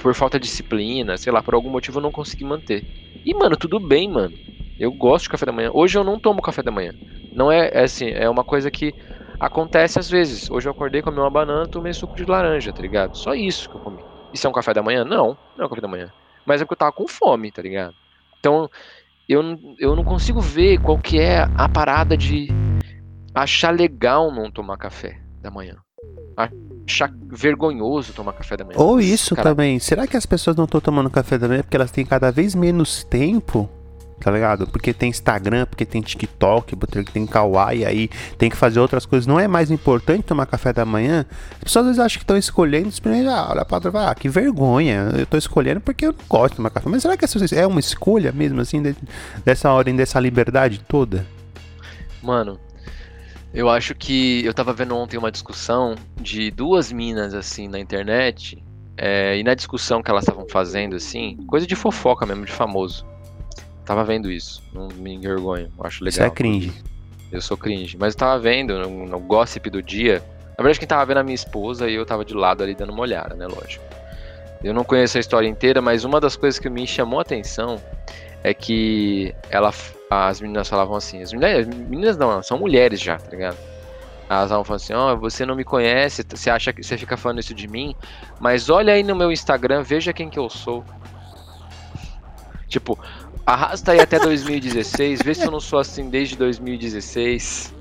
por 0.00 0.14
falta 0.14 0.38
de 0.38 0.46
disciplina, 0.46 1.16
sei 1.16 1.32
lá, 1.32 1.42
por 1.42 1.54
algum 1.54 1.70
motivo 1.70 1.98
eu 1.98 2.02
não 2.02 2.10
consegui 2.10 2.44
manter. 2.44 2.84
E, 3.24 3.34
mano, 3.34 3.56
tudo 3.56 3.78
bem, 3.78 4.08
mano. 4.08 4.36
Eu 4.78 4.92
gosto 4.92 5.24
de 5.24 5.30
café 5.30 5.46
da 5.46 5.52
manhã. 5.52 5.70
Hoje 5.72 5.96
eu 5.96 6.04
não 6.04 6.18
tomo 6.18 6.42
café 6.42 6.62
da 6.62 6.70
manhã. 6.70 6.92
Não 7.34 7.50
é, 7.50 7.70
é 7.72 7.84
assim, 7.84 8.10
é 8.10 8.28
uma 8.28 8.42
coisa 8.42 8.70
que 8.70 8.92
acontece 9.38 9.98
às 9.98 10.10
vezes. 10.10 10.50
Hoje 10.50 10.68
eu 10.68 10.72
acordei, 10.72 11.02
comi 11.02 11.18
uma 11.18 11.30
banana, 11.30 11.66
tomei 11.66 11.92
suco 11.92 12.16
de 12.16 12.24
laranja, 12.24 12.72
tá 12.72 12.82
ligado? 12.82 13.16
Só 13.16 13.34
isso 13.34 13.68
que 13.68 13.76
eu 13.76 13.80
comi. 13.80 14.02
Isso 14.32 14.46
é 14.46 14.50
um 14.50 14.52
café 14.52 14.74
da 14.74 14.82
manhã? 14.82 15.04
Não, 15.04 15.36
não 15.56 15.64
é 15.64 15.66
um 15.66 15.68
café 15.68 15.80
da 15.80 15.88
manhã. 15.88 16.10
Mas 16.46 16.60
é 16.60 16.64
porque 16.64 16.74
eu 16.74 16.78
tava 16.78 16.92
com 16.92 17.06
fome, 17.06 17.52
tá 17.52 17.62
ligado? 17.62 17.94
Então, 18.38 18.68
eu, 19.28 19.42
eu 19.78 19.94
não 19.94 20.04
consigo 20.04 20.40
ver 20.40 20.78
qual 20.80 20.98
que 20.98 21.20
é 21.20 21.46
a 21.56 21.68
parada 21.68 22.16
de 22.16 22.48
achar 23.34 23.70
legal 23.70 24.32
não 24.32 24.50
tomar 24.50 24.76
café 24.76 25.20
da 25.40 25.50
manhã. 25.50 25.76
Achar 26.86 27.12
vergonhoso 27.30 28.12
tomar 28.12 28.32
café 28.32 28.56
da 28.56 28.64
manhã. 28.64 28.78
Ou 28.78 29.00
isso 29.00 29.36
também. 29.36 29.78
Será 29.78 30.06
que 30.06 30.16
as 30.16 30.26
pessoas 30.26 30.56
não 30.56 30.64
estão 30.64 30.80
tomando 30.80 31.08
café 31.08 31.38
da 31.38 31.48
manhã 31.48 31.62
porque 31.62 31.76
elas 31.76 31.90
têm 31.90 32.04
cada 32.04 32.30
vez 32.30 32.54
menos 32.54 33.04
tempo? 33.04 33.68
Tá 34.22 34.30
ligado? 34.30 34.68
Porque 34.68 34.94
tem 34.94 35.10
Instagram, 35.10 35.66
porque 35.66 35.84
tem 35.84 36.00
TikTok, 36.00 36.76
porque 36.76 37.02
tem 37.02 37.26
Kawaii, 37.26 37.84
aí 37.84 38.08
tem 38.38 38.48
que 38.48 38.56
fazer 38.56 38.78
outras 38.78 39.04
coisas. 39.04 39.26
Não 39.26 39.38
é 39.38 39.48
mais 39.48 39.68
importante 39.68 40.22
tomar 40.22 40.46
café 40.46 40.72
da 40.72 40.84
manhã? 40.84 41.26
As 41.54 41.64
pessoas 41.64 41.86
às 41.86 41.88
vezes 41.88 41.98
acham 41.98 42.18
que 42.18 42.24
estão 42.24 42.36
escolhendo, 42.38 42.90
ah, 43.28 43.48
olha 43.50 43.64
pra 43.64 43.78
outra, 43.78 44.10
ah, 44.10 44.14
que 44.14 44.28
vergonha. 44.28 45.10
Eu 45.18 45.26
tô 45.26 45.36
escolhendo 45.36 45.80
porque 45.80 46.06
eu 46.06 46.12
não 46.12 46.24
gosto 46.28 46.52
de 46.52 46.56
tomar 46.58 46.70
café. 46.70 46.88
Mas 46.88 47.02
será 47.02 47.16
que 47.16 47.24
é 47.56 47.66
uma 47.66 47.80
escolha 47.80 48.30
mesmo, 48.30 48.60
assim, 48.60 48.80
de, 48.80 48.94
dessa 49.44 49.72
ordem, 49.72 49.96
dessa 49.96 50.20
liberdade 50.20 50.80
toda? 50.86 51.26
Mano, 52.22 52.60
eu 53.52 53.68
acho 53.68 53.94
que 53.94 54.44
eu 54.44 54.54
tava 54.54 54.72
vendo 54.72 54.96
ontem 54.96 55.18
uma 55.18 55.30
discussão 55.30 55.94
de 56.20 56.50
duas 56.50 56.90
minas 56.90 57.34
assim 57.34 57.68
na 57.68 57.78
internet. 57.78 58.62
É, 58.96 59.36
e 59.36 59.42
na 59.42 59.54
discussão 59.54 60.02
que 60.02 60.10
elas 60.10 60.22
estavam 60.22 60.46
fazendo, 60.48 60.94
assim, 60.94 61.36
coisa 61.46 61.66
de 61.66 61.74
fofoca 61.74 62.26
mesmo, 62.26 62.44
de 62.44 62.52
famoso. 62.52 63.06
Tava 63.84 64.04
vendo 64.04 64.30
isso, 64.30 64.62
não 64.72 64.88
me 64.88 65.14
envergonho, 65.14 65.70
acho 65.80 66.04
legal. 66.04 66.18
Você 66.18 66.22
é 66.22 66.30
cringe. 66.30 66.72
Eu 67.30 67.40
sou 67.40 67.56
cringe, 67.56 67.96
mas 67.98 68.14
eu 68.14 68.18
tava 68.18 68.38
vendo 68.38 68.78
no, 68.78 69.06
no 69.06 69.18
gossip 69.18 69.68
do 69.70 69.82
dia. 69.82 70.22
Na 70.58 70.62
verdade, 70.62 70.78
quem 70.78 70.86
tava 70.86 71.04
vendo 71.06 71.18
a 71.18 71.24
minha 71.24 71.34
esposa 71.34 71.88
e 71.88 71.94
eu 71.94 72.04
tava 72.04 72.24
de 72.24 72.34
lado 72.34 72.62
ali 72.62 72.74
dando 72.74 72.92
uma 72.92 73.00
olhada, 73.00 73.34
né? 73.34 73.46
Lógico. 73.46 73.82
Eu 74.62 74.72
não 74.72 74.84
conheço 74.84 75.16
a 75.16 75.20
história 75.20 75.48
inteira, 75.48 75.80
mas 75.80 76.04
uma 76.04 76.20
das 76.20 76.36
coisas 76.36 76.60
que 76.60 76.70
me 76.70 76.86
chamou 76.86 77.18
a 77.18 77.22
atenção 77.22 77.80
é 78.42 78.52
que 78.52 79.34
ela, 79.50 79.72
as 80.10 80.40
meninas 80.40 80.68
falavam 80.68 80.96
assim, 80.96 81.22
as 81.22 81.32
meninas, 81.32 81.66
meninas 81.66 82.16
não, 82.16 82.42
são 82.42 82.58
mulheres 82.58 83.00
já, 83.00 83.16
tá 83.16 83.30
ligado? 83.30 83.56
Elas 84.28 84.44
estavam 84.44 84.64
falando 84.64 84.80
assim, 84.80 84.94
ó, 84.94 85.12
oh, 85.12 85.16
você 85.18 85.44
não 85.44 85.54
me 85.54 85.64
conhece, 85.64 86.24
você 86.28 86.50
acha 86.50 86.72
que 86.72 86.82
você 86.82 86.96
fica 86.96 87.16
falando 87.16 87.40
isso 87.40 87.54
de 87.54 87.68
mim, 87.68 87.94
mas 88.40 88.70
olha 88.70 88.94
aí 88.94 89.02
no 89.02 89.14
meu 89.14 89.30
Instagram, 89.30 89.82
veja 89.82 90.12
quem 90.12 90.30
que 90.30 90.38
eu 90.38 90.48
sou. 90.48 90.84
Tipo, 92.66 92.98
arrasta 93.44 93.92
aí 93.92 94.00
até 94.00 94.18
2016, 94.18 95.20
vê 95.22 95.34
se 95.34 95.44
eu 95.44 95.50
não 95.50 95.60
sou 95.60 95.78
assim 95.78 96.08
desde 96.08 96.36
2016. 96.36 97.74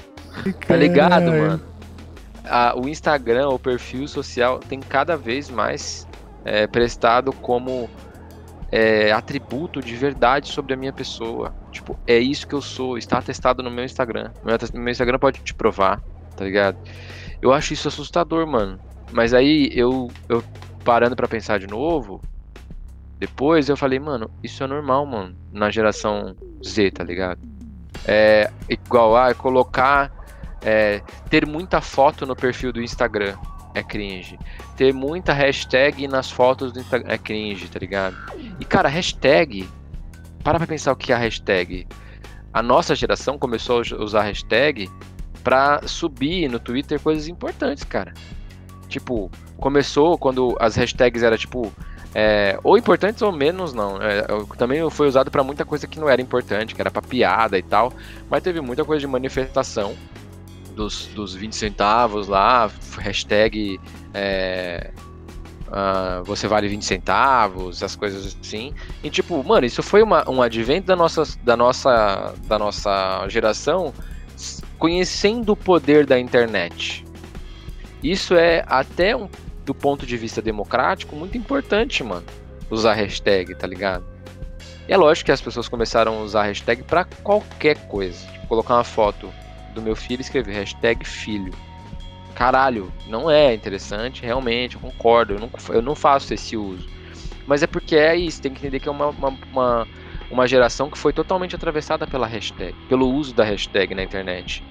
Tá 0.68 0.76
ligado, 0.76 1.26
mano? 1.26 1.62
A, 2.46 2.74
o 2.78 2.88
Instagram, 2.88 3.50
o 3.50 3.60
perfil 3.60 4.08
social, 4.08 4.60
tem 4.60 4.80
cada 4.80 5.16
vez 5.16 5.50
mais 5.50 6.08
é, 6.44 6.68
prestado 6.68 7.32
como 7.32 7.90
é, 8.72 9.12
atributo 9.12 9.82
de 9.82 9.96
verdade 9.96 10.48
sobre 10.48 10.74
a 10.74 10.78
minha 10.78 10.94
pessoa. 10.94 11.54
Tipo, 11.72 12.00
é 12.08 12.18
isso 12.18 12.48
que 12.48 12.56
eu 12.56 12.62
sou, 12.62 12.98
está 12.98 13.18
atestado 13.18 13.62
no 13.62 13.70
meu 13.70 13.84
Instagram. 13.84 14.32
Meu, 14.44 14.58
meu 14.74 14.92
Instagram 14.92 15.20
pode 15.20 15.42
te 15.42 15.54
provar, 15.54 16.02
tá 16.38 16.46
ligado? 16.46 16.78
Eu 17.42 17.52
acho 17.52 17.74
isso 17.74 17.88
assustador, 17.88 18.48
mano. 18.48 18.80
Mas 19.12 19.34
aí 19.34 19.70
eu, 19.74 20.10
eu 20.30 20.42
parando 20.86 21.16
para 21.16 21.28
pensar 21.28 21.60
de 21.60 21.68
novo, 21.68 22.22
depois 23.20 23.68
eu 23.68 23.76
falei, 23.76 24.00
mano, 24.00 24.32
isso 24.42 24.64
é 24.64 24.68
normal, 24.68 25.06
mano, 25.06 25.36
na 25.52 25.70
geração 25.70 26.36
Z, 26.66 26.92
tá 26.92 27.04
ligado? 27.04 27.42
É 28.06 28.50
igual 28.70 29.18
a 29.18 29.34
colocar, 29.34 30.12
é, 30.62 31.02
ter 31.30 31.46
muita 31.46 31.82
foto 31.82 32.26
no 32.26 32.36
perfil 32.36 32.72
do 32.72 32.82
Instagram 32.82 33.36
é 33.74 33.84
cringe. 33.84 34.38
Ter 34.76 34.94
muita 34.94 35.34
hashtag 35.34 36.08
nas 36.08 36.30
fotos 36.30 36.72
do 36.72 36.80
Instagram 36.80 37.12
é 37.12 37.18
cringe, 37.18 37.68
tá 37.68 37.80
ligado? 37.80 38.16
E 38.60 38.66
cara, 38.66 38.90
hashtag. 38.90 39.68
Para 40.44 40.58
pra 40.58 40.68
pensar 40.68 40.92
o 40.92 40.96
que 40.96 41.12
é 41.12 41.16
a 41.16 41.20
hashtag. 41.20 41.88
A 42.54 42.62
nossa 42.62 42.96
geração 42.96 43.38
começou 43.38 43.82
a 43.82 44.04
usar 44.04 44.24
hashtag 44.24 44.90
pra 45.44 45.82
subir 45.88 46.50
no 46.50 46.60
Twitter 46.60 47.00
coisas 47.00 47.28
importantes, 47.28 47.84
cara. 47.84 48.14
Tipo, 48.88 49.32
começou 49.58 50.18
quando 50.18 50.56
as 50.60 50.76
hashtags 50.76 51.24
era 51.24 51.38
tipo. 51.38 51.72
É, 52.14 52.60
ou 52.62 52.78
importantes 52.78 53.22
ou 53.22 53.32
menos 53.32 53.74
não. 53.74 54.02
É, 54.02 54.26
também 54.58 54.88
foi 54.90 55.08
usado 55.08 55.32
para 55.32 55.44
muita 55.44 55.64
coisa 55.64 55.88
que 55.88 55.98
não 55.98 56.10
era 56.10 56.22
importante, 56.22 56.76
que 56.76 56.82
era 56.82 56.92
pra 56.92 57.02
piada 57.02 57.58
e 57.58 57.64
tal. 57.64 57.94
Mas 58.30 58.44
teve 58.44 58.60
muita 58.60 58.84
coisa 58.84 59.00
de 59.00 59.08
manifestação 59.08 59.96
dos, 60.82 61.06
dos 61.08 61.36
20 61.36 61.56
centavos 61.56 62.28
lá, 62.28 62.72
hashtag 62.98 63.80
é, 64.16 64.92
uh, 65.68 66.24
você 66.24 66.48
vale 66.48 66.68
20 66.68 66.84
centavos, 66.84 67.84
as 67.84 67.96
coisas 67.96 68.36
assim. 68.42 68.74
E 69.04 69.10
tipo, 69.10 69.44
mano, 69.44 69.66
isso 69.66 69.84
foi 69.84 70.02
uma, 70.02 70.28
um 70.28 70.42
advento 70.42 70.88
da 70.88 70.96
nossa, 70.96 71.24
da, 71.44 71.56
nossa, 71.56 72.34
da 72.48 72.58
nossa 72.58 73.28
geração 73.30 73.94
conhecendo 74.80 75.52
o 75.52 75.56
poder 75.56 76.08
da 76.08 76.20
internet. 76.20 77.06
Isso 78.04 78.34
é 78.34 78.64
até 78.66 79.16
um, 79.16 79.30
do 79.64 79.76
ponto 79.76 80.08
de 80.08 80.18
vista 80.18 80.42
democrático 80.42 81.16
muito 81.16 81.38
importante, 81.38 82.04
mano. 82.04 82.26
Usar 82.72 82.94
hashtag, 82.94 83.54
tá 83.54 83.68
ligado? 83.68 84.04
E 84.90 84.94
é 84.94 84.98
lógico 84.98 85.28
que 85.28 85.32
as 85.32 85.42
pessoas 85.42 85.70
começaram 85.70 86.18
a 86.18 86.22
usar 86.22 86.44
hashtag 86.44 86.82
para 86.82 87.06
qualquer 87.06 87.78
coisa. 87.88 88.26
Tipo, 88.32 88.48
colocar 88.48 88.74
uma 88.74 88.84
foto 88.84 89.32
do 89.72 89.82
meu 89.82 89.96
filho 89.96 90.22
escrever 90.22 90.54
hashtag 90.54 91.06
filho. 91.06 91.54
Caralho, 92.36 92.92
não 93.08 93.30
é 93.30 93.54
interessante, 93.54 94.24
realmente, 94.24 94.76
eu 94.76 94.82
concordo, 94.82 95.34
eu 95.34 95.40
não, 95.40 95.50
eu 95.70 95.82
não 95.82 95.96
faço 95.96 96.34
esse 96.34 96.56
uso. 96.56 96.88
Mas 97.46 97.62
é 97.62 97.68
porque 97.68 97.96
é 97.96 98.16
isso, 98.16 98.42
tem 98.42 98.54
que 98.54 98.60
entender 98.60 98.80
que 98.80 98.88
é 98.88 98.92
uma, 98.92 99.08
uma, 99.08 99.38
uma, 99.52 99.88
uma 100.30 100.48
geração 100.48 100.90
que 100.90 100.98
foi 100.98 101.12
totalmente 101.12 101.56
atravessada 101.56 102.08
pela 102.08 102.28
hashtag, 102.28 102.74
pelo 102.88 103.10
uso 103.12 103.34
da 103.34 103.44
hashtag 103.44 103.94
na 103.94 104.04
internet. 104.04 104.64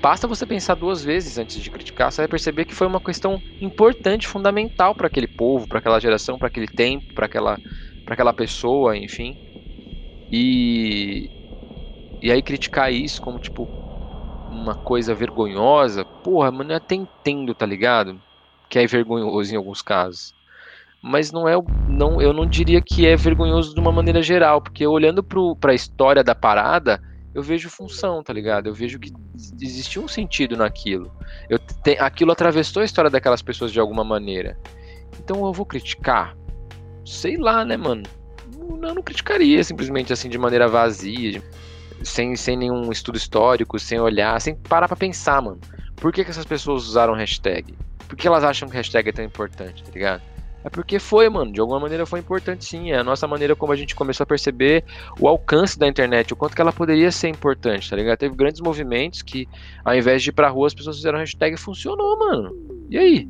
Basta 0.00 0.28
você 0.28 0.46
pensar 0.46 0.74
duas 0.74 1.02
vezes 1.02 1.38
antes 1.38 1.60
de 1.60 1.70
criticar, 1.70 2.12
você 2.12 2.22
vai 2.22 2.28
perceber 2.28 2.64
que 2.64 2.74
foi 2.74 2.86
uma 2.86 3.00
questão 3.00 3.40
importante, 3.60 4.28
fundamental 4.28 4.94
para 4.94 5.08
aquele 5.08 5.26
povo, 5.26 5.66
para 5.66 5.78
aquela 5.78 5.98
geração, 5.98 6.38
para 6.38 6.48
aquele 6.48 6.68
tempo, 6.68 7.12
para 7.14 7.26
aquela, 7.26 7.58
aquela 8.06 8.32
pessoa, 8.32 8.96
enfim. 8.96 9.34
E, 10.30 11.28
e 12.22 12.30
aí 12.30 12.42
criticar 12.42 12.92
isso 12.92 13.20
como 13.20 13.38
tipo, 13.38 13.68
uma 14.50 14.74
coisa 14.74 15.14
vergonhosa, 15.14 16.04
porra, 16.04 16.50
mano, 16.50 16.72
eu 16.72 16.76
até 16.76 16.94
entendo, 16.94 17.54
tá 17.54 17.64
ligado? 17.64 18.20
Que 18.68 18.78
é 18.78 18.86
vergonhoso 18.86 19.52
em 19.52 19.56
alguns 19.56 19.80
casos. 19.80 20.34
Mas 21.02 21.32
não 21.32 21.48
é, 21.48 21.54
não, 21.88 22.20
eu 22.20 22.32
não 22.32 22.44
diria 22.44 22.80
que 22.80 23.06
é 23.06 23.16
vergonhoso 23.16 23.74
de 23.74 23.80
uma 23.80 23.92
maneira 23.92 24.20
geral, 24.20 24.60
porque 24.60 24.86
olhando 24.86 25.22
pro, 25.22 25.56
pra 25.56 25.72
história 25.72 26.22
da 26.22 26.34
parada, 26.34 27.00
eu 27.34 27.42
vejo 27.42 27.70
função, 27.70 28.22
tá 28.22 28.32
ligado? 28.32 28.66
Eu 28.66 28.74
vejo 28.74 28.98
que 28.98 29.12
existia 29.60 30.02
um 30.02 30.08
sentido 30.08 30.56
naquilo. 30.56 31.10
Eu 31.48 31.58
te, 31.58 31.96
aquilo 31.98 32.32
atravessou 32.32 32.82
a 32.82 32.84
história 32.84 33.10
daquelas 33.10 33.40
pessoas 33.40 33.72
de 33.72 33.80
alguma 33.80 34.04
maneira. 34.04 34.58
Então 35.18 35.46
eu 35.46 35.52
vou 35.52 35.64
criticar? 35.64 36.36
Sei 37.04 37.36
lá, 37.36 37.64
né, 37.64 37.76
mano? 37.76 38.02
Eu 38.82 38.94
não 38.94 39.02
criticaria 39.02 39.62
simplesmente 39.64 40.12
assim 40.12 40.28
de 40.28 40.38
maneira 40.38 40.68
vazia 40.68 41.42
sem, 42.02 42.36
sem 42.36 42.56
nenhum 42.56 42.90
estudo 42.90 43.16
histórico, 43.16 43.78
sem 43.78 44.00
olhar, 44.00 44.40
sem 44.40 44.54
parar 44.54 44.88
pra 44.88 44.96
pensar, 44.96 45.40
mano. 45.42 45.60
Por 45.96 46.12
que, 46.12 46.24
que 46.24 46.30
essas 46.30 46.44
pessoas 46.44 46.86
usaram 46.86 47.14
hashtag? 47.14 47.74
Por 48.08 48.16
que 48.16 48.26
elas 48.26 48.42
acham 48.42 48.68
que 48.68 48.76
hashtag 48.76 49.08
é 49.10 49.12
tão 49.12 49.24
importante, 49.24 49.84
tá 49.84 49.90
ligado? 49.92 50.22
É 50.62 50.68
porque 50.68 50.98
foi, 50.98 51.28
mano. 51.28 51.52
De 51.52 51.60
alguma 51.60 51.80
maneira 51.80 52.04
foi 52.04 52.20
importante 52.20 52.64
sim. 52.64 52.90
É 52.90 52.98
a 52.98 53.04
nossa 53.04 53.26
maneira 53.26 53.56
como 53.56 53.72
a 53.72 53.76
gente 53.76 53.94
começou 53.94 54.24
a 54.24 54.26
perceber 54.26 54.84
o 55.18 55.26
alcance 55.26 55.78
da 55.78 55.86
internet, 55.86 56.32
o 56.32 56.36
quanto 56.36 56.54
que 56.54 56.60
ela 56.60 56.72
poderia 56.72 57.10
ser 57.10 57.28
importante, 57.28 57.88
tá 57.88 57.96
ligado? 57.96 58.18
Teve 58.18 58.34
grandes 58.34 58.60
movimentos 58.60 59.22
que, 59.22 59.48
ao 59.84 59.94
invés 59.94 60.22
de 60.22 60.30
ir 60.30 60.32
pra 60.32 60.48
rua, 60.48 60.66
as 60.66 60.74
pessoas 60.74 60.96
fizeram 60.96 61.18
hashtag 61.18 61.54
e 61.54 61.58
funcionou, 61.58 62.18
mano. 62.18 62.50
E 62.90 62.98
aí? 62.98 63.28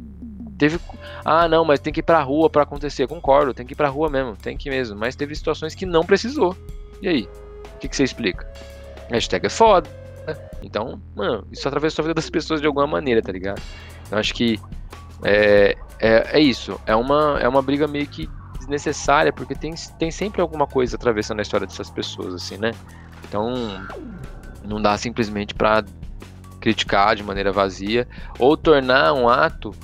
Teve. 0.59 0.79
Ah, 1.25 1.49
não, 1.49 1.65
mas 1.65 1.81
tem 1.81 1.93
que 1.93 2.01
ir 2.01 2.03
pra 2.03 2.23
rua 2.23 2.51
para 2.51 2.63
acontecer. 2.63 3.07
Concordo, 3.07 3.55
tem 3.55 3.65
que 3.65 3.73
ir 3.73 3.77
pra 3.77 3.89
rua 3.89 4.11
mesmo, 4.11 4.37
tem 4.37 4.57
que 4.57 4.69
mesmo. 4.69 4.99
Mas 4.99 5.17
teve 5.17 5.35
situações 5.35 5.75
que 5.75 5.87
não 5.87 6.05
precisou. 6.05 6.57
E 7.01 7.09
aí? 7.09 7.29
O 7.75 7.79
que, 7.79 7.89
que 7.89 7.97
você 7.97 8.05
explica? 8.05 8.47
Hashtag 9.11 9.47
é 9.47 9.51
foda. 9.51 9.89
Então, 10.63 11.01
mano, 11.15 11.47
isso 11.51 11.67
atravessou 11.67 12.03
a 12.03 12.07
vida 12.07 12.15
das 12.15 12.29
pessoas 12.29 12.61
de 12.61 12.67
alguma 12.67 12.87
maneira, 12.87 13.23
tá 13.23 13.33
ligado? 13.33 13.61
Eu 14.11 14.19
acho 14.19 14.35
que 14.35 14.61
é, 15.25 15.77
é, 15.99 16.39
é 16.39 16.41
isso. 16.41 16.81
É 16.87 16.95
uma, 16.95 17.39
é 17.41 17.49
uma 17.49 17.63
briga 17.63 17.87
meio 17.87 18.07
que 18.07 18.29
desnecessária, 18.59 19.33
porque 19.33 19.55
tem, 19.55 19.75
tem 19.99 20.11
sempre 20.11 20.41
alguma 20.41 20.67
coisa 20.67 20.97
atravessando 20.97 21.39
a 21.39 21.43
história 21.43 21.67
dessas 21.67 21.91
pessoas, 21.91 22.35
assim, 22.35 22.57
né? 22.57 22.73
Então, 23.27 23.55
não 24.65 24.81
dá 24.81 24.97
simplesmente 24.97 25.55
para 25.55 25.85
criticar 26.61 27.17
de 27.17 27.23
maneira 27.23 27.51
vazia 27.51 28.07
ou 28.39 28.57
tornar 28.57 29.15
um 29.15 29.29
ato 29.29 29.75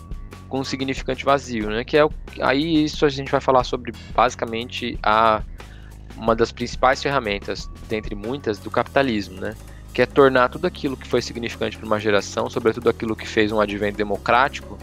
com 0.49 0.61
um 0.61 0.65
significante 0.65 1.25
vazio, 1.25 1.71
né? 1.71 1.85
Que 1.85 1.97
é 1.97 2.09
aí 2.41 2.85
isso 2.85 3.05
a 3.07 3.09
gente 3.09 3.31
vai 3.31 3.41
falar 3.41 3.65
sobre 3.65 3.93
basicamente 4.15 4.99
a 5.03 5.43
uma 6.17 6.35
das 6.35 6.51
principais 6.51 7.03
ferramentas, 7.03 7.71
dentre 7.89 8.15
muitas, 8.15 8.59
do 8.59 8.71
capitalismo, 8.71 9.41
né? 9.41 9.55
Que 9.93 10.03
é 10.03 10.07
tornar 10.07 10.49
tudo 10.49 10.67
aquilo 10.67 10.97
que 10.97 11.07
foi 11.07 11.23
significante 11.23 11.77
para 11.77 11.87
uma 11.87 12.01
geração, 12.01 12.49
sobretudo 12.51 12.89
aquilo 12.89 13.17
que 13.17 13.27
fez 13.27 13.53
um 13.53 13.61
advento 13.61 13.97
democrático, 13.97 14.79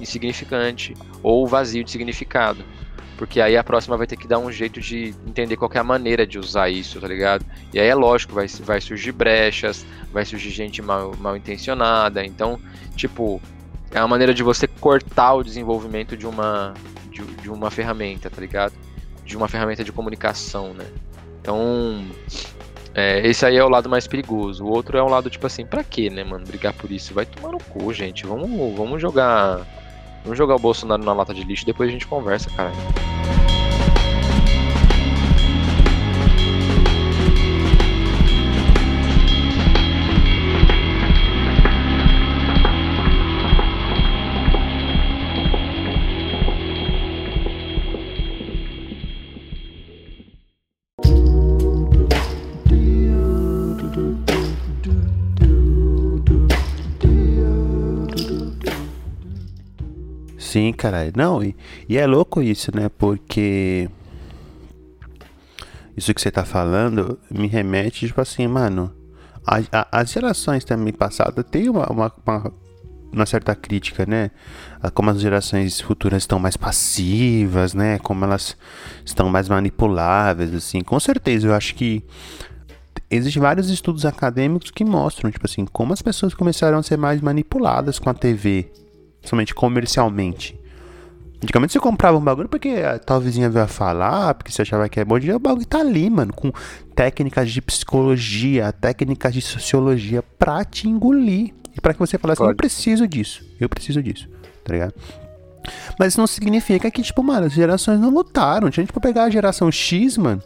insignificante 0.00 0.94
ou 1.22 1.46
vazio 1.46 1.84
de 1.84 1.90
significado. 1.90 2.64
Porque 3.16 3.40
aí 3.40 3.56
a 3.56 3.64
próxima 3.64 3.96
vai 3.96 4.06
ter 4.06 4.16
que 4.16 4.28
dar 4.28 4.38
um 4.38 4.52
jeito 4.52 4.80
de 4.80 5.14
entender 5.26 5.56
qual 5.56 5.70
é 5.72 5.78
a 5.78 5.84
maneira 5.84 6.26
de 6.26 6.38
usar 6.38 6.68
isso, 6.68 7.00
tá 7.00 7.08
ligado? 7.08 7.46
E 7.72 7.80
aí 7.80 7.88
é 7.88 7.94
lógico, 7.94 8.34
vai, 8.34 8.46
vai 8.60 8.80
surgir 8.80 9.12
brechas, 9.12 9.86
vai 10.12 10.24
surgir 10.24 10.50
gente 10.50 10.82
mal, 10.82 11.14
mal 11.18 11.34
intencionada. 11.36 12.24
Então, 12.24 12.60
tipo, 12.94 13.40
é 13.90 13.98
uma 14.00 14.08
maneira 14.08 14.34
de 14.34 14.42
você 14.42 14.66
cortar 14.66 15.34
o 15.34 15.42
desenvolvimento 15.42 16.14
de 16.14 16.26
uma, 16.26 16.74
de, 17.10 17.24
de 17.24 17.50
uma 17.50 17.70
ferramenta, 17.70 18.28
tá 18.28 18.40
ligado? 18.40 18.74
De 19.26 19.36
uma 19.36 19.48
ferramenta 19.48 19.84
de 19.84 19.92
comunicação, 19.92 20.72
né? 20.72 20.86
Então, 21.42 22.06
é, 22.94 23.26
esse 23.26 23.44
aí 23.44 23.56
é 23.56 23.64
o 23.64 23.68
lado 23.68 23.88
mais 23.88 24.06
perigoso. 24.06 24.64
O 24.64 24.68
outro 24.68 24.96
é 24.96 25.02
o 25.02 25.08
lado, 25.08 25.28
tipo 25.28 25.46
assim, 25.46 25.66
pra 25.66 25.84
quê, 25.84 26.08
né, 26.08 26.24
mano? 26.24 26.46
Brigar 26.46 26.72
por 26.72 26.90
isso. 26.90 27.12
Vai 27.12 27.26
tomar 27.26 27.52
no 27.52 27.58
cu, 27.58 27.92
gente. 27.92 28.24
Vamos, 28.24 28.74
vamos 28.74 29.02
jogar 29.02 29.66
Vamos 30.26 30.38
jogar 30.38 30.56
o 30.56 30.58
Bolsonaro 30.58 31.04
na 31.04 31.12
lata 31.12 31.32
de 31.32 31.44
lixo 31.44 31.64
depois 31.64 31.88
a 31.88 31.92
gente 31.92 32.04
conversa, 32.04 32.50
cara. 32.50 32.72
Sim, 60.56 60.72
caralho. 60.72 61.12
Não, 61.14 61.44
e, 61.44 61.54
e 61.86 61.98
é 61.98 62.06
louco 62.06 62.40
isso, 62.40 62.74
né? 62.74 62.88
Porque. 62.88 63.90
Isso 65.94 66.14
que 66.14 66.20
você 66.20 66.30
tá 66.30 66.46
falando 66.46 67.18
me 67.30 67.46
remete, 67.46 68.06
tipo 68.06 68.22
assim, 68.22 68.46
mano. 68.46 68.90
A, 69.46 69.58
a, 69.70 70.00
as 70.00 70.10
gerações 70.10 70.64
também 70.64 70.94
passadas 70.94 71.44
têm 71.50 71.68
uma, 71.68 71.86
uma, 71.92 72.10
uma, 72.26 72.52
uma, 73.12 73.26
certa 73.26 73.54
crítica, 73.54 74.06
né? 74.06 74.30
A 74.80 74.90
como 74.90 75.10
as 75.10 75.20
gerações 75.20 75.78
futuras 75.78 76.22
estão 76.22 76.38
mais 76.38 76.56
passivas, 76.56 77.74
né? 77.74 77.98
Como 77.98 78.24
elas 78.24 78.56
estão 79.04 79.28
mais 79.28 79.50
manipuláveis, 79.50 80.54
assim. 80.54 80.80
Com 80.80 80.98
certeza, 80.98 81.48
eu 81.48 81.54
acho 81.54 81.74
que 81.74 82.02
existem 83.10 83.42
vários 83.42 83.68
estudos 83.68 84.06
acadêmicos 84.06 84.70
que 84.70 84.86
mostram, 84.86 85.30
tipo 85.30 85.44
assim, 85.44 85.66
como 85.66 85.92
as 85.92 86.00
pessoas 86.00 86.32
começaram 86.32 86.78
a 86.78 86.82
ser 86.82 86.96
mais 86.96 87.20
manipuladas 87.20 87.98
com 87.98 88.08
a 88.08 88.14
TV, 88.14 88.72
somente 89.28 89.54
comercialmente. 89.54 90.58
Antigamente 91.42 91.72
você 91.74 91.80
comprava 91.80 92.16
um 92.16 92.20
bagulho 92.20 92.48
porque 92.48 92.68
a 92.68 92.98
tal 92.98 93.20
vizinha 93.20 93.50
veio 93.50 93.66
falar, 93.66 94.34
porque 94.34 94.50
você 94.50 94.62
achava 94.62 94.88
que 94.88 94.98
é 94.98 95.04
bom, 95.04 95.18
dia 95.18 95.36
o 95.36 95.38
bagulho 95.38 95.66
tá 95.66 95.80
ali, 95.80 96.08
mano, 96.08 96.32
com 96.32 96.50
técnicas 96.94 97.50
de 97.50 97.60
psicologia, 97.60 98.72
técnicas 98.72 99.34
de 99.34 99.42
sociologia 99.42 100.22
pra 100.38 100.64
te 100.64 100.88
engolir. 100.88 101.52
E 101.76 101.80
para 101.80 101.92
que 101.92 101.98
você 101.98 102.16
falasse, 102.16 102.42
assim, 102.42 102.50
eu 102.50 102.56
preciso 102.56 103.06
disso, 103.06 103.44
eu 103.60 103.68
preciso 103.68 104.02
disso, 104.02 104.28
tá 104.64 104.72
ligado? 104.72 104.94
Mas 105.98 106.08
isso 106.12 106.20
não 106.20 106.26
significa 106.26 106.90
que, 106.90 107.02
tipo, 107.02 107.22
mano, 107.22 107.46
as 107.46 107.52
gerações 107.52 108.00
não 108.00 108.10
lutaram. 108.10 108.70
Tinha 108.70 108.84
gente 108.84 108.92
pra 108.92 109.00
pegar 109.00 109.24
a 109.24 109.30
geração 109.30 109.70
X, 109.70 110.16
mano. 110.16 110.42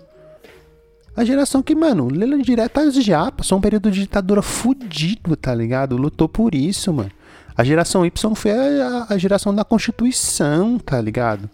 A 1.16 1.24
geração 1.24 1.62
que, 1.62 1.74
mano, 1.74 2.09
lendo 2.09 2.43
direto 2.43 2.91
já, 3.01 3.31
passou 3.31 3.59
um 3.59 3.61
período 3.61 3.91
de 3.91 4.01
ditadura 4.01 4.43
fudido, 4.43 5.37
tá 5.37 5.55
ligado? 5.55 5.97
Lutou 5.97 6.28
por 6.28 6.55
isso, 6.55 6.93
mano. 6.93 7.11
A 7.57 7.64
geração 7.64 8.05
Y 8.07 8.34
foi 8.34 8.51
a, 8.53 9.07
a 9.09 9.18
geração 9.18 9.55
da 9.55 9.64
Constituição, 9.64 10.78
tá 10.78 11.01
ligado? 11.01 11.48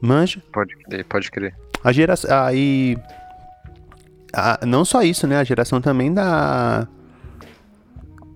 Manja? 0.00 0.42
Pode 0.52 0.76
crer, 0.76 1.04
pode 1.04 1.30
crer. 1.30 1.54
A 1.82 1.92
geração. 1.92 2.44
Aí. 2.44 2.98
Não 4.66 4.84
só 4.84 5.02
isso, 5.02 5.26
né? 5.26 5.38
A 5.38 5.44
geração 5.44 5.80
também 5.80 6.12
da. 6.12 6.86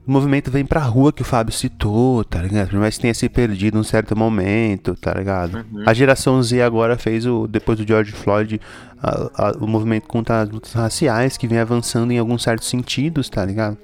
O 0.06 0.12
movimento 0.12 0.50
vem 0.50 0.64
pra 0.64 0.80
rua 0.80 1.12
que 1.12 1.22
o 1.22 1.24
Fábio 1.24 1.52
citou, 1.52 2.24
tá 2.24 2.42
ligado? 2.42 2.74
Mas 2.76 2.98
tenha 2.98 3.14
se 3.14 3.28
perdido 3.28 3.78
um 3.78 3.84
certo 3.84 4.16
momento, 4.16 4.96
tá 4.96 5.12
ligado? 5.12 5.64
Uhum. 5.70 5.84
A 5.86 5.92
geração 5.92 6.42
Z 6.42 6.62
agora 6.62 6.96
fez 6.96 7.26
o. 7.26 7.46
Depois 7.46 7.78
do 7.78 7.86
George 7.86 8.12
Floyd, 8.12 8.60
a, 9.00 9.48
a, 9.48 9.52
o 9.58 9.66
movimento 9.66 10.08
contra 10.08 10.40
as 10.40 10.48
lutas 10.48 10.72
raciais, 10.72 11.36
que 11.36 11.46
vem 11.46 11.58
avançando 11.58 12.12
em 12.12 12.18
alguns 12.18 12.42
certos 12.42 12.68
sentidos, 12.68 13.28
tá 13.28 13.44
ligado? 13.44 13.76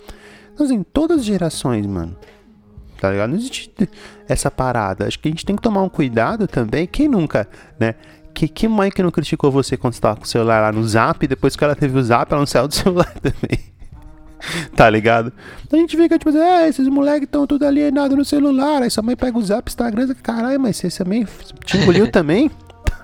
Então, 0.54 0.64
assim, 0.66 0.82
todas 0.82 1.20
as 1.20 1.24
gerações, 1.24 1.86
mano 1.86 2.16
tá 3.00 3.10
ligado? 3.10 3.30
Não 3.30 3.36
existe 3.36 3.70
essa 4.28 4.50
parada. 4.50 5.06
Acho 5.06 5.18
que 5.18 5.28
a 5.28 5.30
gente 5.30 5.44
tem 5.44 5.56
que 5.56 5.62
tomar 5.62 5.82
um 5.82 5.88
cuidado 5.88 6.46
também. 6.46 6.86
Quem 6.86 7.08
nunca, 7.08 7.48
né? 7.78 7.94
Que, 8.34 8.48
que 8.48 8.68
mãe 8.68 8.90
que 8.90 9.02
não 9.02 9.10
criticou 9.10 9.50
você 9.50 9.76
quando 9.76 9.94
você 9.94 10.00
tava 10.00 10.16
com 10.16 10.24
o 10.24 10.28
celular 10.28 10.60
lá 10.60 10.72
no 10.72 10.86
zap 10.86 11.24
e 11.24 11.28
depois 11.28 11.56
que 11.56 11.64
ela 11.64 11.74
teve 11.74 11.98
o 11.98 12.02
zap, 12.02 12.30
ela 12.30 12.40
não 12.40 12.46
saiu 12.46 12.68
do 12.68 12.74
celular 12.74 13.12
também. 13.14 13.58
tá 14.74 14.88
ligado? 14.90 15.32
A 15.72 15.76
gente 15.76 15.96
fica 15.96 16.18
tipo 16.18 16.28
assim, 16.28 16.38
é, 16.38 16.68
esses 16.68 16.86
moleques 16.88 17.24
estão 17.24 17.46
tudo 17.46 17.64
alienados 17.64 18.16
no 18.16 18.24
celular. 18.24 18.82
Aí 18.82 18.90
sua 18.90 19.02
mãe 19.02 19.16
pega 19.16 19.38
o 19.38 19.42
zap, 19.42 19.68
Instagram, 19.68 20.14
caralho, 20.22 20.60
mas 20.60 20.76
você 20.76 20.90
também 20.90 21.26
te 21.64 21.78
engoliu 21.78 22.10
também? 22.10 22.50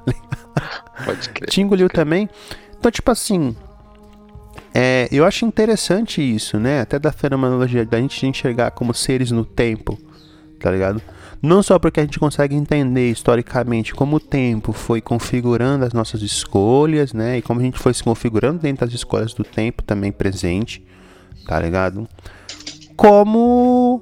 Pode 1.05 1.29
crer. 1.31 1.49
Te 1.49 1.61
engoliu 1.61 1.89
também? 1.89 2.29
Então, 2.79 2.91
tipo 2.91 3.11
assim, 3.11 3.57
é, 4.75 5.09
eu 5.13 5.25
acho 5.25 5.45
interessante 5.45 6.23
isso, 6.23 6.59
né? 6.59 6.81
Até 6.81 6.99
da 6.99 7.13
fenomenologia, 7.13 7.85
da 7.85 7.99
gente 7.99 8.27
enxergar 8.27 8.71
como 8.71 8.95
seres 8.95 9.31
no 9.31 9.45
tempo, 9.45 9.99
tá 10.59 10.71
ligado? 10.71 11.03
Não 11.43 11.63
só 11.63 11.79
porque 11.79 12.01
a 12.01 12.05
gente 12.05 12.21
consegue 12.21 12.55
entender 12.55 13.11
historicamente 13.11 13.93
como 13.95 14.17
o 14.17 14.21
tempo 14.21 14.73
foi 14.73 15.01
configurando 15.01 15.85
as 15.85 15.93
nossas 15.93 16.23
escolhas, 16.23 17.13
né? 17.13 17.39
E 17.39 17.43
como 17.43 17.61
a 17.61 17.63
gente 17.65 17.79
foi 17.79 17.93
se 17.93 18.03
configurando 18.03 18.61
dentro 18.61 18.87
das 18.87 18.95
escolhas 18.95 19.35
do 19.35 19.43
tempo 19.43 19.83
também 19.83 20.13
presente, 20.13 20.87
tá 21.47 21.59
ligado? 21.59 22.09
Como 22.97 24.01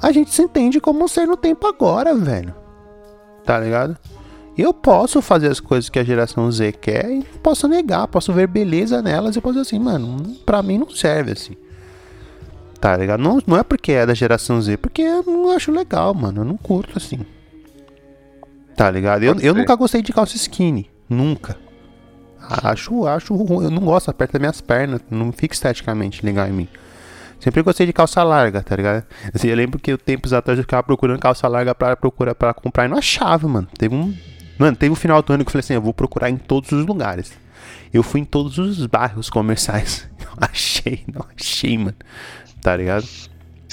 a 0.00 0.12
gente 0.12 0.32
se 0.32 0.42
entende 0.42 0.80
como 0.80 1.04
um 1.04 1.08
ser 1.08 1.26
no 1.26 1.36
tempo 1.36 1.66
agora, 1.66 2.14
velho. 2.14 2.54
Tá 3.44 3.58
ligado? 3.58 3.96
Eu 4.58 4.74
posso 4.74 5.22
fazer 5.22 5.48
as 5.48 5.60
coisas 5.60 5.88
que 5.88 6.00
a 6.00 6.04
geração 6.04 6.50
Z 6.50 6.72
quer 6.72 7.08
e 7.08 7.22
posso 7.40 7.68
negar, 7.68 8.08
posso 8.08 8.32
ver 8.32 8.48
beleza 8.48 9.00
nelas 9.00 9.36
e 9.36 9.40
posso 9.40 9.54
dizer 9.54 9.68
assim, 9.68 9.78
mano, 9.78 10.36
pra 10.44 10.64
mim 10.64 10.78
não 10.78 10.90
serve 10.90 11.30
assim. 11.30 11.54
Tá 12.80 12.96
ligado? 12.96 13.20
Não, 13.20 13.40
não 13.46 13.56
é 13.56 13.62
porque 13.62 13.92
é 13.92 14.04
da 14.04 14.14
geração 14.14 14.60
Z, 14.60 14.76
porque 14.78 15.02
eu 15.02 15.22
não 15.22 15.52
acho 15.52 15.70
legal, 15.70 16.12
mano. 16.12 16.40
Eu 16.40 16.44
não 16.44 16.56
curto 16.56 16.96
assim. 16.96 17.20
Tá 18.76 18.90
ligado? 18.90 19.22
Eu, 19.22 19.38
eu 19.40 19.54
nunca 19.54 19.76
gostei 19.76 20.02
de 20.02 20.12
calça 20.12 20.36
skinny. 20.36 20.90
Nunca. 21.08 21.56
Acho, 22.40 23.06
acho 23.06 23.34
Eu 23.34 23.70
não 23.70 23.82
gosto, 23.82 24.10
aperta 24.10 24.38
minhas 24.38 24.60
pernas. 24.60 25.00
Não 25.08 25.30
fica 25.30 25.54
esteticamente 25.54 26.24
legal 26.24 26.48
em 26.48 26.52
mim. 26.52 26.68
Sempre 27.40 27.62
gostei 27.62 27.86
de 27.86 27.92
calça 27.92 28.22
larga, 28.24 28.62
tá 28.62 28.74
ligado? 28.74 29.04
Assim, 29.32 29.48
eu 29.48 29.56
lembro 29.56 29.78
que 29.78 29.96
tempos 29.96 30.32
atrás 30.32 30.58
eu 30.58 30.64
ficava 30.64 30.82
procurando 30.82 31.20
calça 31.20 31.46
larga 31.46 31.74
pra 31.74 31.96
procurar 31.96 32.34
para 32.34 32.52
comprar 32.52 32.86
e 32.86 32.88
não 32.88 32.98
achava, 32.98 33.46
mano. 33.46 33.68
Teve 33.76 33.94
um 33.94 34.12
Mano, 34.58 34.76
teve 34.76 34.92
um 34.92 34.96
final 34.96 35.22
do 35.22 35.32
ano 35.32 35.44
que 35.44 35.48
eu 35.48 35.52
falei 35.52 35.60
assim: 35.60 35.74
eu 35.74 35.82
vou 35.82 35.94
procurar 35.94 36.28
em 36.28 36.36
todos 36.36 36.72
os 36.72 36.84
lugares. 36.84 37.32
Eu 37.92 38.02
fui 38.02 38.20
em 38.20 38.24
todos 38.24 38.58
os 38.58 38.84
bairros 38.86 39.30
comerciais. 39.30 40.08
Não 40.20 40.48
achei, 40.52 41.02
não 41.08 41.26
achei, 41.36 41.76
mano. 41.76 41.96
Tá 42.62 42.76
ligado? 42.76 43.04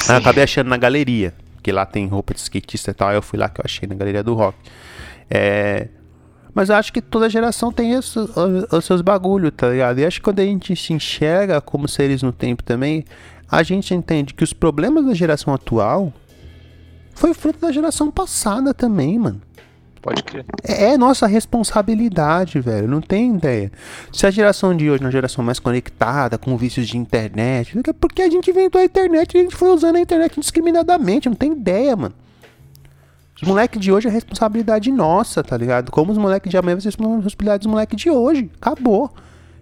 Eu 0.09 0.15
acabei 0.15 0.43
achando 0.43 0.67
na 0.67 0.77
galeria. 0.77 1.31
Que 1.61 1.71
lá 1.71 1.85
tem 1.85 2.07
roupa 2.07 2.33
de 2.33 2.39
skatista 2.39 2.89
e 2.89 2.93
tal. 2.93 3.09
Aí 3.09 3.15
eu 3.15 3.21
fui 3.21 3.37
lá 3.37 3.49
que 3.49 3.59
eu 3.59 3.63
achei 3.63 3.87
na 3.87 3.93
galeria 3.93 4.23
do 4.23 4.33
rock. 4.33 4.57
É. 5.29 5.89
Mas 6.55 6.69
eu 6.69 6.75
acho 6.75 6.91
que 6.91 7.01
toda 7.01 7.29
geração 7.29 7.71
tem 7.71 7.95
os, 7.95 8.15
os 8.15 8.85
seus 8.85 9.01
bagulhos, 9.01 9.51
tá 9.55 9.69
ligado? 9.69 9.99
E 9.99 10.05
acho 10.05 10.19
que 10.19 10.23
quando 10.23 10.39
a 10.39 10.45
gente 10.45 10.75
se 10.75 10.93
enxerga 10.93 11.61
como 11.61 11.87
seres 11.87 12.23
no 12.23 12.31
tempo 12.31 12.63
também, 12.63 13.05
a 13.51 13.61
gente 13.61 13.93
entende 13.93 14.33
que 14.33 14.43
os 14.43 14.53
problemas 14.53 15.05
da 15.05 15.13
geração 15.13 15.53
atual 15.53 16.11
foi 17.13 17.33
fruto 17.33 17.59
da 17.59 17.71
geração 17.71 18.09
passada 18.09 18.73
também, 18.73 19.19
mano. 19.19 19.41
Pode 20.05 20.21
crer. 20.21 20.45
É, 20.63 20.91
é 20.91 20.97
nossa 20.99 21.25
responsabilidade, 21.25 22.59
velho. 22.59 22.87
Não 22.87 23.01
tem 23.01 23.33
ideia. 23.33 23.71
Se 24.13 24.27
a 24.27 24.29
geração 24.29 24.77
de 24.77 24.87
hoje 24.87 25.01
é 25.01 25.05
uma 25.07 25.11
geração 25.11 25.43
mais 25.43 25.57
conectada, 25.57 26.37
com 26.37 26.55
vícios 26.55 26.87
de 26.87 26.95
internet, 26.95 27.75
é 27.75 27.91
porque 27.91 28.21
a 28.21 28.29
gente 28.29 28.51
inventou 28.51 28.79
a 28.79 28.85
internet 28.85 29.33
e 29.33 29.39
a 29.39 29.41
gente 29.41 29.55
foi 29.55 29.69
usando 29.69 29.95
a 29.95 29.99
internet 29.99 30.37
indiscriminadamente. 30.37 31.27
Não 31.27 31.35
tem 31.35 31.53
ideia, 31.53 31.95
mano. 31.95 32.13
Os 33.35 33.47
moleques 33.47 33.81
de 33.81 33.91
hoje 33.91 34.07
é 34.07 34.11
responsabilidade 34.11 34.91
nossa, 34.91 35.43
tá 35.43 35.57
ligado? 35.57 35.91
Como 35.91 36.11
os 36.11 36.19
moleques 36.19 36.51
de 36.51 36.55
amanhã 36.55 36.75
vai 36.75 36.81
ser 36.81 36.89
responsabilidade 36.89 37.63
dos 37.63 37.71
moleques 37.71 37.99
de 37.99 38.11
hoje. 38.11 38.51
Acabou. 38.61 39.11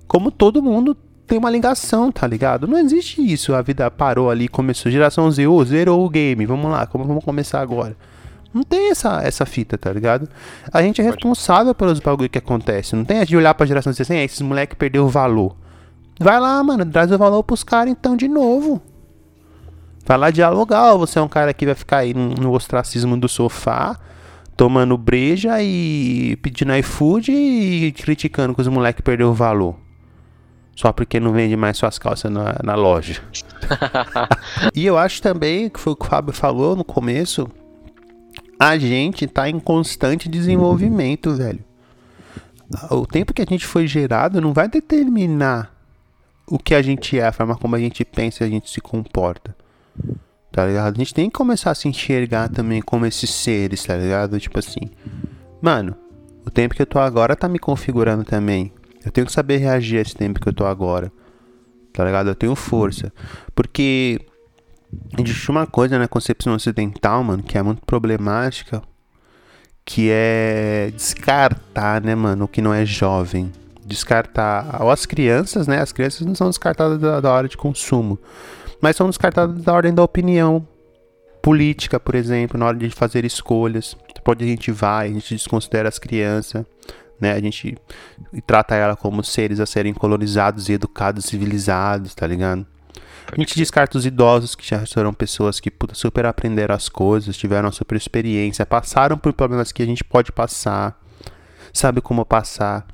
Como 0.09 0.29
todo 0.29 0.61
mundo 0.61 0.93
tem 1.25 1.37
uma 1.37 1.49
ligação, 1.49 2.11
tá 2.11 2.27
ligado? 2.27 2.67
Não 2.67 2.77
existe 2.77 3.21
isso. 3.21 3.55
A 3.55 3.61
vida 3.61 3.89
parou 3.89 4.29
ali, 4.29 4.49
começou. 4.49 4.91
Geração 4.91 5.31
Z, 5.31 5.47
oh, 5.47 5.63
zerou 5.63 6.05
o 6.05 6.09
game. 6.09 6.45
Vamos 6.45 6.69
lá, 6.69 6.85
como 6.85 7.05
vamos 7.05 7.23
começar 7.23 7.61
agora? 7.61 7.95
Não 8.53 8.61
tem 8.63 8.91
essa, 8.91 9.21
essa 9.23 9.45
fita, 9.45 9.77
tá 9.77 9.91
ligado? 9.91 10.29
A 10.71 10.81
gente 10.81 11.01
é 11.01 11.03
responsável 11.03 11.73
pelos 11.73 11.99
bagulho 11.99 12.29
que 12.29 12.37
acontece. 12.37 12.95
Não 12.95 13.03
tem 13.03 13.19
a 13.19 13.25
de 13.25 13.35
olhar 13.35 13.53
pra 13.55 13.65
geração 13.65 13.91
e 13.91 13.93
dizer 13.93 14.03
assim, 14.03 14.15
é, 14.15 14.23
esses 14.23 14.41
moleque 14.41 14.75
perdeu 14.75 15.05
o 15.05 15.09
valor. 15.09 15.55
Vai 16.19 16.39
lá, 16.39 16.63
mano, 16.63 16.85
traz 16.85 17.11
o 17.11 17.17
valor 17.17 17.43
pros 17.43 17.63
caras 17.63 17.91
então 17.91 18.15
de 18.15 18.27
novo. 18.27 18.79
Vai 20.05 20.17
lá 20.17 20.29
dialogar. 20.29 20.93
Ou 20.93 20.99
você 20.99 21.17
é 21.17 21.21
um 21.21 21.27
cara 21.27 21.53
que 21.53 21.65
vai 21.65 21.73
ficar 21.73 21.97
aí 21.97 22.13
no, 22.13 22.29
no 22.35 22.51
ostracismo 22.51 23.17
do 23.17 23.27
sofá, 23.27 23.97
tomando 24.55 24.95
breja 24.97 25.61
e 25.61 26.35
pedindo 26.41 26.75
iFood 26.75 27.31
e 27.31 27.91
criticando 27.93 28.53
que 28.53 28.61
os 28.61 28.67
moleques 28.67 29.01
perdeu 29.03 29.29
o 29.29 29.33
valor. 29.33 29.75
Só 30.75 30.91
porque 30.91 31.19
não 31.19 31.31
vende 31.31 31.55
mais 31.55 31.77
suas 31.77 31.97
calças 31.97 32.31
na, 32.31 32.55
na 32.63 32.75
loja. 32.75 33.21
e 34.75 34.85
eu 34.85 34.97
acho 34.97 35.21
também, 35.21 35.69
que 35.69 35.79
foi 35.79 35.93
o 35.93 35.95
que 35.95 36.05
o 36.05 36.09
Fábio 36.09 36.33
falou 36.33 36.75
no 36.75 36.83
começo, 36.83 37.47
a 38.59 38.77
gente 38.77 39.27
tá 39.27 39.49
em 39.49 39.59
constante 39.59 40.29
desenvolvimento, 40.29 41.33
velho. 41.35 41.59
O 42.89 43.05
tempo 43.05 43.33
que 43.33 43.41
a 43.41 43.45
gente 43.45 43.65
foi 43.65 43.87
gerado 43.87 44.41
não 44.41 44.53
vai 44.53 44.67
determinar 44.67 45.73
o 46.47 46.57
que 46.57 46.73
a 46.73 46.81
gente 46.81 47.19
é, 47.19 47.27
a 47.27 47.31
forma 47.31 47.55
como 47.55 47.75
a 47.75 47.79
gente 47.79 48.03
pensa 48.03 48.43
e 48.43 48.47
a 48.47 48.49
gente 48.49 48.69
se 48.69 48.81
comporta. 48.81 49.55
Tá 50.51 50.65
ligado? 50.65 50.95
A 50.95 50.97
gente 50.97 51.13
tem 51.13 51.29
que 51.29 51.35
começar 51.35 51.71
a 51.71 51.75
se 51.75 51.87
enxergar 51.87 52.49
também 52.49 52.81
como 52.81 53.05
esses 53.05 53.29
seres, 53.29 53.83
tá 53.83 53.95
ligado? 53.95 54.39
Tipo 54.39 54.59
assim, 54.59 54.91
mano, 55.61 55.95
o 56.45 56.51
tempo 56.51 56.75
que 56.75 56.81
eu 56.81 56.85
tô 56.85 56.99
agora 56.99 57.35
tá 57.35 57.47
me 57.47 57.59
configurando 57.59 58.23
também. 58.23 58.71
Eu 59.03 59.11
tenho 59.11 59.25
que 59.27 59.33
saber 59.33 59.57
reagir 59.57 59.97
a 59.97 60.01
esse 60.01 60.15
tempo 60.15 60.39
que 60.39 60.47
eu 60.47 60.53
tô 60.53 60.65
agora. 60.65 61.11
Tá 61.91 62.03
ligado? 62.03 62.29
Eu 62.29 62.35
tenho 62.35 62.55
força. 62.55 63.11
Porque 63.53 64.21
existe 65.17 65.49
uma 65.49 65.65
coisa 65.65 65.97
na 65.97 66.07
concepção 66.07 66.53
ocidental, 66.53 67.23
mano, 67.23 67.43
que 67.43 67.57
é 67.57 67.63
muito 67.63 67.85
problemática. 67.85 68.81
Que 69.85 70.09
é 70.11 70.91
descartar, 70.95 72.01
né, 72.01 72.15
mano, 72.15 72.45
o 72.45 72.47
que 72.47 72.61
não 72.61 72.73
é 72.73 72.85
jovem. 72.85 73.51
Descartar. 73.85 74.81
Ou 74.81 74.89
as 74.89 75.05
crianças, 75.05 75.67
né? 75.67 75.79
As 75.79 75.91
crianças 75.91 76.25
não 76.25 76.35
são 76.35 76.47
descartadas 76.47 76.99
da, 76.99 77.19
da 77.19 77.31
hora 77.31 77.49
de 77.49 77.57
consumo. 77.57 78.17
Mas 78.81 78.95
são 78.95 79.07
descartadas 79.07 79.61
da 79.61 79.73
ordem 79.73 79.93
da 79.93 80.01
opinião 80.01 80.65
política, 81.41 81.99
por 81.99 82.15
exemplo, 82.15 82.57
na 82.57 82.65
hora 82.65 82.77
de 82.77 82.89
fazer 82.89 83.25
escolhas. 83.25 83.97
Pode 84.23 84.45
a 84.45 84.47
gente 84.47 84.71
vai, 84.71 85.09
a 85.09 85.13
gente 85.13 85.35
desconsidera 85.35 85.89
as 85.89 85.99
crianças 85.99 86.65
né? 87.23 87.31
A 87.31 87.39
gente 87.39 87.77
trata 88.45 88.75
ela 88.75 88.97
como 88.97 89.23
seres 89.23 89.61
a 89.61 89.65
serem 89.65 89.93
colonizados 89.93 90.67
e 90.67 90.73
educados, 90.73 91.25
civilizados, 91.25 92.13
tá 92.13 92.27
ligado? 92.27 92.65
A 93.35 93.41
gente 93.41 93.55
descarta 93.55 93.97
os 93.97 94.05
idosos 94.05 94.53
que 94.53 94.67
já 94.67 94.85
foram 94.85 95.11
pessoas 95.11 95.59
que 95.59 95.71
super 95.93 96.25
aprenderam 96.25 96.75
as 96.75 96.87
coisas, 96.87 97.35
tiveram 97.35 97.65
uma 97.65 97.71
super 97.71 97.95
experiência, 97.95 98.65
passaram 98.65 99.17
por 99.17 99.33
problemas 99.33 99.71
que 99.71 99.81
a 99.81 99.85
gente 99.85 100.03
pode 100.03 100.31
passar, 100.31 101.01
sabe 101.73 101.99
como 101.99 102.23
passar. 102.23 102.85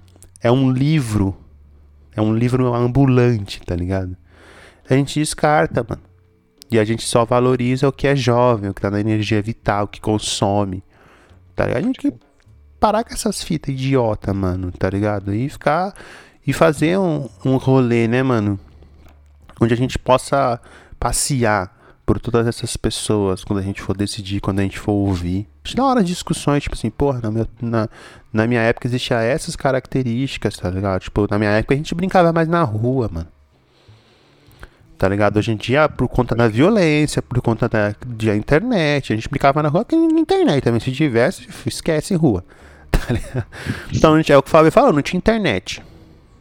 É 0.41 0.49
um 0.49 0.71
livro, 0.71 1.37
é 2.15 2.21
um 2.21 2.33
livro 2.33 2.73
ambulante, 2.73 3.61
tá 3.61 3.75
ligado? 3.75 4.15
A 4.89 4.95
gente 4.95 5.19
descarta, 5.19 5.85
mano. 5.87 6.01
E 6.71 6.79
a 6.79 6.85
gente 6.85 7.05
só 7.05 7.25
valoriza 7.25 7.87
o 7.87 7.91
que 7.91 8.07
é 8.07 8.15
jovem, 8.15 8.69
o 8.69 8.73
que 8.73 8.81
tá 8.81 8.89
na 8.89 8.99
energia 8.99 9.41
vital, 9.41 9.85
o 9.85 9.87
que 9.87 9.99
consome. 9.99 10.83
Tá 11.55 11.65
ligado? 11.65 11.83
A 11.83 11.85
gente 11.85 12.13
parar 12.79 13.03
com 13.03 13.13
essas 13.13 13.43
fitas 13.43 13.73
idiota, 13.73 14.33
mano, 14.33 14.71
tá 14.71 14.89
ligado? 14.89 15.33
E 15.33 15.49
ficar. 15.49 15.93
E 16.47 16.53
fazer 16.53 16.97
um, 16.97 17.27
um 17.43 17.57
rolê, 17.57 18.07
né, 18.07 18.23
mano? 18.23 18.59
Onde 19.59 19.73
a 19.73 19.77
gente 19.77 19.97
possa 19.99 20.59
passear 20.99 21.79
por 22.09 22.19
todas 22.19 22.47
essas 22.47 22.75
pessoas 22.75 23.43
quando 23.43 23.59
a 23.59 23.61
gente 23.61 23.83
for 23.83 23.95
decidir, 23.95 24.39
quando 24.39 24.57
a 24.57 24.63
gente 24.63 24.79
for 24.79 24.93
ouvir. 24.93 25.47
Na 25.77 25.85
hora 25.85 26.01
de 26.01 26.11
discussões, 26.11 26.63
tipo 26.63 26.75
assim, 26.75 26.89
porra, 26.89 27.21
na, 27.21 27.45
na, 27.61 27.89
na 28.33 28.47
minha 28.47 28.61
época 28.61 28.87
existiam 28.87 29.19
essas 29.19 29.55
características, 29.55 30.57
tá 30.57 30.71
ligado? 30.71 31.01
Tipo, 31.01 31.27
na 31.29 31.37
minha 31.37 31.51
época 31.51 31.75
a 31.75 31.77
gente 31.77 31.93
brincava 31.93 32.33
mais 32.33 32.47
na 32.47 32.63
rua, 32.63 33.07
mano. 33.13 33.27
Tá 34.97 35.07
ligado? 35.07 35.37
Hoje 35.37 35.51
em 35.51 35.55
dia, 35.55 35.87
por 35.87 36.07
conta 36.07 36.33
da 36.33 36.47
violência, 36.47 37.21
por 37.21 37.39
conta 37.43 37.69
da, 37.69 37.93
da 38.03 38.35
internet, 38.35 39.13
a 39.13 39.15
gente 39.15 39.29
brincava 39.29 39.61
na 39.61 39.69
rua 39.69 39.85
que 39.85 39.95
na 39.95 40.19
internet 40.19 40.63
também. 40.63 40.79
Se 40.79 40.91
tivesse, 40.91 41.47
esquece 41.65 42.15
rua. 42.15 42.43
Tá 42.91 43.45
então, 43.93 44.17
é 44.17 44.19
o 44.19 44.23
que 44.23 44.33
o 44.33 44.43
Fábio 44.45 44.71
falou, 44.71 44.91
não 44.91 45.01
tinha 45.01 45.17
internet. 45.17 45.81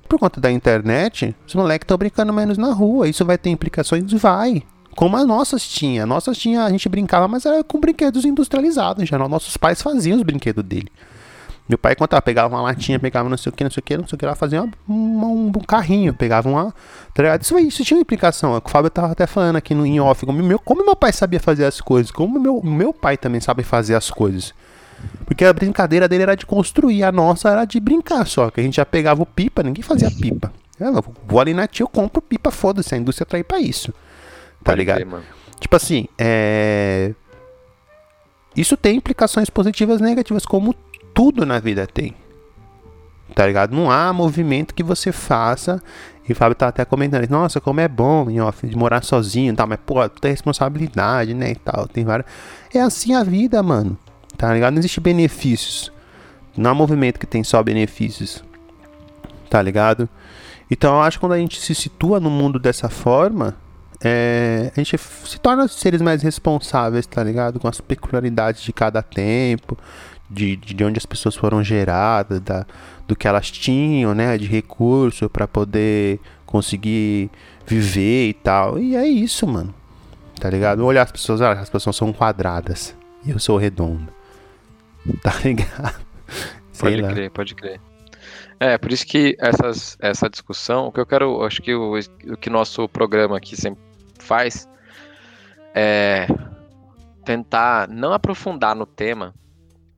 Por 0.09 0.19
conta 0.19 0.41
da 0.41 0.51
internet, 0.51 1.35
os 1.47 1.55
moleques 1.55 1.85
estão 1.85 1.99
brincando 1.99 2.33
menos 2.33 2.57
na 2.57 2.73
rua. 2.73 3.09
Isso 3.09 3.25
vai 3.25 3.37
ter 3.37 3.51
implicações? 3.51 4.11
Vai. 4.13 4.63
Como 4.97 5.17
as 5.17 5.27
nossas 5.27 5.63
tinha. 5.69 6.07
Nossas 6.07 6.39
tinha, 6.39 6.65
a 6.65 6.71
gente 6.71 6.89
brincava, 6.89 7.29
mas 7.29 7.45
era 7.45 7.63
com 7.63 7.79
brinquedos 7.79 8.25
industrializados. 8.25 9.09
Já 9.09 9.19
nossos 9.29 9.57
pais 9.57 9.83
faziam 9.83 10.17
os 10.17 10.23
brinquedos 10.23 10.65
dele. 10.65 10.91
Meu 11.69 11.77
pai 11.77 11.95
contava, 11.95 12.23
pegava 12.23 12.57
uma 12.57 12.63
latinha, 12.63 12.99
pegava 12.99 13.29
não 13.29 13.37
sei 13.37 13.51
o 13.51 13.53
que, 13.53 13.63
não 13.63 13.71
sei 13.71 13.81
o 13.81 13.83
que, 13.85 13.97
não 13.99 14.09
sei 14.09 14.17
o 14.17 14.19
que, 14.19 14.25
lá 14.25 14.35
fazia 14.35 14.63
um, 14.63 14.71
um, 14.89 15.47
um 15.49 15.53
carrinho, 15.53 16.15
pegava 16.15 16.49
uma. 16.49 16.75
Tá 17.13 17.37
isso, 17.37 17.59
isso 17.59 17.85
tinha 17.85 17.99
uma 17.99 18.01
implicação. 18.01 18.57
O 18.57 18.69
Fábio 18.71 18.89
tava 18.89 19.13
até 19.13 19.27
falando 19.27 19.57
aqui 19.57 19.75
no 19.75 19.85
in 19.85 20.01
off. 20.01 20.25
Como 20.25 20.43
meu, 20.43 20.59
como 20.59 20.83
meu 20.83 20.97
pai 20.97 21.13
sabia 21.13 21.39
fazer 21.39 21.67
as 21.67 21.79
coisas, 21.79 22.11
como 22.11 22.41
meu, 22.41 22.63
meu 22.65 22.95
pai 22.95 23.19
também 23.19 23.41
sabe 23.41 23.63
fazer 23.63 23.95
as 23.95 24.11
coisas. 24.11 24.55
Porque 25.29 25.45
a 25.45 25.53
brincadeira 25.53 26.09
dele 26.09 26.23
era 26.23 26.35
de 26.35 26.47
construir, 26.47 27.05
a 27.05 27.13
nossa 27.13 27.51
era 27.51 27.67
de 27.67 27.79
brincar 27.79 28.27
só. 28.27 28.51
Que 28.51 28.61
a 28.61 28.63
gente 28.63 28.77
já 28.77 28.87
pegava 28.87 29.23
o 29.23 29.27
pipa, 29.27 29.63
ninguém 29.63 29.83
fazia 29.83 30.11
pipa. 30.11 30.51
Eu 30.81 31.05
vou 31.27 31.39
ali 31.39 31.53
na 31.53 31.67
tia, 31.67 31.85
eu 31.85 31.89
compro 31.89 32.23
pipa, 32.23 32.51
foda-se, 32.51 32.95
a 32.95 32.99
indústria 32.99 33.27
trai 33.27 33.45
pra 33.45 33.61
isso. 33.61 33.93
Tá 33.93 34.73
Pode 34.73 34.79
ligado? 34.79 35.23
Tipo 35.61 35.77
assim, 35.77 36.09
é. 36.17 37.13
Isso 38.57 38.75
tem 38.75 38.97
implicações 38.97 39.51
positivas 39.51 40.01
e 40.01 40.03
negativas, 40.03 40.47
como 40.47 40.75
tudo 41.13 41.45
na 41.45 41.59
vida 41.59 41.87
tem. 41.87 42.15
Tá 43.35 43.47
ligado? 43.47 43.77
Não 43.77 43.91
há 43.91 44.11
movimento 44.13 44.75
que 44.75 44.83
você 44.83 45.13
faça. 45.13 45.83
E 46.27 46.33
o 46.33 46.35
Fábio 46.35 46.55
tá 46.55 46.69
até 46.69 46.85
comentando, 46.85 47.29
nossa, 47.29 47.61
como 47.61 47.81
é 47.81 47.89
bom 47.89 48.31
em 48.31 48.41
off, 48.41 48.67
de 48.67 48.77
morar 48.77 49.05
sozinho 49.05 49.53
e 49.53 49.57
tal, 49.57 49.67
mas 49.67 49.79
pô, 49.85 50.09
tem 50.09 50.31
responsabilidade, 50.31 51.35
né? 51.35 51.51
E 51.51 51.55
tal, 51.55 51.87
tem 51.87 52.05
várias. 52.05 52.27
É 52.73 52.81
assim 52.81 53.15
a 53.15 53.23
vida, 53.23 53.63
mano 53.63 53.99
tá 54.39 54.55
ligado? 54.55 54.73
Não 54.73 54.79
existe 54.79 55.01
benefícios. 55.01 55.93
Não 56.57 56.71
há 56.71 56.75
movimento 56.75 57.19
que 57.19 57.27
tem 57.27 57.45
só 57.45 57.63
benefícios, 57.63 58.43
tá 59.51 59.61
ligado? 59.61 60.09
Então 60.71 60.95
eu 60.95 61.03
acho 61.03 61.19
que 61.19 61.21
quando 61.21 61.33
a 61.33 61.39
gente 61.39 61.61
se 61.61 61.75
situa 61.75 62.21
no 62.21 62.31
mundo 62.31 62.59
dessa 62.59 62.89
forma, 62.89 63.57
é, 64.03 64.73
a 64.75 64.81
gente 64.81 64.97
se 64.99 65.39
torna 65.39 65.67
seres 65.67 66.01
mais 66.01 66.23
responsáveis, 66.23 67.07
tá 67.07 67.23
ligado? 67.23 67.59
Com 67.59 67.69
as 67.69 67.81
peculiaridades 67.81 68.63
de 68.63 68.73
cada 68.73 69.03
tempo, 69.03 69.77
de, 70.31 70.57
de 70.57 70.85
onde 70.85 70.99
as 70.99 71.07
pessoas 71.07 71.35
foram 71.35 71.63
geradas, 71.63 72.41
da, 72.41 72.67
do 73.07 73.17
que 73.17 73.27
elas 73.27 73.51
tinham, 73.51 74.15
né? 74.15 74.37
De 74.37 74.47
recurso 74.47 75.29
para 75.29 75.49
poder 75.49 76.21
conseguir 76.45 77.31
viver 77.67 78.29
e 78.29 78.35
tal. 78.35 78.79
E 78.79 78.95
é 78.95 79.07
isso, 79.07 79.47
mano. 79.47 79.75
Tá 80.41 80.49
ligado? 80.49 80.85
Olhar 80.85 81.03
as 81.03 81.13
pessoas, 81.13 81.41
ah, 81.41 81.53
as 81.53 81.71
pessoas 81.71 81.97
são 81.97 82.13
quadradas 82.13 82.95
e 83.25 83.31
eu 83.31 83.39
sou 83.39 83.57
redondo. 83.57 84.18
Tá 85.23 85.33
ligado? 85.45 85.95
Sei 86.73 86.91
pode 86.91 87.03
lá. 87.03 87.13
crer, 87.13 87.31
pode 87.31 87.55
crer. 87.55 87.81
É, 88.61 88.77
por 88.77 88.93
isso 88.93 89.07
que 89.07 89.37
essas, 89.39 89.97
essa 90.01 90.29
discussão, 90.29 90.87
o 90.87 90.93
que 90.93 91.01
eu 91.01 91.07
quero, 91.07 91.43
acho 91.43 91.63
que 91.63 91.75
o, 91.75 91.95
o 91.97 92.37
que 92.37 92.51
nosso 92.51 92.89
programa 92.89 93.37
aqui 93.37 93.57
sempre 93.57 93.83
faz 94.19 94.69
é 95.75 96.27
tentar 97.25 97.89
não 97.89 98.13
aprofundar 98.13 98.75
no 98.75 98.87
tema, 98.87 99.35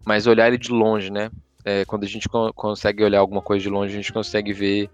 mas 0.05 0.27
olhar 0.27 0.49
ele 0.49 0.59
de 0.59 0.71
longe, 0.71 1.11
né? 1.11 1.31
É, 1.65 1.85
quando 1.85 2.05
a 2.05 2.07
gente 2.07 2.29
co 2.29 2.53
consegue 2.53 3.05
olhar 3.05 3.21
alguma 3.21 3.41
coisa 3.41 3.63
de 3.63 3.69
longe, 3.69 3.93
a 3.93 3.97
gente 3.97 4.13
consegue 4.13 4.53
ver 4.53 4.91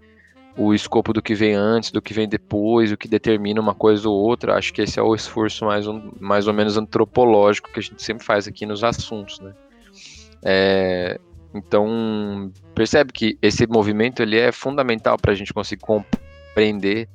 o 0.57 0.73
escopo 0.73 1.13
do 1.13 1.21
que 1.21 1.35
vem 1.35 1.53
antes, 1.53 1.91
do 1.91 2.01
que 2.01 2.13
vem 2.13 2.27
depois, 2.27 2.91
o 2.91 2.97
que 2.97 3.07
determina 3.07 3.61
uma 3.61 3.75
coisa 3.75 4.07
ou 4.09 4.15
outra. 4.15 4.55
Acho 4.55 4.73
que 4.73 4.81
esse 4.81 4.99
é 4.99 5.03
o 5.03 5.13
esforço 5.13 5.65
mais, 5.65 5.87
um, 5.87 6.11
mais 6.19 6.47
ou 6.47 6.53
menos 6.53 6.77
antropológico 6.77 7.71
que 7.71 7.79
a 7.79 7.83
gente 7.83 8.01
sempre 8.01 8.25
faz 8.25 8.47
aqui 8.47 8.65
nos 8.65 8.83
assuntos, 8.83 9.39
né? 9.39 9.53
É, 10.49 11.19
então, 11.53 12.49
percebe 12.73 13.11
que 13.11 13.37
esse 13.41 13.67
movimento 13.67 14.21
ele 14.21 14.39
é 14.39 14.49
fundamental 14.49 15.17
para 15.17 15.33
a 15.33 15.35
gente 15.35 15.53
conseguir 15.53 15.81
compreender 15.81 17.09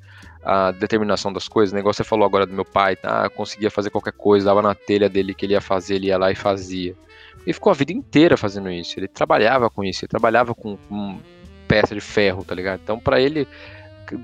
a 0.45 0.71
determinação 0.73 1.33
das 1.33 1.49
coisas. 1.49 1.73
O 1.73 1.77
negócio 1.77 2.05
você 2.05 2.09
falou 2.09 2.27
agora 2.27 2.45
do 2.45 2.53
meu 2.53 2.65
pai, 2.65 2.95
tá? 2.95 3.31
Conseguia 3.31 3.71
fazer 3.71 3.89
qualquer 3.89 4.13
coisa, 4.13 4.45
dava 4.45 4.61
na 4.61 4.75
telha 4.75 5.09
dele 5.09 5.33
que 5.33 5.47
ele 5.47 5.55
ia 5.55 5.63
fazer, 5.63 5.95
ele 5.95 6.09
ia 6.09 6.19
lá 6.19 6.31
e 6.31 6.35
fazia. 6.35 6.95
Ele 7.43 7.55
ficou 7.55 7.71
a 7.71 7.75
vida 7.75 7.91
inteira 7.91 8.37
fazendo 8.37 8.71
isso. 8.71 9.01
Ele 9.01 9.09
trabalhava 9.09 9.71
com 9.71 9.83
isso, 9.83 10.05
ele 10.05 10.11
trabalhava 10.11 10.55
com, 10.55 10.77
com 10.77 11.19
peça 11.67 11.95
de 11.95 12.03
ferro, 12.03 12.45
tá 12.45 12.55
ligado? 12.55 12.81
Então, 12.83 12.99
para 12.99 13.19
ele 13.19 13.49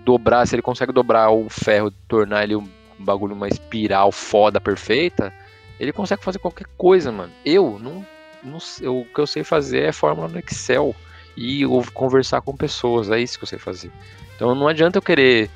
dobrar, 0.04 0.46
se 0.46 0.54
ele 0.54 0.60
consegue 0.60 0.92
dobrar 0.92 1.30
o 1.30 1.48
ferro, 1.48 1.90
tornar 2.06 2.44
ele 2.44 2.56
um 2.56 2.68
bagulho, 2.98 3.34
uma 3.34 3.48
espiral 3.48 4.12
foda, 4.12 4.60
perfeita, 4.60 5.32
ele 5.80 5.92
consegue 5.92 6.22
fazer 6.22 6.38
qualquer 6.40 6.66
coisa, 6.76 7.10
mano. 7.10 7.32
Eu 7.42 7.78
não, 7.80 8.04
não 8.42 8.58
o 8.90 9.04
que 9.04 9.18
eu 9.18 9.26
sei 9.26 9.44
fazer 9.44 9.84
é 9.84 9.92
fórmula 9.92 10.28
no 10.28 10.38
Excel 10.38 10.94
e 11.36 11.62
conversar 11.94 12.40
com 12.40 12.56
pessoas, 12.56 13.10
é 13.10 13.20
isso 13.20 13.38
que 13.38 13.44
eu 13.44 13.48
sei 13.48 13.58
fazer. 13.58 13.90
Então 14.34 14.54
não 14.54 14.68
adianta 14.68 14.98
eu 14.98 15.02
querer 15.02 15.50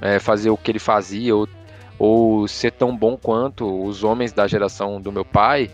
é, 0.00 0.18
fazer 0.18 0.50
o 0.50 0.56
que 0.56 0.70
ele 0.70 0.78
fazia 0.78 1.34
ou, 1.34 1.48
ou 1.98 2.48
ser 2.48 2.72
tão 2.72 2.96
bom 2.96 3.16
quanto 3.16 3.84
os 3.84 4.02
homens 4.02 4.32
da 4.32 4.46
geração 4.46 5.00
do 5.00 5.12
meu 5.12 5.24
pai, 5.24 5.70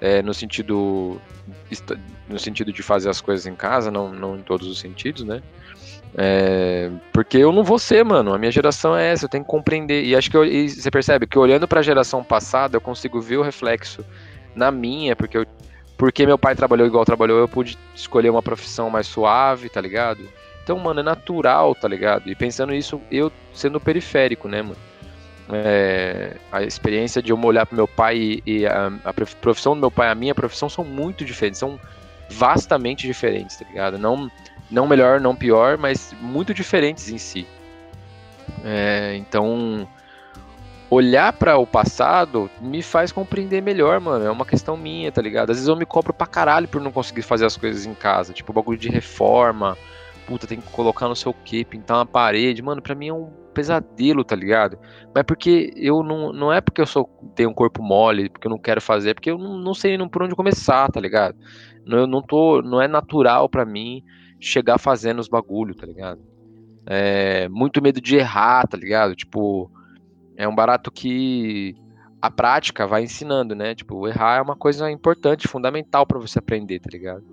é, 0.00 0.22
no 0.22 0.34
sentido 0.34 1.20
no 2.28 2.38
sentido 2.38 2.72
de 2.72 2.82
fazer 2.82 3.08
as 3.08 3.20
coisas 3.20 3.46
em 3.46 3.54
casa, 3.54 3.90
não, 3.90 4.12
não 4.12 4.36
em 4.36 4.42
todos 4.42 4.66
os 4.66 4.78
sentidos, 4.78 5.24
né? 5.24 5.42
É, 6.14 6.90
porque 7.12 7.38
eu 7.38 7.52
não 7.52 7.62
vou 7.62 7.78
ser, 7.78 8.04
mano. 8.04 8.34
A 8.34 8.38
minha 8.38 8.50
geração 8.50 8.96
é 8.96 9.08
essa, 9.08 9.24
eu 9.24 9.28
tenho 9.28 9.44
que 9.44 9.50
compreender. 9.50 10.04
E 10.04 10.16
acho 10.16 10.30
que 10.30 10.36
eu, 10.36 10.44
e 10.44 10.68
você 10.68 10.90
percebe 10.90 11.26
que 11.26 11.38
olhando 11.38 11.66
para 11.66 11.80
a 11.80 11.82
geração 11.82 12.22
passada, 12.22 12.76
eu 12.76 12.80
consigo 12.80 13.20
ver 13.20 13.38
o 13.38 13.42
reflexo 13.42 14.04
na 14.54 14.70
minha, 14.70 15.14
porque 15.14 15.38
eu, 15.38 15.46
porque 15.98 16.24
meu 16.24 16.38
pai 16.38 16.54
trabalhou 16.54 16.86
igual 16.86 17.04
trabalhou, 17.04 17.38
eu 17.38 17.48
pude 17.48 17.76
escolher 17.94 18.30
uma 18.30 18.42
profissão 18.42 18.88
mais 18.88 19.08
suave, 19.08 19.68
tá 19.68 19.80
ligado? 19.80 20.20
Então, 20.62 20.78
mano, 20.78 21.00
é 21.00 21.02
natural, 21.02 21.74
tá 21.74 21.88
ligado? 21.88 22.30
E 22.30 22.36
pensando 22.36 22.72
isso, 22.72 23.00
eu 23.10 23.32
sendo 23.52 23.80
periférico, 23.80 24.48
né, 24.48 24.62
mano? 24.62 24.76
É, 25.50 26.36
a 26.52 26.62
experiência 26.62 27.22
de 27.22 27.32
eu 27.32 27.40
olhar 27.40 27.66
pro 27.66 27.74
meu 27.74 27.88
pai 27.88 28.40
e, 28.46 28.66
a, 28.66 28.92
a, 29.04 29.12
profissão 29.12 29.74
do 29.74 29.80
meu 29.80 29.90
pai 29.90 30.10
a 30.10 30.14
minha 30.14 30.34
profissão 30.34 30.68
são 30.68 30.84
muito 30.84 31.24
diferentes, 31.24 31.58
são 31.58 31.80
vastamente 32.28 33.06
diferentes, 33.06 33.56
tá 33.56 33.64
ligado? 33.66 33.98
Não 33.98 34.30
não 34.70 34.86
melhor, 34.86 35.18
não 35.18 35.34
pior, 35.34 35.78
mas 35.78 36.14
muito 36.20 36.52
diferentes 36.52 37.08
em 37.08 37.16
si. 37.16 37.46
É, 38.62 39.16
então, 39.16 39.88
olhar 40.90 41.32
para 41.32 41.58
o 41.58 41.66
passado 41.66 42.50
me 42.60 42.82
faz 42.82 43.12
compreender 43.12 43.62
melhor, 43.62 44.00
mano. 44.00 44.24
É 44.24 44.30
uma 44.30 44.46
questão 44.46 44.76
minha, 44.76 45.12
tá 45.12 45.20
ligado? 45.20 45.50
Às 45.50 45.56
vezes 45.56 45.68
eu 45.68 45.76
me 45.76 45.86
cobro 45.86 46.12
pra 46.12 46.26
caralho 46.26 46.68
por 46.68 46.80
não 46.80 46.90
conseguir 46.90 47.22
fazer 47.22 47.44
as 47.44 47.56
coisas 47.56 47.86
em 47.86 47.94
casa, 47.94 48.32
tipo 48.32 48.52
bagulho 48.52 48.78
de 48.78 48.88
reforma. 48.88 49.76
Puta, 50.26 50.46
tem 50.46 50.60
que 50.60 50.70
colocar 50.70 51.08
no 51.08 51.16
seu 51.16 51.32
que, 51.32 51.64
pintar 51.64 51.98
uma 51.98 52.06
parede. 52.06 52.62
Mano, 52.62 52.82
pra 52.82 52.94
mim 52.94 53.08
é 53.08 53.14
um 53.14 53.30
pesadelo, 53.54 54.22
tá 54.22 54.36
ligado? 54.36 54.78
Mas 55.14 55.24
porque 55.24 55.72
eu 55.76 56.02
não. 56.02 56.32
Não 56.32 56.52
é 56.52 56.60
porque 56.60 56.80
eu 56.80 56.86
sou, 56.86 57.06
tenho 57.34 57.50
um 57.50 57.54
corpo 57.54 57.82
mole, 57.82 58.28
porque 58.28 58.46
eu 58.46 58.50
não 58.50 58.58
quero 58.58 58.80
fazer, 58.80 59.10
é 59.10 59.14
porque 59.14 59.30
eu 59.30 59.38
não, 59.38 59.58
não 59.58 59.74
sei 59.74 59.96
por 60.08 60.22
onde 60.22 60.34
começar, 60.34 60.90
tá 60.90 61.00
ligado? 61.00 61.36
Eu 61.86 62.06
não 62.06 62.22
tô. 62.22 62.62
Não 62.62 62.80
é 62.80 62.86
natural 62.86 63.48
para 63.48 63.64
mim 63.64 64.02
chegar 64.40 64.78
fazendo 64.78 65.18
os 65.18 65.28
bagulho, 65.28 65.74
tá 65.74 65.86
ligado? 65.86 66.20
É, 66.86 67.48
muito 67.48 67.82
medo 67.82 68.00
de 68.00 68.16
errar, 68.16 68.66
tá 68.66 68.76
ligado? 68.76 69.14
Tipo, 69.14 69.70
é 70.38 70.46
um 70.46 70.54
barato 70.54 70.90
que 70.92 71.74
a 72.22 72.30
prática 72.30 72.86
vai 72.86 73.02
ensinando, 73.02 73.56
né? 73.56 73.74
Tipo, 73.74 74.06
errar 74.06 74.38
é 74.38 74.40
uma 74.40 74.54
coisa 74.54 74.88
importante, 74.88 75.48
fundamental 75.48 76.06
para 76.06 76.18
você 76.18 76.38
aprender, 76.38 76.78
tá 76.78 76.88
ligado? 76.90 77.24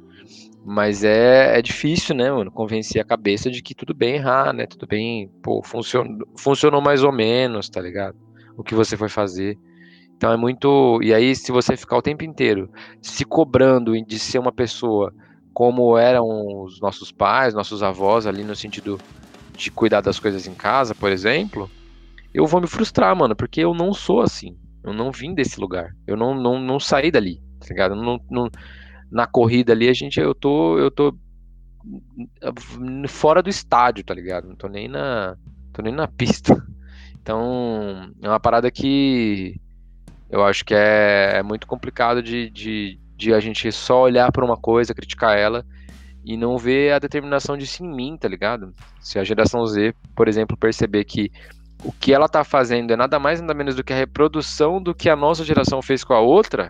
Mas 0.65 1.03
é, 1.03 1.59
é 1.59 1.61
difícil, 1.61 2.15
né, 2.15 2.31
mano, 2.31 2.51
convencer 2.51 2.99
a 2.99 3.05
cabeça 3.05 3.51
de 3.51 3.61
que 3.61 3.75
tudo 3.75 3.93
bem 3.93 4.15
errar, 4.15 4.51
né? 4.51 4.65
Tudo 4.65 4.87
bem, 4.87 5.29
pô, 5.43 5.61
funcionou, 5.63 6.27
funcionou 6.35 6.81
mais 6.81 7.03
ou 7.03 7.11
menos, 7.11 7.69
tá 7.69 7.79
ligado? 7.79 8.17
O 8.57 8.63
que 8.63 8.73
você 8.73 8.97
foi 8.97 9.07
fazer. 9.07 9.55
Então 10.17 10.31
é 10.31 10.37
muito. 10.37 10.99
E 11.03 11.13
aí, 11.13 11.35
se 11.35 11.51
você 11.51 11.77
ficar 11.77 11.97
o 11.97 12.01
tempo 12.01 12.23
inteiro 12.23 12.71
se 13.01 13.23
cobrando 13.23 13.93
de 14.03 14.17
ser 14.17 14.39
uma 14.39 14.51
pessoa 14.51 15.13
como 15.53 15.95
eram 15.95 16.25
os 16.63 16.81
nossos 16.81 17.11
pais, 17.11 17.53
nossos 17.53 17.83
avós 17.83 18.25
ali 18.25 18.43
no 18.43 18.55
sentido 18.55 18.99
de 19.55 19.69
cuidar 19.69 20.01
das 20.01 20.19
coisas 20.19 20.47
em 20.47 20.53
casa, 20.55 20.95
por 20.95 21.11
exemplo, 21.11 21.69
eu 22.35 22.45
vou 22.45 22.59
me 22.59 22.67
frustrar, 22.67 23.15
mano, 23.15 23.35
porque 23.35 23.61
eu 23.61 23.73
não 23.73 23.93
sou 23.93 24.21
assim. 24.21 24.57
Eu 24.83 24.93
não 24.93 25.11
vim 25.11 25.33
desse 25.33 25.59
lugar. 25.59 25.95
Eu 26.05 26.17
não, 26.17 26.35
não, 26.35 26.59
não 26.59 26.79
saí 26.79 27.09
dali, 27.09 27.41
tá 27.59 27.67
ligado? 27.69 27.95
Não, 27.95 28.19
não, 28.29 28.49
na 29.09 29.25
corrida 29.25 29.71
ali, 29.71 29.87
a 29.87 29.93
gente, 29.93 30.19
eu 30.19 30.35
tô, 30.35 30.77
eu 30.77 30.91
tô 30.91 31.15
fora 33.07 33.41
do 33.41 33.49
estádio, 33.49 34.03
tá 34.03 34.13
ligado? 34.13 34.47
Não 34.47 34.55
tô 34.55 34.67
nem 34.67 34.87
na, 34.87 35.37
tô 35.71 35.81
nem 35.81 35.93
na 35.93 36.07
pista. 36.07 36.61
Então, 37.21 38.11
é 38.21 38.27
uma 38.27 38.39
parada 38.39 38.69
que 38.69 39.59
eu 40.29 40.43
acho 40.43 40.65
que 40.65 40.75
é, 40.75 41.37
é 41.37 41.43
muito 41.43 41.65
complicado 41.65 42.21
de, 42.21 42.49
de, 42.49 42.99
de 43.15 43.33
a 43.33 43.39
gente 43.39 43.71
só 43.71 44.01
olhar 44.01 44.31
para 44.31 44.45
uma 44.45 44.57
coisa, 44.57 44.93
criticar 44.93 45.37
ela 45.37 45.65
e 46.25 46.35
não 46.35 46.57
ver 46.57 46.91
a 46.91 46.99
determinação 46.99 47.55
disso 47.55 47.83
em 47.83 47.87
mim, 47.87 48.17
tá 48.17 48.27
ligado? 48.27 48.73
Se 48.99 49.17
a 49.17 49.23
geração 49.23 49.65
Z, 49.65 49.93
por 50.15 50.27
exemplo, 50.27 50.57
perceber 50.57 51.05
que 51.05 51.31
o 51.83 51.91
que 51.91 52.13
ela 52.13 52.27
tá 52.27 52.43
fazendo 52.43 52.91
é 52.91 52.95
nada 52.95 53.19
mais 53.19 53.41
nada 53.41 53.53
menos 53.53 53.75
do 53.75 53.83
que 53.83 53.93
a 53.93 53.97
reprodução 53.97 54.81
do 54.81 54.93
que 54.93 55.09
a 55.09 55.15
nossa 55.15 55.43
geração 55.43 55.81
fez 55.81 56.03
com 56.03 56.13
a 56.13 56.19
outra, 56.19 56.69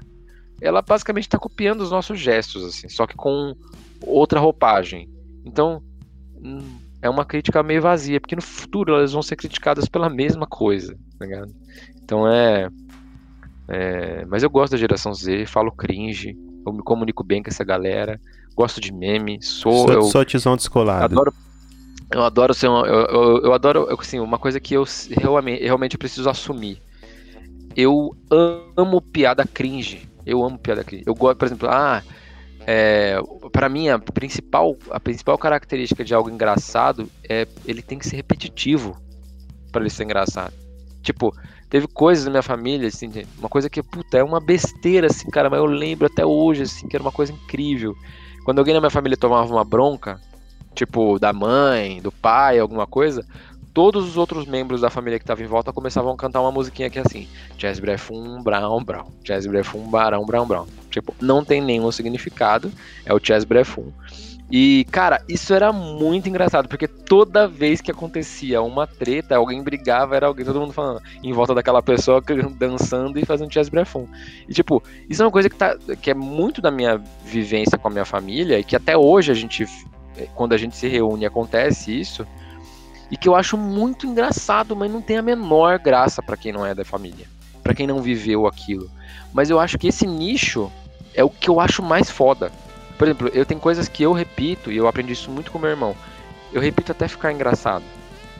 ela 0.62 0.82
basicamente 0.82 1.26
está 1.26 1.38
copiando 1.38 1.82
os 1.82 1.92
nossos 1.92 2.20
gestos, 2.20 2.64
assim, 2.66 2.90
só 2.90 3.06
que 3.06 3.16
com 3.16 3.56
outra 4.02 4.40
roupagem. 4.40 5.10
Então, 5.46 5.82
hum, 6.36 6.80
é 7.02 7.10
uma 7.10 7.26
crítica 7.26 7.62
meio 7.62 7.82
vazia, 7.82 8.20
porque 8.20 8.36
no 8.36 8.42
futuro 8.42 8.96
elas 8.96 9.14
vão 9.14 9.22
ser 9.22 9.36
criticadas 9.36 9.88
pela 9.88 10.10
mesma 10.10 10.48
coisa, 10.48 10.98
tá 11.20 11.26
ligado? 11.26 11.54
Então 12.02 12.28
é 12.28 12.70
é, 13.68 14.26
mas 14.26 14.44
eu 14.44 14.50
gosto 14.50 14.72
da 14.72 14.78
geração 14.78 15.14
Z, 15.14 15.46
falo 15.48 15.72
cringe, 15.72 16.38
eu 16.66 16.72
me 16.72 16.84
comunico 16.84 17.24
bem 17.24 17.42
com 17.42 17.50
essa 17.50 17.64
galera, 17.64 18.20
gosto 18.56 18.80
de 18.80 18.94
meme, 18.94 19.40
sou. 19.42 19.92
Eu, 19.92 20.04
sou 20.04 20.24
tizão 20.24 20.56
descolado. 20.56 21.06
Adoro, 21.06 21.34
eu 22.12 22.24
adoro 22.24 22.54
ser 22.54 22.70
um, 22.70 22.86
eu, 22.86 23.06
eu, 23.06 23.42
eu, 23.44 23.54
adoro, 23.54 23.88
assim, 24.00 24.20
uma 24.20 24.38
coisa 24.38 24.60
que 24.60 24.74
eu 24.74 24.86
realmente, 25.10 25.64
realmente 25.64 25.98
preciso 25.98 26.30
assumir. 26.30 26.82
Eu 27.76 28.16
amo 28.78 29.02
piada 29.02 29.46
cringe. 29.46 30.08
Eu 30.26 30.44
amo 30.44 30.58
piada 30.58 30.84
cringe. 30.84 31.04
Eu 31.06 31.14
gosto, 31.14 31.38
por 31.38 31.46
exemplo, 31.46 31.70
ah, 31.70 32.02
é, 32.66 33.18
para 33.52 33.68
mim 33.68 33.90
a 33.90 34.00
principal, 34.00 34.76
a 34.90 35.00
principal 35.00 35.38
característica 35.38 36.04
de 36.04 36.14
algo 36.14 36.30
engraçado 36.30 37.10
é 37.28 37.48
ele 37.66 37.82
tem 37.82 38.00
que 38.00 38.08
ser 38.08 38.16
repetitivo 38.16 38.96
para 39.72 39.82
ele 39.82 39.90
ser 39.90 40.04
engraçado. 40.04 40.54
Tipo, 41.02 41.36
Teve 41.70 41.88
coisas 41.88 42.26
na 42.26 42.32
minha 42.32 42.44
família, 42.44 42.88
assim, 42.88 43.12
uma 43.38 43.50
coisa 43.50 43.70
que, 43.70 43.82
puta, 43.82 44.18
é 44.18 44.24
uma 44.24 44.40
besteira, 44.40 45.08
assim, 45.08 45.30
cara, 45.30 45.50
mas 45.50 45.60
eu 45.60 45.66
lembro 45.66 46.06
até 46.06 46.26
hoje, 46.26 46.62
assim, 46.62 46.88
que 46.88 46.96
era 46.96 47.04
uma 47.04 47.12
coisa 47.12 47.34
incrível. 47.34 47.96
Quando 48.44 48.60
alguém 48.60 48.74
na 48.74 48.80
minha 48.80 48.92
família 48.92 49.18
tomava 49.18 49.52
uma 49.52 49.66
bronca, 49.66 50.22
tipo, 50.76 51.18
da 51.18 51.34
mãe, 51.34 52.02
do 52.02 52.12
pai, 52.12 52.60
alguma 52.60 52.86
coisa, 52.86 53.26
todos 53.74 54.08
os 54.08 54.18
outros 54.18 54.46
membros 54.46 54.82
da 54.82 54.90
família 54.90 55.18
que 55.20 55.24
estavam 55.24 55.44
em 55.44 55.48
volta 55.48 55.74
começavam 55.74 56.14
a 56.14 56.18
cantar 56.18 56.42
uma 56.42 56.52
musiquinha 56.52 56.90
que 56.90 57.00
é 57.00 57.02
assim: 57.02 57.28
Jazz 57.58 57.80
Brefum, 57.80 58.44
Brown, 58.44 58.84
Brown, 58.84 59.12
Jazz 59.24 59.46
Brefum, 59.46 59.90
Barão, 59.90 60.26
Brown, 60.26 60.46
Brown. 60.46 60.68
Tipo, 60.90 61.14
não 61.20 61.44
tem 61.44 61.62
nenhum 61.62 61.92
significado, 61.92 62.72
é 63.06 63.14
o 63.14 63.20
Jazz 63.20 63.44
Brefum. 63.44 63.92
E, 64.50 64.86
cara, 64.92 65.24
isso 65.28 65.54
era 65.54 65.74
muito 65.74 66.30
engraçado, 66.30 66.70
porque 66.70 66.88
toda 66.88 67.48
vez 67.48 67.82
que 67.82 67.90
acontecia 67.90 68.62
uma 68.62 68.86
treta, 68.86 69.36
alguém 69.36 69.64
brigava, 69.64 70.16
era 70.16 70.28
alguém, 70.28 70.46
todo 70.46 70.60
mundo 70.60 70.72
falando, 70.72 71.02
em 71.24 71.34
volta 71.34 71.54
daquela 71.54 71.82
pessoa 71.82 72.22
dançando 72.58 73.20
e 73.20 73.26
fazendo 73.26 73.50
jazz 73.50 73.70
brefum. 73.70 74.08
E, 74.48 74.54
tipo, 74.54 74.84
isso 75.10 75.22
é 75.24 75.26
uma 75.26 75.32
coisa 75.32 75.50
que, 75.50 75.56
tá, 75.56 75.76
que 76.00 76.12
é 76.12 76.14
muito 76.14 76.62
da 76.62 76.70
minha 76.70 77.02
vivência 77.26 77.78
com 77.78 77.88
a 77.88 77.92
minha 77.92 78.06
família, 78.06 78.60
e 78.60 78.64
que 78.64 78.76
até 78.76 78.96
hoje 78.96 79.32
a 79.32 79.36
gente, 79.36 79.66
quando 80.34 80.54
a 80.54 80.58
gente 80.58 80.76
se 80.76 80.88
reúne, 80.88 81.26
acontece 81.26 82.00
isso, 82.00 82.26
e 83.10 83.18
que 83.18 83.28
eu 83.28 83.36
acho 83.36 83.58
muito 83.58 84.08
engraçado, 84.08 84.76
mas 84.76 84.92
não 84.92 85.02
tem 85.02 85.18
a 85.18 85.22
menor 85.22 85.80
graça 85.80 86.22
para 86.22 86.38
quem 86.38 86.52
não 86.52 86.66
é 86.66 86.74
da 86.74 86.84
família, 86.84 87.28
para 87.62 87.74
quem 87.74 87.86
não 87.88 88.02
viveu 88.02 88.48
aquilo. 88.48 88.90
Mas 89.34 89.50
eu 89.50 89.60
acho 89.60 89.78
que 89.78 89.88
esse 89.88 90.08
nicho 90.08 90.72
é 91.14 91.24
o 91.24 91.30
que 91.30 91.50
eu 91.50 91.60
acho 91.60 91.84
mais 91.84 92.10
foda 92.10 92.52
por 92.98 93.08
exemplo, 93.08 93.30
eu 93.34 93.46
tenho 93.46 93.60
coisas 93.60 93.88
que 93.88 94.04
eu 94.04 94.14
repito, 94.14 94.72
e 94.72 94.78
eu 94.78 94.88
aprendi 94.88 95.14
isso 95.14 95.30
muito 95.30 95.52
com 95.52 95.60
meu 95.60 95.70
irmão. 95.70 95.96
Eu 96.54 96.62
repito 96.62 96.92
até 96.92 97.08
ficar 97.08 97.32
engraçado. 97.32 97.84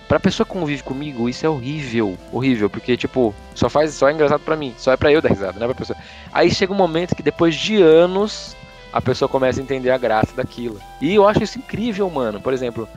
Pra 0.08 0.20
pessoa 0.20 0.46
que 0.46 0.54
convive 0.54 0.84
comigo, 0.84 1.28
isso 1.28 1.46
é 1.46 1.50
horrível. 1.50 2.18
Horrível, 2.32 2.70
porque, 2.70 2.96
tipo, 2.96 3.34
só 3.54 3.70
faz, 3.70 3.94
só 3.94 4.08
é 4.08 4.14
engraçado 4.14 4.42
pra 4.42 4.56
mim. 4.56 4.74
Só 4.78 4.94
é 4.94 4.98
pra 4.98 5.12
eu 5.12 5.22
dar 5.22 5.30
risada, 5.30 5.60
não 5.60 5.66
é 5.66 5.68
pra 5.68 5.76
pessoa. 5.76 5.98
Aí 6.32 6.50
chega 6.52 6.72
um 6.72 6.78
momento 6.78 7.16
que 7.16 7.24
depois 7.24 7.56
de 7.56 7.82
anos, 7.82 8.56
a 8.96 9.02
pessoa 9.02 9.28
começa 9.28 9.60
a 9.60 9.64
entender 9.64 9.92
a 9.92 9.98
graça 9.98 10.34
daquilo. 10.34 10.80
E 11.02 11.14
eu 11.14 11.28
acho 11.28 11.44
isso 11.44 11.60
incrível, 11.60 12.10
mano. 12.10 12.40
Por 12.40 12.54
exemplo, 12.54 12.88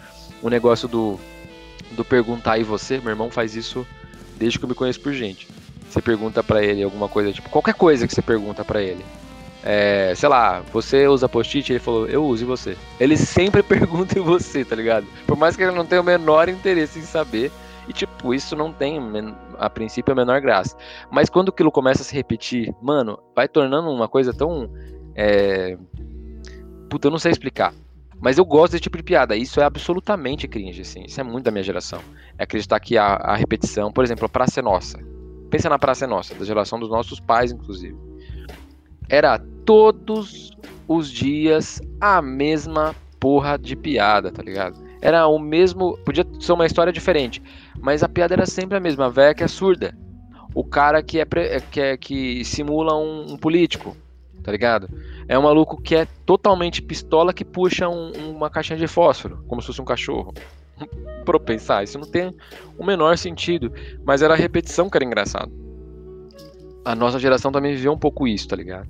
o 0.40 0.49
negócio 0.49 0.86
do, 0.86 1.18
do 1.90 2.05
perguntar 2.05 2.57
e 2.57 2.62
você, 2.62 2.99
meu 2.99 3.11
irmão 3.11 3.32
faz 3.32 3.57
isso 3.57 3.84
desde 4.36 4.61
que 4.61 4.64
eu 4.64 4.68
me 4.68 4.76
conheço 4.76 5.01
por 5.01 5.12
gente. 5.12 5.49
Você 5.90 6.01
pergunta 6.01 6.40
para 6.40 6.62
ele 6.62 6.84
alguma 6.84 7.09
coisa, 7.09 7.32
tipo, 7.32 7.51
qualquer 7.51 7.74
coisa 7.74 8.07
que 8.07 8.14
você 8.14 8.22
pergunta 8.22 8.64
para 8.64 8.80
ele. 8.80 9.05
É, 9.64 10.12
sei 10.14 10.28
lá, 10.28 10.62
você 10.72 11.09
usa 11.09 11.28
post-it? 11.28 11.72
Ele 11.72 11.80
falou, 11.80 12.07
eu 12.07 12.24
uso 12.24 12.44
e 12.44 12.46
você. 12.46 12.76
Ele 13.01 13.16
sempre 13.16 13.61
pergunta 13.66 14.16
em 14.16 14.22
você, 14.22 14.64
tá 14.64 14.76
ligado? 14.76 15.05
Por 15.26 15.36
mais 15.36 15.57
que 15.57 15.64
ele 15.64 15.72
não 15.72 15.84
tenha 15.84 16.01
o 16.01 16.05
menor 16.05 16.49
interesse 16.49 17.01
em 17.01 17.03
saber. 17.03 17.51
E, 17.88 17.92
tipo, 17.92 18.32
isso 18.32 18.55
não 18.55 18.72
tem, 18.72 19.01
a 19.59 19.68
princípio, 19.68 20.12
a 20.12 20.14
menor 20.14 20.40
graça. 20.42 20.76
Mas 21.11 21.28
quando 21.28 21.49
aquilo 21.49 21.72
começa 21.72 22.03
a 22.03 22.05
se 22.05 22.14
repetir, 22.14 22.72
mano, 22.80 23.18
vai 23.34 23.49
tornando 23.49 23.88
uma 23.90 24.07
coisa 24.07 24.32
tão 24.32 24.70
É... 25.18 25.76
Puta, 26.88 27.08
eu 27.08 27.10
não 27.10 27.18
sei 27.18 27.32
explicar. 27.32 27.74
Mas 28.20 28.38
eu 28.38 28.44
gosto 28.44 28.72
desse 28.72 28.82
tipo 28.82 28.96
de 28.96 29.02
piada. 29.02 29.36
Isso 29.36 29.60
é 29.60 29.64
absolutamente 29.64 30.46
cringe, 30.46 30.82
assim. 30.82 31.02
Isso 31.04 31.20
é 31.20 31.24
muito 31.24 31.44
da 31.44 31.50
minha 31.50 31.62
geração. 31.62 32.00
É 32.38 32.44
acreditar 32.44 32.78
que 32.78 32.96
a, 32.96 33.14
a 33.14 33.34
repetição, 33.34 33.92
por 33.92 34.04
exemplo, 34.04 34.26
a 34.26 34.28
Praça 34.28 34.60
é 34.60 34.62
Nossa. 34.62 34.98
Pensa 35.50 35.68
na 35.68 35.78
Praça 35.78 36.04
é 36.04 36.08
Nossa, 36.08 36.34
da 36.34 36.44
geração 36.44 36.78
dos 36.78 36.88
nossos 36.88 37.18
pais, 37.18 37.50
inclusive. 37.50 37.96
Era 39.08 39.38
todos 39.64 40.52
os 40.86 41.10
dias 41.10 41.80
a 42.00 42.22
mesma 42.22 42.94
porra 43.18 43.58
de 43.58 43.74
piada, 43.74 44.30
tá 44.30 44.42
ligado? 44.42 44.80
Era 45.00 45.26
o 45.26 45.38
mesmo. 45.38 45.96
Podia 46.04 46.24
ser 46.40 46.52
uma 46.52 46.66
história 46.66 46.92
diferente, 46.92 47.42
mas 47.80 48.02
a 48.02 48.08
piada 48.08 48.34
era 48.34 48.46
sempre 48.46 48.76
a 48.76 48.80
mesma. 48.80 49.06
A 49.06 49.10
véia 49.10 49.34
que 49.34 49.42
é 49.42 49.48
surda. 49.48 49.96
O 50.54 50.64
cara 50.64 51.02
que, 51.02 51.20
é, 51.20 51.26
que, 51.70 51.80
é, 51.80 51.96
que 51.96 52.44
simula 52.44 52.96
um, 52.96 53.32
um 53.32 53.36
político, 53.36 53.96
tá 54.49 54.53
ligado? 54.53 54.88
É 55.28 55.38
um 55.38 55.42
maluco 55.42 55.78
que 55.78 55.94
é 55.94 56.07
totalmente 56.24 56.80
pistola 56.80 57.34
que 57.34 57.44
puxa 57.44 57.86
um, 57.86 58.12
uma 58.30 58.49
caixinha 58.49 58.78
de 58.78 58.86
fósforo, 58.86 59.44
como 59.46 59.61
se 59.61 59.66
fosse 59.66 59.82
um 59.82 59.84
cachorro. 59.84 60.32
Pra 61.22 61.38
pensar, 61.38 61.84
isso 61.84 61.99
não 61.99 62.11
tem 62.11 62.34
o 62.78 62.82
menor 62.82 63.18
sentido. 63.18 63.70
Mas 64.07 64.22
era 64.22 64.32
a 64.32 64.36
repetição 64.38 64.88
que 64.88 64.96
era 64.96 65.05
engraçado. 65.05 65.53
A 66.82 66.94
nossa 66.94 67.18
geração 67.18 67.53
também 67.53 67.74
viveu 67.74 67.92
um 67.92 67.99
pouco 67.99 68.26
isso, 68.26 68.49
tá 68.49 68.57
ligado? 68.57 68.88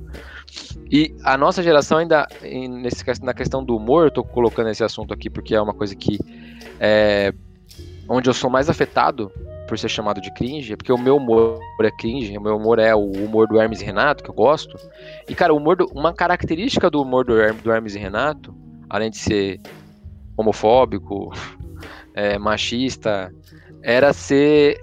E 0.89 1.13
a 1.25 1.37
nossa 1.37 1.61
geração 1.61 1.99
ainda, 1.99 2.29
nesse, 2.41 3.03
na 3.21 3.35
questão 3.35 3.65
do 3.65 3.77
humor, 3.77 4.05
eu 4.07 4.11
tô 4.13 4.23
colocando 4.23 4.71
esse 4.71 4.85
assunto 4.85 5.13
aqui 5.13 5.29
porque 5.29 5.57
é 5.57 5.61
uma 5.61 5.75
coisa 5.75 5.97
que 5.97 6.21
é, 6.79 7.35
onde 8.09 8.29
eu 8.29 8.35
sou 8.35 8.49
mais 8.49 8.71
afetado 8.71 9.31
por 9.69 9.79
ser 9.79 9.89
chamado 9.89 10.21
de 10.21 10.33
cringe, 10.33 10.73
é 10.73 10.77
porque 10.77 10.93
o 10.93 10.99
meu 10.99 11.17
humor 11.17 11.61
é 11.83 11.91
cringe, 11.91 12.37
o 12.37 12.41
meu 12.41 12.57
humor 12.57 12.79
é 12.79 12.95
o 12.95 13.05
humor 13.05 13.47
do 13.47 13.61
Hermes 13.61 13.83
e 13.83 13.85
Renato, 13.85 14.25
que 14.25 14.31
eu 14.31 14.35
gosto. 14.35 14.77
E, 15.29 15.35
cara, 15.35 15.53
humor 15.53 15.77
do, 15.77 15.87
uma 15.93 16.13
característica 16.13 16.91
do 16.91 17.03
humor 17.03 17.25
do, 17.25 17.35
do 17.63 17.71
Hermes 17.71 17.95
e 17.95 17.99
Renato, 17.99 18.55
além 18.89 19.11
de 19.11 19.19
ser 19.19 19.61
homofóbico, 20.37 21.33
é, 22.15 22.39
machista, 22.39 23.33
era 23.83 24.13
ser 24.13 24.81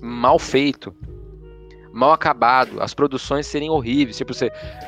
mal 0.00 0.38
feito, 0.38 0.92
mal 1.92 2.12
acabado, 2.12 2.82
as 2.82 2.92
produções 2.92 3.46
serem 3.46 3.70
horríveis, 3.70 4.16
tipo, 4.16 4.32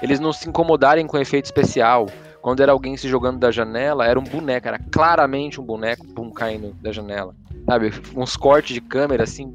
eles 0.02 0.18
não 0.18 0.32
se 0.32 0.48
incomodarem 0.48 1.06
com 1.06 1.16
efeito 1.18 1.44
especial. 1.44 2.06
Quando 2.44 2.60
era 2.60 2.72
alguém 2.72 2.94
se 2.94 3.08
jogando 3.08 3.38
da 3.38 3.50
janela, 3.50 4.06
era 4.06 4.20
um 4.20 4.22
boneco, 4.22 4.68
era 4.68 4.78
claramente 4.78 5.58
um 5.58 5.64
boneco 5.64 6.06
pum, 6.14 6.30
caindo 6.30 6.76
da 6.78 6.92
janela 6.92 7.34
sabe? 7.66 7.90
Uns 8.14 8.36
cortes 8.36 8.74
de 8.74 8.80
câmera 8.80 9.24
assim, 9.24 9.52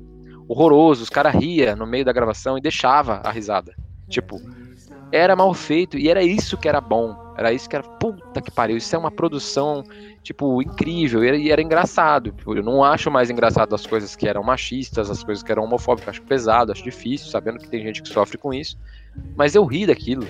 horrorosos. 0.47 1.03
Os 1.03 1.09
caras 1.09 1.33
ria 1.33 1.75
no 1.75 1.85
meio 1.85 2.03
da 2.03 2.11
gravação 2.11 2.57
e 2.57 2.61
deixava 2.61 3.21
a 3.23 3.31
risada. 3.31 3.73
Tipo, 4.07 4.41
era 5.11 5.35
mal 5.35 5.53
feito 5.53 5.97
e 5.97 6.09
era 6.09 6.23
isso 6.23 6.57
que 6.57 6.67
era 6.67 6.81
bom. 6.81 7.15
Era 7.37 7.53
isso 7.53 7.69
que 7.69 7.75
era. 7.75 7.83
Puta 7.83 8.41
que 8.41 8.51
pariu. 8.51 8.77
Isso 8.77 8.95
é 8.95 8.99
uma 8.99 9.11
produção, 9.11 9.83
tipo, 10.23 10.61
incrível. 10.61 11.23
E 11.23 11.27
era, 11.27 11.37
e 11.37 11.51
era 11.51 11.61
engraçado. 11.61 12.33
Eu 12.47 12.63
não 12.63 12.83
acho 12.83 13.09
mais 13.09 13.29
engraçado 13.29 13.73
as 13.73 13.85
coisas 13.85 14.15
que 14.15 14.27
eram 14.27 14.43
machistas, 14.43 15.09
as 15.09 15.23
coisas 15.23 15.43
que 15.43 15.51
eram 15.51 15.63
homofóbicas. 15.63 16.09
Acho 16.09 16.23
pesado, 16.23 16.71
acho 16.71 16.83
difícil, 16.83 17.29
sabendo 17.29 17.59
que 17.59 17.69
tem 17.69 17.81
gente 17.81 18.01
que 18.01 18.09
sofre 18.09 18.37
com 18.37 18.53
isso. 18.53 18.77
Mas 19.37 19.55
eu 19.55 19.63
ri 19.63 19.85
daquilo, 19.85 20.27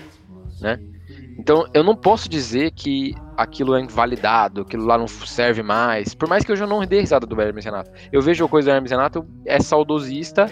né? 0.59 0.79
Então 1.39 1.65
eu 1.73 1.85
não 1.85 1.95
posso 1.95 2.27
dizer 2.27 2.71
que 2.71 3.15
aquilo 3.37 3.73
é 3.73 3.79
invalidado, 3.79 4.61
aquilo 4.61 4.85
lá 4.85 4.97
não 4.97 5.07
serve 5.07 5.63
mais. 5.63 6.13
Por 6.13 6.27
mais 6.27 6.43
que 6.43 6.51
eu 6.51 6.55
já 6.55 6.67
não 6.67 6.85
dê 6.85 6.99
risada 6.99 7.25
do 7.25 7.41
Hermes 7.41 7.63
Renato. 7.63 7.89
Eu 8.11 8.21
vejo 8.21 8.45
coisa 8.49 8.69
do 8.69 8.75
Hermes 8.75 8.91
Renato, 8.91 9.25
é 9.45 9.57
saudosista, 9.61 10.51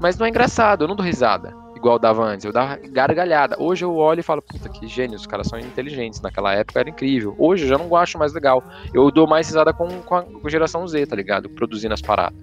mas 0.00 0.16
não 0.16 0.24
é 0.24 0.28
engraçado, 0.28 0.84
eu 0.84 0.88
não 0.88 0.94
dou 0.94 1.04
risada. 1.04 1.52
Igual 1.74 1.96
eu 1.96 1.98
dava 1.98 2.24
antes, 2.24 2.46
eu 2.46 2.52
dava 2.52 2.76
gargalhada. 2.76 3.56
Hoje 3.58 3.84
eu 3.84 3.96
olho 3.96 4.20
e 4.20 4.22
falo, 4.22 4.40
puta 4.40 4.68
que 4.68 4.86
gênio, 4.86 5.16
os 5.16 5.26
caras 5.26 5.48
são 5.48 5.58
inteligentes. 5.58 6.20
Naquela 6.20 6.54
época 6.54 6.78
era 6.78 6.88
incrível. 6.88 7.34
Hoje 7.36 7.64
eu 7.64 7.70
já 7.70 7.76
não 7.76 7.96
acho 7.96 8.16
mais 8.16 8.32
legal. 8.32 8.62
Eu 8.94 9.10
dou 9.10 9.26
mais 9.26 9.48
risada 9.48 9.72
com, 9.72 9.88
com 10.02 10.16
a 10.16 10.48
geração 10.48 10.86
Z, 10.86 11.04
tá 11.06 11.16
ligado? 11.16 11.50
Produzindo 11.50 11.94
as 11.94 12.00
paradas. 12.00 12.38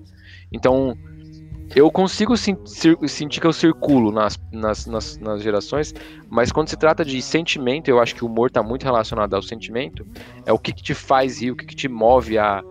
Então, 0.52 0.98
eu 1.76 1.92
consigo 1.92 2.36
sentir 2.36 3.40
que 3.40 3.46
eu 3.46 3.54
circulo 3.54 4.12
nas, 4.12 4.40
nas, 4.52 4.88
nas, 4.88 5.18
nas, 5.20 5.44
gerações, 5.44 5.94
mas 6.28 6.52
quando 6.52 6.68
se 6.68 6.76
trata 6.76 7.06
de 7.06 7.22
sentimento, 7.22 7.90
eu 7.90 8.00
acho 8.00 8.16
que 8.16 8.24
o 8.24 8.28
humor 8.28 8.48
está 8.48 8.64
muito 8.64 8.84
relacionado 8.84 9.36
ao 9.36 9.42
sentimento. 9.42 10.06
É 10.46 10.52
o 10.52 10.58
que, 10.58 10.74
que 10.74 10.82
te 10.82 10.96
faz 10.96 11.42
rir, 11.42 11.52
o 11.52 11.56
que, 11.56 11.66
que, 11.66 11.76
te 11.76 11.88
move 11.88 12.40
a 12.40 12.64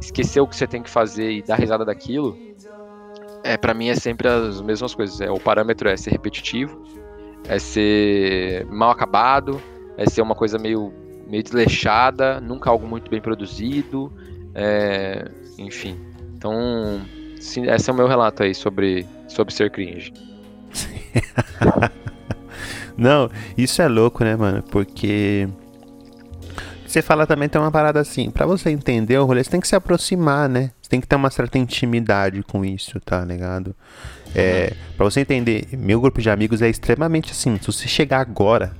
esquecer 0.00 0.40
o 0.40 0.46
que 0.46 0.56
você 0.56 0.66
tem 0.66 0.82
que 0.82 0.88
fazer 0.88 1.32
e 1.32 1.42
dar 1.42 1.56
risada 1.58 1.84
daquilo. 1.84 2.36
É, 3.44 3.58
para 3.58 3.74
mim 3.74 3.88
é 3.88 3.94
sempre 3.94 4.26
as 4.26 4.60
mesmas 4.62 4.94
coisas. 4.94 5.20
É, 5.20 5.30
o 5.30 5.38
parâmetro 5.38 5.88
é 5.88 5.96
ser 5.96 6.10
repetitivo, 6.10 6.82
é 7.46 7.58
ser 7.58 8.64
mal 8.66 8.90
acabado, 8.90 9.60
é 9.98 10.08
ser 10.08 10.22
uma 10.22 10.34
coisa 10.34 10.58
meio, 10.58 10.92
meio 11.28 11.42
desleixada, 11.42 12.40
nunca 12.40 12.70
algo 12.70 12.86
muito 12.86 13.10
bem 13.10 13.20
produzido, 13.20 14.10
é, 14.54 15.30
enfim. 15.58 15.98
Então 16.34 17.02
Sim, 17.40 17.68
esse 17.70 17.90
é 17.90 17.92
o 17.92 17.96
meu 17.96 18.06
relato 18.06 18.42
aí 18.42 18.54
sobre, 18.54 19.06
sobre 19.28 19.52
ser 19.52 19.70
cringe. 19.70 20.12
Não, 22.96 23.30
isso 23.56 23.82
é 23.82 23.88
louco, 23.88 24.24
né, 24.24 24.36
mano? 24.36 24.62
Porque 24.62 25.48
você 26.86 27.02
fala 27.02 27.26
também 27.26 27.48
tem 27.48 27.60
uma 27.60 27.70
parada 27.70 28.00
assim, 28.00 28.30
para 28.30 28.46
você 28.46 28.70
entender 28.70 29.18
o 29.18 29.26
rolê, 29.26 29.44
você 29.44 29.50
tem 29.50 29.60
que 29.60 29.68
se 29.68 29.76
aproximar, 29.76 30.48
né? 30.48 30.70
Você 30.80 30.88
tem 30.88 31.00
que 31.00 31.06
ter 31.06 31.16
uma 31.16 31.30
certa 31.30 31.58
intimidade 31.58 32.42
com 32.42 32.64
isso, 32.64 32.98
tá 33.00 33.22
ligado? 33.24 33.74
É, 34.34 34.72
para 34.96 35.04
você 35.04 35.20
entender, 35.20 35.66
meu 35.72 36.00
grupo 36.00 36.22
de 36.22 36.30
amigos 36.30 36.62
é 36.62 36.70
extremamente 36.70 37.32
assim, 37.32 37.58
se 37.60 37.66
você 37.66 37.86
chegar 37.86 38.20
agora, 38.20 38.72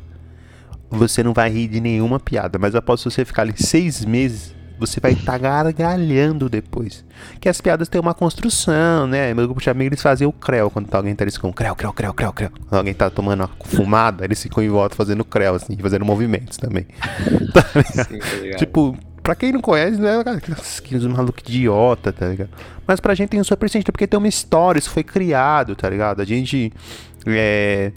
você 0.89 1.23
não 1.23 1.35
vai 1.35 1.51
rir 1.51 1.69
de 1.69 1.81
nenhuma 1.81 2.19
piada, 2.19 2.59
mas 2.59 2.75
após 2.75 3.03
você 3.03 3.25
ficar 3.25 3.43
ali 3.43 3.55
seis 3.57 4.05
meses, 4.05 4.55
você 4.79 5.01
vai 5.01 5.13
estar 5.13 5.33
tá 5.33 5.39
gargalhando 5.39 6.49
depois. 6.49 7.05
Que 7.41 7.49
as 7.49 7.61
piadas 7.61 7.89
têm 7.89 8.01
uma 8.01 8.15
construção, 8.15 9.07
né? 9.07 9.33
Meu 9.35 9.47
grupo 9.47 9.61
de 9.61 9.71
amigos 9.71 9.93
eles 9.93 10.03
faziam 10.03 10.29
o 10.29 10.33
creu 10.33 10.71
quando 10.71 10.89
tá 10.89 10.99
alguém 10.99 11.15
tá 11.15 11.25
eles 11.25 11.35
ficam 11.35 11.53
creu, 11.53 11.75
creu, 11.75 11.93
creu, 11.93 12.15
creu, 12.15 12.33
creu. 12.33 12.51
Quando 12.69 12.79
alguém 12.79 12.95
tá 12.95 13.09
tomando 13.11 13.41
uma 13.41 13.51
fumada, 13.65 14.25
eles 14.25 14.43
ficam 14.43 14.63
em 14.63 14.69
volta 14.69 14.95
fazendo 14.95 15.25
creu, 15.25 15.55
assim, 15.55 15.77
fazendo 15.77 16.05
movimentos 16.05 16.57
também. 16.57 16.87
tá 17.53 17.83
Sim, 18.05 18.19
tá 18.19 18.57
tipo, 18.57 18.97
pra 19.23 19.35
quem 19.35 19.53
não 19.53 19.61
conhece, 19.61 20.01
né, 20.01 20.13
que 20.83 20.97
maluco 21.09 21.41
idiota, 21.41 22.13
tá 22.13 22.29
ligado? 22.29 22.51
Mas 22.87 23.01
pra 23.01 23.15
gente 23.15 23.31
tem 23.31 23.41
um 23.41 23.45
super 23.45 23.69
sentido, 23.69 23.93
porque 23.93 24.07
tem 24.07 24.19
uma 24.19 24.29
história, 24.29 24.79
isso 24.79 24.91
foi 24.91 25.03
criado, 25.03 25.75
tá 25.75 25.91
ligado? 25.91 26.21
A 26.21 26.25
gente. 26.25 26.73
É, 27.27 27.91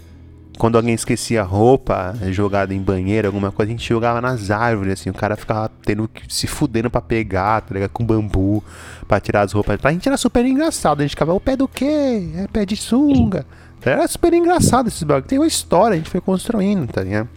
quando 0.60 0.76
alguém 0.76 0.94
esquecia 0.94 1.42
roupa 1.42 2.14
jogada 2.32 2.74
em 2.74 2.82
banheiro, 2.82 3.30
alguma 3.30 3.50
coisa, 3.50 3.72
a 3.72 3.76
gente 3.76 3.88
jogava 3.88 4.20
nas 4.20 4.52
árvores, 4.52 5.00
assim, 5.00 5.10
o 5.10 5.14
cara 5.14 5.38
ficava 5.38 5.72
tendo 5.86 6.06
que 6.06 6.22
se 6.28 6.48
fudendo 6.48 6.90
pra 6.90 7.00
pegar, 7.00 7.62
tá 7.62 7.74
ligado? 7.74 7.92
Com 7.92 8.06
bambu, 8.06 8.62
pra 9.08 9.22
tirar 9.22 9.44
as 9.44 9.54
roupas. 9.54 9.80
Pra 9.80 9.94
gente 9.94 10.06
era 10.06 10.18
super 10.18 10.46
engraçado, 10.46 11.00
a 11.00 11.04
gente 11.04 11.12
ficava, 11.12 11.34
o 11.34 11.40
pé 11.40 11.56
do 11.56 11.66
quê? 11.66 12.30
É 12.36 12.46
pé 12.52 12.66
de 12.66 12.76
sunga. 12.76 13.46
Era 13.82 14.06
super 14.06 14.34
engraçado 14.34 14.90
esses 14.90 15.02
bagulhos. 15.02 15.30
Tem 15.30 15.40
uma 15.40 15.48
história, 15.48 15.94
a 15.94 15.98
gente 15.98 16.10
foi 16.10 16.20
construindo, 16.20 16.92
tá 16.92 17.04
ligado? 17.04 17.30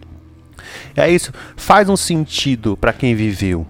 É 0.93 1.09
isso, 1.09 1.31
faz 1.55 1.87
um 1.87 1.95
sentido 1.95 2.75
para 2.75 2.91
quem 2.91 3.15
viveu. 3.15 3.65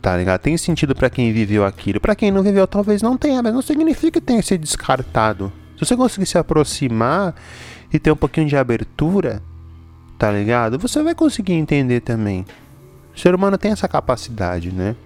Tá 0.00 0.16
ligado? 0.16 0.40
Tem 0.40 0.56
sentido 0.56 0.94
para 0.94 1.10
quem 1.10 1.30
viveu 1.34 1.66
aquilo. 1.66 2.00
Para 2.00 2.14
quem 2.14 2.30
não 2.30 2.42
viveu, 2.42 2.66
talvez 2.66 3.02
não 3.02 3.14
tenha, 3.18 3.42
mas 3.42 3.52
não 3.52 3.60
significa 3.60 4.18
que 4.18 4.26
tenha 4.26 4.42
sido 4.42 4.62
descartado. 4.62 5.52
Se 5.74 5.84
você 5.84 5.96
conseguir 5.96 6.26
se 6.26 6.38
aproximar 6.38 7.34
e 7.94 7.98
ter 8.00 8.10
um 8.10 8.16
pouquinho 8.16 8.48
de 8.48 8.56
abertura, 8.56 9.40
tá 10.18 10.30
ligado? 10.32 10.78
Você 10.80 11.00
vai 11.00 11.14
conseguir 11.14 11.52
entender 11.52 12.00
também. 12.00 12.44
O 13.14 13.18
ser 13.18 13.32
humano 13.32 13.56
tem 13.56 13.70
essa 13.70 13.86
capacidade, 13.86 14.72
né? 14.72 14.96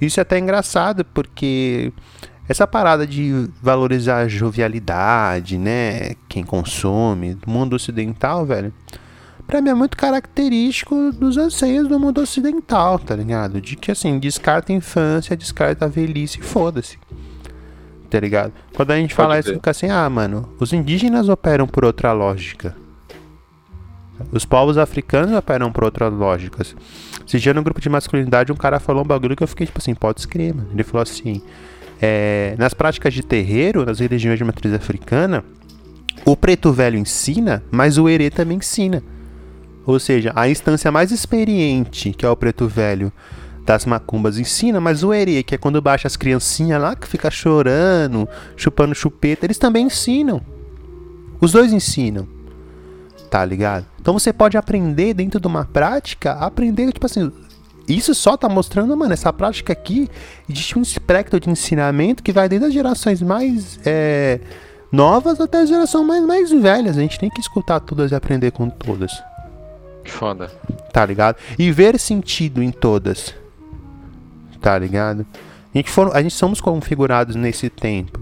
Isso 0.00 0.20
é 0.20 0.22
até 0.22 0.38
engraçado 0.38 1.04
porque 1.04 1.92
essa 2.48 2.64
parada 2.64 3.04
de 3.04 3.50
valorizar 3.60 4.18
a 4.18 4.28
jovialidade, 4.28 5.58
né? 5.58 6.12
Quem 6.28 6.44
consome, 6.44 7.34
do 7.34 7.50
mundo 7.50 7.74
ocidental, 7.74 8.46
velho. 8.46 8.72
Pra 9.44 9.60
mim 9.60 9.70
é 9.70 9.74
muito 9.74 9.96
característico 9.96 11.10
dos 11.10 11.36
anseios 11.36 11.88
do 11.88 11.98
mundo 11.98 12.20
ocidental, 12.20 13.00
tá 13.00 13.16
ligado? 13.16 13.60
De 13.60 13.74
que 13.74 13.90
assim, 13.90 14.16
descarta 14.20 14.72
a 14.72 14.76
infância, 14.76 15.36
descarta 15.36 15.86
a 15.86 15.88
velhice 15.88 16.38
e 16.38 16.42
foda-se 16.42 16.98
tá 18.08 18.20
ligado? 18.20 18.52
Quando 18.74 18.90
a 18.90 18.96
gente 18.96 19.14
Pode 19.14 19.28
fala 19.28 19.38
isso, 19.38 19.52
fica 19.54 19.70
assim, 19.70 19.88
ah, 19.88 20.08
mano, 20.08 20.48
os 20.58 20.72
indígenas 20.72 21.28
operam 21.28 21.66
por 21.66 21.84
outra 21.84 22.12
lógica. 22.12 22.74
Os 24.32 24.44
povos 24.44 24.76
africanos 24.76 25.32
operam 25.32 25.70
por 25.70 25.84
outras 25.84 26.12
lógicas. 26.12 26.74
Esse 27.26 27.38
dia 27.38 27.54
no 27.54 27.62
grupo 27.62 27.80
de 27.80 27.88
masculinidade, 27.88 28.50
um 28.50 28.56
cara 28.56 28.80
falou 28.80 29.04
um 29.04 29.06
bagulho 29.06 29.36
que 29.36 29.42
eu 29.42 29.48
fiquei 29.48 29.66
tipo 29.66 29.78
assim, 29.78 29.94
pode 29.94 30.20
escrever, 30.20 30.54
mano. 30.54 30.68
Ele 30.72 30.82
falou 30.82 31.02
assim: 31.02 31.40
é, 32.00 32.54
nas 32.58 32.74
práticas 32.74 33.14
de 33.14 33.22
terreiro, 33.22 33.84
nas 33.84 34.00
religiões 34.00 34.38
de 34.38 34.44
matriz 34.44 34.72
africana, 34.72 35.44
o 36.24 36.36
preto 36.36 36.72
velho 36.72 36.98
ensina, 36.98 37.62
mas 37.70 37.96
o 37.98 38.08
herê 38.08 38.30
também 38.30 38.58
ensina. 38.58 39.02
Ou 39.86 39.98
seja, 39.98 40.32
a 40.34 40.48
instância 40.48 40.90
mais 40.90 41.10
experiente, 41.10 42.12
que 42.12 42.26
é 42.26 42.28
o 42.28 42.36
preto 42.36 42.66
velho, 42.68 43.12
das 43.68 43.84
macumbas 43.84 44.38
ensina, 44.38 44.80
mas 44.80 45.04
o 45.04 45.12
erê, 45.12 45.42
que 45.42 45.54
é 45.54 45.58
quando 45.58 45.82
baixa 45.82 46.08
as 46.08 46.16
criancinhas 46.16 46.80
lá 46.80 46.96
que 46.96 47.06
fica 47.06 47.30
chorando, 47.30 48.26
chupando 48.56 48.94
chupeta, 48.94 49.44
eles 49.44 49.58
também 49.58 49.88
ensinam. 49.88 50.40
Os 51.38 51.52
dois 51.52 51.70
ensinam. 51.70 52.26
Tá 53.30 53.44
ligado? 53.44 53.84
Então 54.00 54.14
você 54.14 54.32
pode 54.32 54.56
aprender 54.56 55.12
dentro 55.12 55.38
de 55.38 55.46
uma 55.46 55.66
prática, 55.66 56.32
aprender, 56.32 56.90
tipo 56.94 57.04
assim, 57.04 57.30
isso 57.86 58.14
só 58.14 58.38
tá 58.38 58.48
mostrando, 58.48 58.96
mano, 58.96 59.12
essa 59.12 59.30
prática 59.34 59.74
aqui, 59.74 60.08
existe 60.48 60.78
um 60.78 60.82
espectro 60.82 61.38
de 61.38 61.50
ensinamento 61.50 62.22
que 62.22 62.32
vai 62.32 62.48
desde 62.48 62.68
as 62.68 62.72
gerações 62.72 63.20
mais 63.20 63.78
é, 63.84 64.40
novas 64.90 65.42
até 65.42 65.58
as 65.58 65.68
gerações 65.68 66.06
mais, 66.06 66.24
mais 66.24 66.50
velhas. 66.50 66.96
A 66.96 67.02
gente 67.02 67.18
tem 67.18 67.28
que 67.28 67.38
escutar 67.40 67.80
todas 67.80 68.12
e 68.12 68.14
aprender 68.14 68.50
com 68.50 68.70
todas. 68.70 69.12
Foda. 70.06 70.50
Tá 70.90 71.04
ligado? 71.04 71.36
E 71.58 71.70
ver 71.70 72.00
sentido 72.00 72.62
em 72.62 72.70
todas. 72.70 73.34
Tá 74.68 74.78
ligado? 74.78 75.24
A 75.74 75.78
gente, 75.78 75.90
for, 75.90 76.14
a 76.14 76.20
gente 76.20 76.34
somos 76.34 76.60
configurados 76.60 77.34
nesse 77.34 77.70
tempo. 77.70 78.20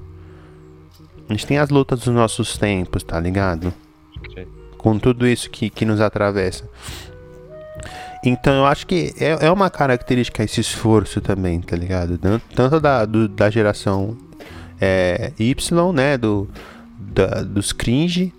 A 1.28 1.32
gente 1.32 1.44
tem 1.44 1.58
as 1.58 1.70
lutas 1.70 1.98
dos 1.98 2.14
nossos 2.14 2.56
tempos, 2.56 3.02
tá 3.02 3.18
ligado? 3.18 3.74
Com 4.78 4.96
tudo 4.96 5.26
isso 5.26 5.50
que, 5.50 5.68
que 5.68 5.84
nos 5.84 6.00
atravessa. 6.00 6.62
Então 8.24 8.54
eu 8.54 8.64
acho 8.64 8.86
que 8.86 9.12
é, 9.18 9.46
é 9.46 9.50
uma 9.50 9.68
característica 9.68 10.44
esse 10.44 10.60
esforço 10.60 11.20
também, 11.20 11.60
tá 11.60 11.74
ligado? 11.76 12.16
Tanto, 12.16 12.44
tanto 12.54 12.78
da, 12.80 13.04
do- 13.04 13.26
da 13.26 13.50
geração 13.50 14.16
é, 14.80 15.32
Y, 15.40 15.92
né? 15.92 16.16
Do, 16.16 16.48
da- 16.96 17.42
dos 17.42 17.72
cringe, 17.72 18.32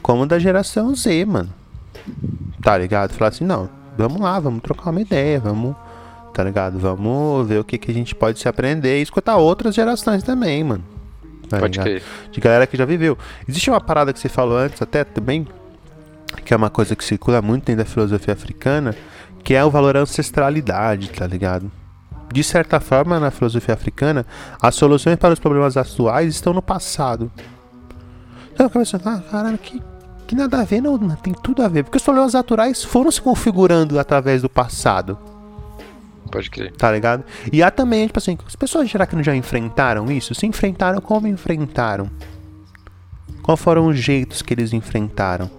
como 0.00 0.24
da 0.24 0.38
geração 0.38 0.94
Z, 0.94 1.26
mano. 1.26 1.52
Tá 2.62 2.78
ligado? 2.78 3.12
Falar 3.12 3.28
assim, 3.28 3.44
não, 3.44 3.68
vamos 3.98 4.18
lá, 4.18 4.40
vamos 4.40 4.62
trocar 4.62 4.88
uma 4.92 5.02
ideia, 5.02 5.38
vamos, 5.38 5.76
tá 6.32 6.44
ligado? 6.44 6.78
Vamos 6.78 7.46
ver 7.46 7.58
o 7.58 7.64
que, 7.64 7.78
que 7.78 7.90
a 7.90 7.94
gente 7.94 8.14
pode 8.14 8.38
se 8.38 8.48
aprender 8.48 8.98
e 8.98 9.02
escutar 9.02 9.36
outras 9.36 9.74
gerações 9.74 10.22
também, 10.22 10.62
mano. 10.64 10.84
Tá 11.48 11.58
Pode 11.58 11.80
crer. 11.80 12.02
de 12.30 12.40
galera 12.40 12.66
que 12.66 12.76
já 12.76 12.84
viveu. 12.84 13.18
Existe 13.46 13.68
uma 13.70 13.80
parada 13.80 14.12
que 14.12 14.20
você 14.20 14.28
falou 14.28 14.56
antes 14.56 14.80
até 14.80 15.02
também, 15.02 15.46
que 16.44 16.54
é 16.54 16.56
uma 16.56 16.70
coisa 16.70 16.94
que 16.94 17.04
circula 17.04 17.42
muito 17.42 17.64
dentro 17.64 17.84
da 17.84 17.90
filosofia 17.90 18.34
africana, 18.34 18.94
que 19.42 19.54
é 19.54 19.64
o 19.64 19.70
valor 19.70 19.96
ancestralidade, 19.96 21.10
tá 21.10 21.26
ligado? 21.26 21.70
De 22.32 22.44
certa 22.44 22.78
forma, 22.78 23.18
na 23.18 23.32
filosofia 23.32 23.74
africana, 23.74 24.24
as 24.62 24.76
soluções 24.76 25.16
para 25.16 25.32
os 25.34 25.40
problemas 25.40 25.76
atuais 25.76 26.32
estão 26.32 26.52
no 26.52 26.62
passado. 26.62 27.30
Então 28.52 28.66
eu 28.66 28.70
começo 28.70 28.94
a 28.94 29.00
falar, 29.00 29.16
ah, 29.16 29.30
caralho, 29.30 29.58
que, 29.58 29.82
que 30.28 30.36
nada 30.36 30.60
a 30.60 30.64
ver, 30.64 30.80
não, 30.80 30.96
não, 30.96 31.16
tem 31.16 31.34
tudo 31.34 31.64
a 31.64 31.68
ver. 31.68 31.82
Porque 31.82 31.96
os 31.96 32.04
problemas 32.04 32.34
naturais 32.34 32.84
foram 32.84 33.10
se 33.10 33.20
configurando 33.20 33.98
através 33.98 34.40
do 34.40 34.48
passado 34.48 35.18
Pode 36.30 36.50
crer. 36.50 36.72
tá 36.72 36.90
ligado? 36.90 37.24
E 37.52 37.62
há 37.62 37.70
também, 37.70 38.06
tipo 38.06 38.18
assim, 38.18 38.38
as 38.46 38.56
pessoas 38.56 38.90
será 38.90 39.06
que 39.06 39.16
não 39.16 39.22
já 39.22 39.34
enfrentaram 39.34 40.10
isso? 40.10 40.34
Se 40.34 40.46
enfrentaram, 40.46 41.00
como 41.00 41.26
enfrentaram? 41.26 42.10
Qual 43.42 43.56
foram 43.56 43.86
os 43.86 43.98
jeitos 43.98 44.42
que 44.42 44.54
eles 44.54 44.72
enfrentaram? 44.72 45.50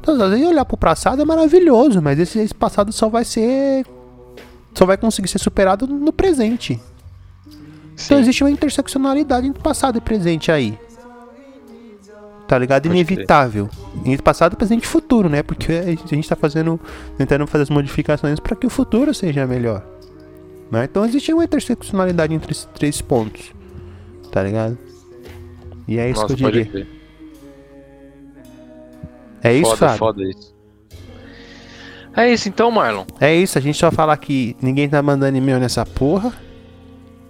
Então, 0.00 0.14
às 0.14 0.30
vezes 0.30 0.46
olhar 0.46 0.64
pro 0.64 0.76
passado 0.76 1.20
é 1.20 1.24
maravilhoso, 1.24 2.00
mas 2.00 2.18
esse, 2.18 2.38
esse 2.38 2.54
passado 2.54 2.92
só 2.92 3.08
vai 3.08 3.24
ser. 3.24 3.84
Só 4.74 4.86
vai 4.86 4.96
conseguir 4.96 5.28
ser 5.28 5.38
superado 5.38 5.86
no 5.86 6.12
presente. 6.12 6.80
Então 7.92 8.16
Sim. 8.16 8.22
existe 8.22 8.42
uma 8.42 8.50
interseccionalidade 8.50 9.46
entre 9.46 9.62
passado 9.62 9.98
e 9.98 10.00
presente 10.00 10.50
aí. 10.50 10.78
Tá 12.50 12.58
ligado? 12.58 12.86
Inevitável. 12.86 13.70
Entre 14.04 14.24
passado, 14.24 14.56
presente 14.56 14.82
e 14.82 14.86
futuro, 14.88 15.28
né? 15.28 15.40
Porque 15.40 15.72
a 15.72 15.94
gente 16.12 16.28
tá 16.28 16.34
fazendo. 16.34 16.80
tentando 17.16 17.46
fazer 17.46 17.62
as 17.62 17.70
modificações 17.70 18.40
para 18.40 18.56
que 18.56 18.66
o 18.66 18.70
futuro 18.70 19.14
seja 19.14 19.46
melhor. 19.46 19.86
Né? 20.68 20.82
Então 20.82 21.04
existe 21.04 21.32
uma 21.32 21.44
interseccionalidade 21.44 22.34
entre 22.34 22.50
esses 22.50 22.64
três 22.74 23.00
pontos. 23.00 23.52
Tá 24.32 24.42
ligado? 24.42 24.76
E 25.86 25.96
é 25.96 26.10
isso 26.10 26.22
Nossa, 26.22 26.34
que 26.34 26.42
eu 26.42 26.50
diria. 26.50 26.66
crer. 26.66 26.88
É 29.44 29.54
isso, 29.54 29.76
foda, 29.76 29.92
foda 29.96 30.22
isso. 30.24 30.52
É 32.16 32.32
isso 32.32 32.48
então, 32.48 32.68
Marlon. 32.72 33.04
É 33.20 33.32
isso, 33.32 33.58
a 33.58 33.60
gente 33.60 33.78
só 33.78 33.92
falar 33.92 34.16
que 34.16 34.56
ninguém 34.60 34.88
tá 34.88 35.00
mandando 35.00 35.38
e-mail 35.38 35.60
nessa 35.60 35.86
porra. 35.86 36.32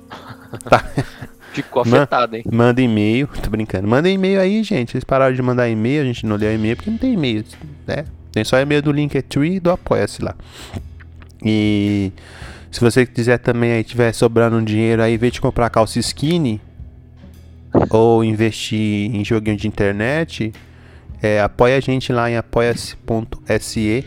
Tá. 0.65 0.83
Ficou 1.53 1.83
afetado, 1.83 2.37
hein? 2.37 2.45
Manda 2.51 2.81
e-mail, 2.81 3.29
tô 3.43 3.51
brincando. 3.51 3.89
Manda 3.89 4.09
e-mail 4.09 4.41
aí, 4.41 4.63
gente. 4.63 4.93
Vocês 4.93 5.05
pararam 5.05 5.35
de 5.35 5.43
mandar 5.43 5.69
e-mail, 5.69 6.03
a 6.03 6.05
gente 6.05 6.25
não 6.25 6.37
leu 6.37 6.55
e-mail 6.55 6.77
porque 6.77 6.91
não 6.91 6.99
tem 6.99 7.15
e-mail, 7.15 7.45
né? 7.87 8.05
Tem 8.33 8.45
só 8.45 8.59
e-mail 8.61 8.81
do 8.83 8.93
Linktree 8.93 9.57
e 9.57 9.61
do 9.61 9.71
Apoia-se 9.71 10.23
lá. 10.23 10.35
E 11.45 12.13
se 12.71 12.81
você 12.81 13.05
quiser 13.05 13.39
também 13.39 13.73
aí, 13.73 13.83
tiver 13.83 14.13
sobrando 14.13 14.57
um 14.57 14.65
dinheiro 14.65 15.03
aí, 15.03 15.17
vez 15.17 15.33
de 15.33 15.41
comprar 15.41 15.69
calça 15.71 15.99
skinny 15.99 16.61
ou 17.89 18.23
investir 18.23 19.15
em 19.15 19.25
joguinho 19.25 19.57
de 19.57 19.67
internet, 19.67 20.53
é, 21.21 21.41
apoia 21.41 21.77
a 21.77 21.81
gente 21.81 22.13
lá 22.13 22.31
em 22.31 22.37
apoia-se.se 22.37 24.07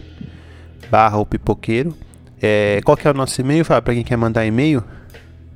barra 0.90 1.18
o 1.18 1.26
pipoqueiro. 1.26 1.96
É, 2.42 2.82
qual 2.84 2.96
que 2.96 3.08
é 3.08 3.12
o 3.12 3.14
nosso 3.14 3.40
e-mail, 3.42 3.66
Fábio, 3.66 3.84
pra 3.84 3.94
quem 3.94 4.04
quer 4.04 4.18
mandar 4.18 4.46
e-mail? 4.46 4.84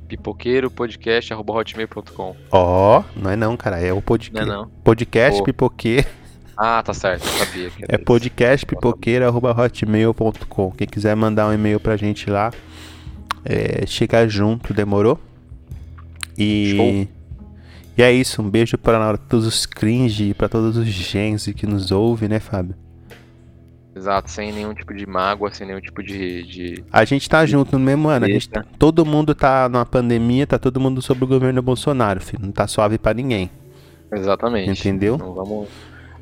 Pipoqueiropodcast.hotmail.com 0.08 2.36
Ó, 2.50 3.04
não 3.14 3.30
é 3.30 3.36
não, 3.36 3.56
cara, 3.56 3.78
é 3.80 3.92
o 3.92 3.96
Não 3.96 4.02
podcast. 4.02 4.48
é 4.48 4.52
não? 4.52 4.68
Podcast 4.82 5.38
Pô. 5.38 5.44
pipoqueiro. 5.44 6.08
Ah, 6.56 6.82
tá 6.82 6.92
certo. 6.92 7.24
Eu 7.24 7.30
sabia 7.46 7.70
que 7.70 7.84
É 7.88 7.96
podcastpipoqueiro.hotmail.com. 7.98 10.70
Quem 10.72 10.88
quiser 10.88 11.14
mandar 11.14 11.46
um 11.48 11.52
e-mail 11.52 11.78
pra 11.78 11.96
gente 11.96 12.28
lá, 12.28 12.50
é, 13.44 13.86
chega 13.86 14.26
junto, 14.28 14.74
demorou? 14.74 15.20
E. 16.36 16.74
Show. 16.76 17.06
E 17.96 18.02
é 18.02 18.12
isso, 18.12 18.42
um 18.42 18.50
beijo 18.50 18.76
para 18.78 19.16
todos 19.16 19.44
os 19.46 19.66
cringe, 19.66 20.32
para 20.34 20.48
todos 20.48 20.76
os 20.76 20.86
gens 20.86 21.46
que 21.52 21.66
nos 21.66 21.90
ouvem, 21.90 22.28
né, 22.28 22.38
Fábio? 22.38 22.76
Exato, 23.98 24.30
sem 24.30 24.52
nenhum 24.52 24.72
tipo 24.74 24.94
de 24.94 25.04
mágoa, 25.06 25.52
sem 25.52 25.66
nenhum 25.66 25.80
tipo 25.80 26.02
de. 26.02 26.42
de... 26.44 26.84
A 26.92 27.04
gente 27.04 27.28
tá 27.28 27.44
junto 27.44 27.76
no 27.76 27.84
mesmo 27.84 28.08
ano, 28.08 28.26
a 28.26 28.28
gente 28.28 28.48
tá- 28.48 28.64
todo 28.78 29.04
mundo 29.04 29.34
tá 29.34 29.68
numa 29.68 29.84
pandemia, 29.84 30.46
tá 30.46 30.56
todo 30.58 30.78
mundo 30.78 31.02
sob 31.02 31.24
o 31.24 31.26
governo 31.26 31.60
Bolsonaro, 31.60 32.20
filho. 32.20 32.44
Não 32.44 32.52
tá 32.52 32.66
suave 32.68 32.96
pra 32.96 33.12
ninguém. 33.12 33.50
Exatamente. 34.12 34.70
Entendeu? 34.70 35.16
Então 35.16 35.34
vamos, 35.34 35.68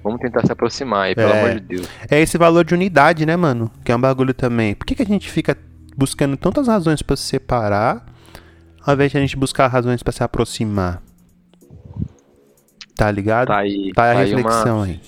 vamos 0.02 0.20
tentar 0.20 0.44
se 0.46 0.50
aproximar 0.50 1.06
aí, 1.08 1.14
pelo 1.14 1.30
É. 1.32 1.38
amor 1.40 1.54
de 1.54 1.60
Deus. 1.60 1.88
É 2.10 2.18
esse 2.20 2.38
valor 2.38 2.64
de 2.64 2.72
unidade, 2.72 3.26
né, 3.26 3.36
mano? 3.36 3.70
Que 3.84 3.92
é 3.92 3.96
um 3.96 4.00
bagulho 4.00 4.32
também. 4.32 4.74
Por 4.74 4.86
que, 4.86 4.94
que 4.94 5.02
a 5.02 5.06
gente 5.06 5.30
fica 5.30 5.56
buscando 5.96 6.36
tantas 6.36 6.66
razões 6.66 7.02
pra 7.02 7.14
se 7.14 7.24
separar, 7.24 8.06
ao 8.84 8.94
invés 8.94 9.12
de 9.12 9.18
a 9.18 9.20
gente 9.20 9.36
buscar 9.36 9.66
razões 9.68 10.02
pra 10.02 10.12
se 10.12 10.22
aproximar? 10.24 11.02
Tá 12.96 13.10
ligado? 13.10 13.48
Tá 13.48 13.58
aí, 13.58 13.92
Tá 13.94 14.10
a 14.10 14.14
tá 14.14 14.20
aí 14.20 14.28
reflexão 14.30 14.76
uma... 14.78 14.86
aí. 14.86 15.00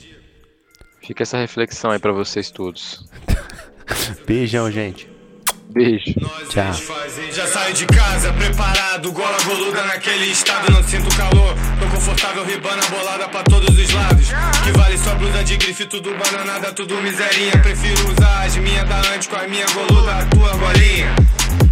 Fica 1.09 1.23
essa 1.23 1.39
reflexão 1.39 1.91
aí 1.91 1.99
pra 1.99 2.13
vocês 2.13 2.51
todos. 2.51 3.03
Beijão, 4.29 4.71
gente. 4.71 5.09
Beijo. 5.71 6.05
Tchau. 6.51 6.71
Já 7.33 7.47
saio 7.47 7.73
de 7.73 7.87
casa 7.87 8.31
preparado, 8.35 9.11
gola 9.13 9.39
boluda 9.43 9.87
naquele 9.87 10.27
estado, 10.27 10.71
não 10.71 10.83
sinto 10.83 11.09
calor. 11.17 11.55
Tô 11.81 11.87
confortável, 11.87 12.45
ribana 12.45 12.83
bolada 12.91 13.27
pra 13.27 13.43
todos 13.43 13.71
os 13.79 13.91
lados. 13.91 14.29
Que 14.63 14.73
vale 14.73 14.99
só 14.99 15.15
blusa 15.15 15.43
de 15.45 15.57
grife, 15.57 15.87
tudo 15.87 16.15
bananada, 16.15 16.75
tudo 16.75 16.95
miserinha. 17.01 17.57
Prefiro 17.63 18.13
usar 18.13 18.45
as 18.45 18.59
minhas 18.59 18.87
da 18.87 18.99
antes 19.15 19.29
com 19.29 19.37
a 19.37 19.49
minha 19.49 19.67
goluda, 19.69 20.15
a 20.15 20.27
tua 20.27 20.55
golinha. 20.59 21.15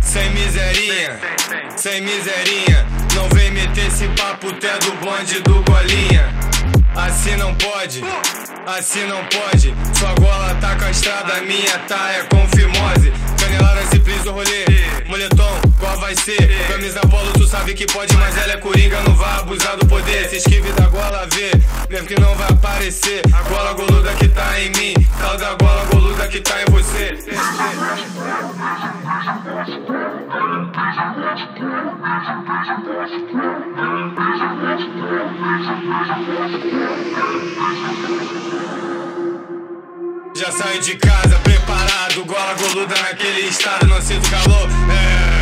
Sem 0.00 0.30
miserinha, 0.30 1.20
sem 1.76 2.00
miserinha. 2.00 2.86
Não 3.14 3.28
vem 3.28 3.50
meter 3.50 3.86
esse 3.88 4.08
papo, 4.16 4.50
tu 4.54 4.66
é 4.66 4.78
do 4.78 4.92
bonde 4.92 5.40
do 5.40 5.62
golinha. 5.62 6.34
Assim 6.96 7.36
não 7.36 7.54
pode, 7.54 8.02
assim 8.66 9.04
não 9.06 9.22
pode. 9.26 9.74
Sua 9.98 10.14
gola 10.14 10.54
tá 10.60 10.74
castrada, 10.76 11.34
a 11.34 11.40
minha 11.42 11.78
tá 11.80 12.12
é 12.12 12.22
com 12.24 12.48
fimose. 12.48 13.12
Caneladas 13.38 13.92
e 13.92 14.00
plis 14.00 14.22
do 14.24 14.32
rolê, 14.32 14.64
moletom, 15.06 15.60
qual 15.78 15.98
vai 15.98 16.14
ser? 16.14 16.66
Camisa 16.68 17.00
polo, 17.00 17.32
tu 17.32 17.46
sabe 17.46 17.74
que 17.74 17.86
pode, 17.86 18.14
mas 18.16 18.36
ela 18.36 18.52
é 18.52 18.56
coringa, 18.56 19.00
não 19.02 19.14
vai 19.14 19.40
abusar 19.40 19.76
do 19.76 19.86
poder. 19.86 20.28
Se 20.28 20.36
esquive 20.36 20.72
da 20.72 20.86
gola, 20.88 21.26
vê, 21.32 21.50
mesmo 21.88 22.06
que 22.06 22.20
não 22.20 22.34
vai 22.34 22.48
aparecer. 22.48 23.22
A 23.32 23.42
gola 23.42 23.72
goluda 23.74 24.12
que 24.14 24.28
tá 24.28 24.60
em 24.60 24.70
mim, 24.70 24.94
tal 25.18 25.36
da 25.36 25.54
gola 25.54 25.84
goluda 25.86 26.28
que 26.28 26.40
tá 26.40 26.62
em 26.62 26.70
você. 26.70 27.18
Já 40.34 40.52
saio 40.52 40.80
de 40.82 40.96
casa 40.96 41.38
preparado, 41.42 42.24
gola 42.26 42.54
goluda 42.54 42.94
naquele 43.02 43.48
estado, 43.48 43.86
não 43.86 44.00
sinto 44.02 44.28
calor. 44.30 44.68
É, 44.90 45.35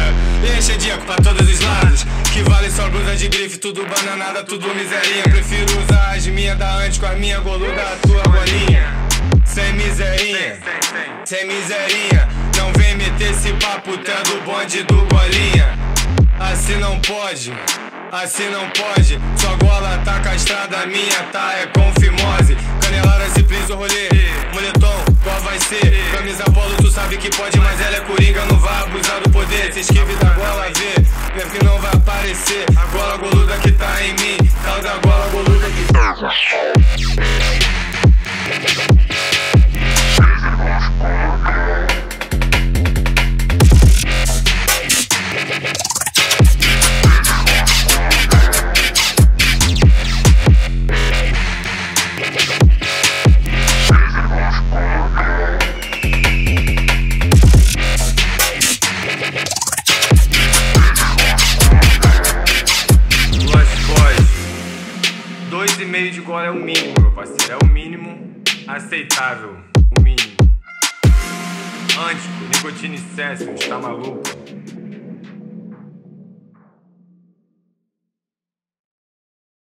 enche 0.46 0.76
de 0.76 0.90
eco 0.90 1.04
pra 1.04 1.16
todos 1.16 1.48
os 1.48 1.60
lados. 1.60 2.04
Que 2.32 2.42
vale 2.42 2.70
só 2.70 2.88
blusa 2.88 3.16
de 3.16 3.28
grife, 3.28 3.58
tudo 3.58 3.86
bananada, 3.86 4.42
tudo 4.42 4.66
miserinha. 4.74 5.22
Prefiro 5.24 5.78
usar 5.82 6.14
as 6.14 6.26
minhas 6.26 6.58
da 6.58 6.76
antes 6.76 6.98
com 6.98 7.06
a 7.06 7.14
minha 7.14 7.40
goluda, 7.40 7.82
a 7.82 7.96
tua 8.06 8.22
golinha. 8.22 8.92
Sem 9.44 9.72
miserinha, 9.74 10.58
sem 11.24 11.46
miserinha. 11.46 12.28
Não 12.56 12.72
vem 12.72 12.96
meter 12.96 13.30
esse 13.30 13.52
papo, 13.54 13.96
tu 13.98 14.10
é 14.10 14.22
do 14.24 14.40
bonde 14.44 14.82
do 14.82 15.06
golinha. 15.06 15.78
Assim 16.40 16.76
não 16.76 16.98
pode, 17.00 17.52
assim 18.22 18.48
não 18.48 18.68
pode. 18.70 19.18
Sua 19.36 19.56
gola 19.56 19.98
tá 20.04 20.20
castrada, 20.20 20.78
a 20.78 20.86
minha 20.86 21.22
tá 21.32 21.54
é 21.54 21.66
com 21.66 21.92
fimose. 22.00 22.56
Canelada 22.80 23.24
prisa 23.42 23.74
o 23.74 23.76
rolê, 23.76 24.08
moletom, 24.52 25.04
qual 25.22 25.40
vai 25.40 25.58
ser? 25.58 26.12
Camisa 26.12 26.44
polo, 26.44 26.76
tu 26.76 26.90
sabe 26.90 27.16
que 27.16 27.30
pode, 27.36 27.58
mas 27.60 27.80
ela 27.80 27.96
é 27.96 28.00
coringa, 28.00 28.44
não 28.46 28.58
vai 28.58 28.82
abusar 28.82 29.20
do 29.20 29.30
poder. 29.30 29.72
Se 29.72 29.80
esquive 29.80 30.14
da 30.16 30.30
gola, 30.30 30.66
vê, 30.76 30.94
minha 31.34 31.46
que 31.46 31.64
não 31.64 31.78
vai 31.78 31.92
aparecer. 31.92 32.64
A 32.76 32.84
gola 32.86 33.16
goluda 33.16 33.56
que 33.58 33.72
tá 33.72 34.02
em 34.02 34.12
mim, 34.14 34.36
tal 34.64 34.80
da 34.80 34.96
gola 34.98 35.28
goluda 35.28 35.66
que 35.70 35.92
tá. 35.92 36.14
E 65.84 65.86
meio 65.86 66.10
de 66.10 66.20
gola 66.22 66.46
é 66.46 66.50
o 66.50 66.54
mínimo, 66.54 66.94
meu 66.98 67.12
parceiro. 67.12 67.52
É 67.52 67.64
o 67.64 67.68
mínimo 67.68 68.42
aceitável. 68.66 69.56
O 69.98 70.00
mínimo. 70.00 70.32
Antico, 71.98 72.44
nicotina 72.52 72.94
e 72.94 72.98
céssio, 72.98 73.54
tá 73.68 73.78
maluco? 73.78 74.22